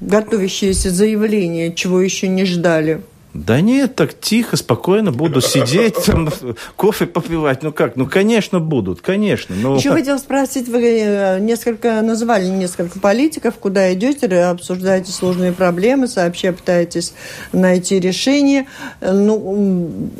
готовящиеся 0.00 0.90
заявления, 0.90 1.72
чего 1.72 2.00
еще 2.00 2.28
не 2.28 2.44
ждали? 2.44 3.02
Да 3.34 3.62
нет, 3.62 3.96
так 3.96 4.18
тихо, 4.18 4.56
спокойно 4.56 5.10
буду 5.10 5.40
сидеть, 5.40 5.96
там, 6.04 6.28
кофе 6.76 7.06
попивать. 7.06 7.62
Ну 7.62 7.72
как? 7.72 7.96
Ну, 7.96 8.06
конечно, 8.06 8.60
будут, 8.60 9.00
конечно. 9.00 9.54
Но... 9.56 9.76
Еще 9.76 9.90
хотел 9.90 10.18
спросить, 10.18 10.68
вы 10.68 10.82
э, 10.82 11.38
несколько 11.40 12.02
называли 12.02 12.44
несколько 12.46 13.00
политиков, 13.00 13.54
куда 13.54 13.92
идете, 13.94 14.26
обсуждаете 14.26 15.12
сложные 15.12 15.52
проблемы, 15.52 16.08
сообща 16.08 16.52
пытаетесь 16.52 17.14
найти 17.52 17.98
решение. 17.98 18.66
Ну, 19.00 20.10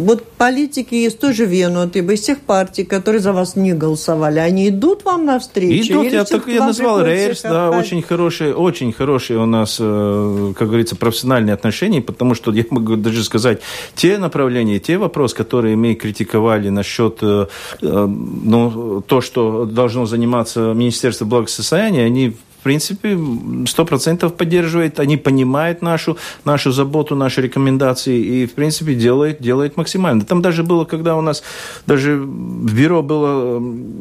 вот 0.00 0.24
политики 0.24 0.94
из 0.94 1.14
той 1.14 1.32
же 1.32 1.46
Вены, 1.46 1.88
из 1.88 2.20
тех 2.20 2.40
партий, 2.40 2.84
которые 2.84 3.20
за 3.20 3.32
вас 3.32 3.56
не 3.56 3.72
голосовали, 3.72 4.38
они 4.38 4.68
идут 4.68 5.04
вам 5.04 5.24
навстречу? 5.26 5.92
Идут, 5.92 6.12
я, 6.12 6.24
так, 6.24 6.46
я 6.48 6.66
назвал 6.66 7.04
Рейерс, 7.04 7.42
да, 7.42 7.70
очень 7.70 8.02
хорошие, 8.02 8.54
очень 8.54 8.92
хорошие 8.92 9.38
у 9.38 9.46
нас, 9.46 9.76
э, 9.80 10.52
как 10.56 10.68
говорится, 10.68 10.96
профессиональные 10.96 11.54
отношения, 11.54 12.00
потому 12.00 12.34
что 12.34 12.52
я 12.52 12.64
могу 12.70 12.96
даже 12.96 13.24
сказать, 13.24 13.60
те 13.94 14.18
направления, 14.18 14.78
те 14.78 14.98
вопросы, 14.98 15.36
которые 15.36 15.76
мы 15.76 15.94
критиковали 15.94 16.68
насчет 16.70 17.18
э, 17.22 17.46
э, 17.82 18.06
ну, 18.06 19.02
то, 19.06 19.20
что 19.20 19.64
должно 19.64 20.06
заниматься 20.06 20.72
Министерство 20.74 21.24
благосостояния, 21.24 22.04
они 22.04 22.36
в 22.60 22.62
принципе, 22.62 23.18
сто 23.66 23.86
процентов 23.86 24.34
поддерживает, 24.34 25.00
они 25.00 25.16
понимают 25.16 25.80
нашу, 25.80 26.18
нашу 26.44 26.72
заботу, 26.72 27.16
наши 27.16 27.40
рекомендации 27.40 28.18
и, 28.18 28.46
в 28.46 28.52
принципе, 28.52 28.94
делает, 28.94 29.40
делает 29.40 29.78
максимально. 29.78 30.26
Там 30.26 30.42
даже 30.42 30.62
было, 30.62 30.84
когда 30.84 31.16
у 31.16 31.22
нас 31.22 31.42
даже 31.86 32.18
в 32.18 32.74
бюро 32.74 33.02
было 33.02 33.56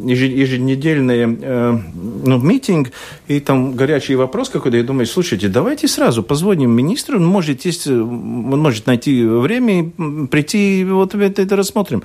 еженедельный 0.06 1.38
э, 1.42 1.80
ну, 2.26 2.38
митинг, 2.38 2.92
и 3.30 3.40
там 3.40 3.76
горячий 3.76 4.16
вопрос 4.16 4.50
какой-то, 4.50 4.76
я 4.76 4.84
думаю, 4.84 5.06
слушайте, 5.06 5.48
давайте 5.48 5.88
сразу 5.88 6.22
позвоним 6.22 6.72
министру, 6.72 7.16
он 7.16 7.26
может, 7.26 7.64
есть, 7.64 7.88
он 7.88 8.60
может 8.60 8.88
найти 8.88 9.24
время 9.24 9.90
прийти, 10.28 10.84
вот 10.84 11.16
это, 11.16 11.42
это 11.42 11.56
рассмотрим. 11.56 12.04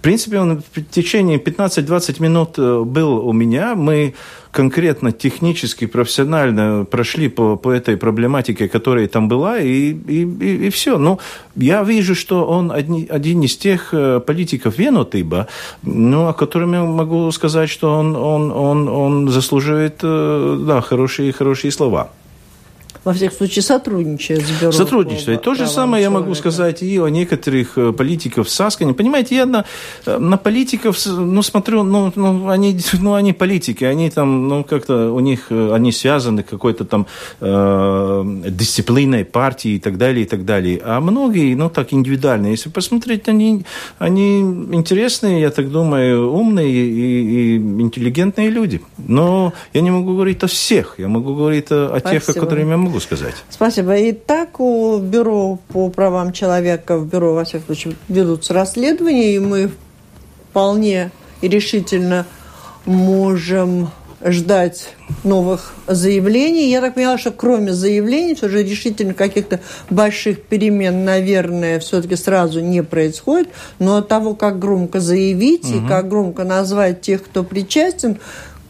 В 0.00 0.02
принципе, 0.02 0.38
он 0.38 0.62
в 0.62 0.82
течение 0.90 1.38
15-20 1.38 2.22
минут 2.22 2.54
э, 2.56 2.84
был 2.84 3.18
у 3.28 3.34
меня. 3.34 3.74
Мы 3.74 4.14
конкретно 4.50 5.12
технически, 5.12 5.86
профессионально 5.86 6.86
прошли 6.86 7.28
по, 7.28 7.56
по 7.56 7.70
этой 7.70 7.98
проблематике, 7.98 8.66
которая 8.66 9.08
там 9.08 9.28
была, 9.28 9.58
и, 9.58 9.92
и, 9.92 10.22
и, 10.22 10.66
и 10.66 10.70
все. 10.70 10.96
Но 10.96 11.10
ну, 11.10 11.18
я 11.62 11.82
вижу, 11.82 12.14
что 12.14 12.46
он 12.46 12.72
одни, 12.72 13.06
один 13.10 13.42
из 13.42 13.58
тех 13.58 13.92
э, 13.92 14.20
политиков 14.20 14.78
Венотыба, 14.78 15.48
ну, 15.82 16.28
о 16.28 16.32
котором 16.32 16.72
я 16.72 16.82
могу 16.82 17.30
сказать, 17.32 17.68
что 17.68 17.98
он, 17.98 18.16
он, 18.16 18.52
он, 18.52 18.88
он 18.88 19.28
заслуживает 19.28 19.98
э, 20.02 20.64
да, 20.66 20.80
хорошие, 20.80 21.30
хорошие 21.32 21.72
слова 21.72 22.08
во 23.04 23.12
всех 23.12 23.32
случаях, 23.32 23.64
сотрудничает 23.64 24.42
с 24.42 24.60
бюро. 24.60 24.72
Сотрудничает. 24.72 25.42
То 25.42 25.54
же 25.54 25.66
самое 25.66 26.02
человека. 26.02 26.02
я 26.02 26.10
могу 26.10 26.34
сказать 26.34 26.82
и 26.82 26.98
о 26.98 27.08
некоторых 27.08 27.78
э, 27.78 27.92
политиков 27.92 28.46
в 28.46 28.50
Саскане. 28.50 28.92
Понимаете, 28.92 29.36
я 29.36 29.46
на, 29.46 29.64
э, 30.06 30.18
на 30.18 30.36
политиков, 30.36 30.98
ну, 31.06 31.42
смотрю, 31.42 31.82
ну, 31.82 32.12
ну, 32.14 32.48
они, 32.48 32.78
ну, 33.00 33.14
они 33.14 33.32
политики, 33.32 33.84
они 33.84 34.10
там, 34.10 34.48
ну, 34.48 34.64
как-то 34.64 35.12
у 35.12 35.20
них, 35.20 35.46
э, 35.50 35.72
они 35.74 35.92
связаны 35.92 36.42
какой-то 36.42 36.84
там 36.84 37.06
э, 37.40 38.24
дисциплиной 38.48 39.24
партии 39.24 39.72
и 39.72 39.78
так 39.78 39.96
далее, 39.96 40.24
и 40.24 40.28
так 40.28 40.44
далее. 40.44 40.80
А 40.84 41.00
многие, 41.00 41.54
ну, 41.54 41.70
так 41.70 41.92
индивидуально. 41.92 42.48
Если 42.48 42.68
посмотреть, 42.68 43.28
они, 43.28 43.64
они 43.98 44.40
интересные, 44.72 45.40
я 45.40 45.50
так 45.50 45.70
думаю, 45.70 46.30
умные 46.32 46.70
и, 46.70 47.54
и 47.54 47.56
интеллигентные 47.56 48.50
люди. 48.50 48.80
Но 48.98 49.52
я 49.72 49.80
не 49.80 49.90
могу 49.90 50.12
говорить 50.12 50.42
о 50.44 50.46
всех. 50.46 50.96
Я 50.98 51.08
могу 51.08 51.34
говорить 51.34 51.70
о, 51.70 51.94
о 51.94 52.00
тех, 52.00 52.28
о 52.28 52.32
которых 52.32 52.68
я 52.68 52.76
могу 52.76 52.89
могу 52.90 53.00
сказать. 53.00 53.34
Спасибо. 53.48 53.96
И 53.96 54.12
так 54.12 54.60
у 54.60 54.98
Бюро 54.98 55.58
по 55.68 55.88
правам 55.88 56.32
человека, 56.32 56.98
в 56.98 57.06
Бюро, 57.06 57.34
во 57.34 57.44
всяком 57.44 57.66
случае, 57.66 57.96
ведутся 58.08 58.52
расследования, 58.52 59.36
и 59.36 59.38
мы 59.38 59.70
вполне 60.50 61.12
и 61.40 61.48
решительно 61.48 62.26
можем 62.84 63.90
ждать 64.22 64.94
новых 65.24 65.72
заявлений. 65.86 66.68
Я 66.68 66.80
так 66.80 66.94
поняла, 66.94 67.16
что 67.16 67.30
кроме 67.30 67.72
заявлений, 67.72 68.34
все 68.34 68.48
же 68.48 68.62
решительно 68.62 69.14
каких-то 69.14 69.60
больших 69.88 70.42
перемен, 70.42 71.04
наверное, 71.04 71.78
все-таки 71.78 72.16
сразу 72.16 72.60
не 72.60 72.82
происходит. 72.82 73.48
Но 73.78 73.96
от 73.98 74.08
того, 74.08 74.34
как 74.34 74.58
громко 74.58 75.00
заявить 75.00 75.64
угу. 75.64 75.78
и 75.78 75.88
как 75.88 76.08
громко 76.08 76.44
назвать 76.44 77.00
тех, 77.00 77.24
кто 77.24 77.44
причастен, 77.44 78.18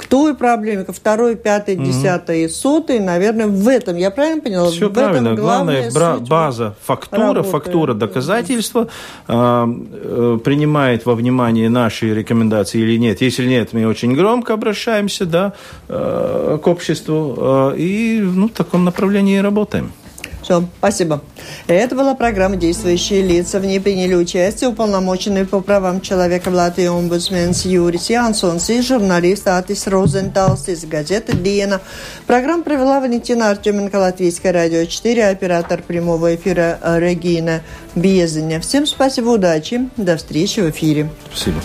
к 0.01 0.07
той 0.07 0.35
проблеме, 0.35 0.85
ко 0.85 0.95
второй, 0.95 1.37
пятой, 1.37 1.77
угу. 1.77 1.85
десятой 1.85 2.45
и 2.45 2.49
сотой, 2.49 3.01
наверное, 3.01 3.47
в 3.47 3.69
этом, 3.69 3.97
я 3.97 4.11
правильно 4.11 4.41
поняла? 4.41 4.71
Все 4.71 4.89
в 4.89 4.93
правильно. 4.95 5.35
Главное, 5.35 5.91
база, 6.21 6.75
фактура, 6.83 7.35
работает. 7.35 7.53
фактура 7.53 7.93
доказательства 7.93 8.89
э, 9.29 9.33
э, 9.35 10.39
принимает 10.43 11.05
во 11.05 11.15
внимание 11.15 11.69
наши 11.69 12.15
рекомендации 12.15 12.81
или 12.81 12.97
нет. 12.99 13.21
Если 13.21 13.47
нет, 13.47 13.75
мы 13.75 13.87
очень 13.87 14.15
громко 14.15 14.55
обращаемся 14.55 15.27
да, 15.27 15.53
э, 15.89 16.59
к 16.63 16.67
обществу 16.67 17.37
э, 17.37 17.77
и 17.77 18.21
ну, 18.23 18.49
в 18.49 18.53
таком 18.53 18.87
направлении 18.87 19.37
работаем. 19.37 19.93
Все, 20.51 20.65
спасибо. 20.79 21.23
Это 21.69 21.95
была 21.95 22.17
программа 22.17 22.57
«Действующие 22.57 23.23
лица». 23.23 23.61
В 23.61 23.65
ней 23.65 23.79
приняли 23.79 24.15
участие 24.15 24.69
уполномоченный 24.69 25.47
по 25.47 25.61
правам 25.61 26.01
человека 26.01 26.51
в 26.51 26.55
Латвии 26.55 26.87
омбудсменс 26.87 27.67
Юрис 27.67 28.11
Янсонс 28.11 28.69
и 28.69 28.83
журналист 28.83 29.47
Атис 29.47 29.87
Розенталс 29.87 30.69
из 30.69 30.85
газеты 30.87 31.37
«Диена». 31.37 31.81
Программу 32.27 32.65
провела 32.65 32.99
Валентина 32.99 33.51
Артеменко, 33.51 33.95
Латвийское 33.95 34.53
радио 34.53 34.87
4, 34.87 35.29
оператор 35.29 35.83
прямого 35.83 36.35
эфира 36.35 36.81
Регина 36.99 37.61
Безеня. 37.95 38.59
Всем 38.59 38.87
спасибо, 38.87 39.29
удачи, 39.29 39.89
до 39.97 40.17
встречи 40.17 40.59
в 40.59 40.71
эфире. 40.71 41.11
Спасибо. 41.33 41.61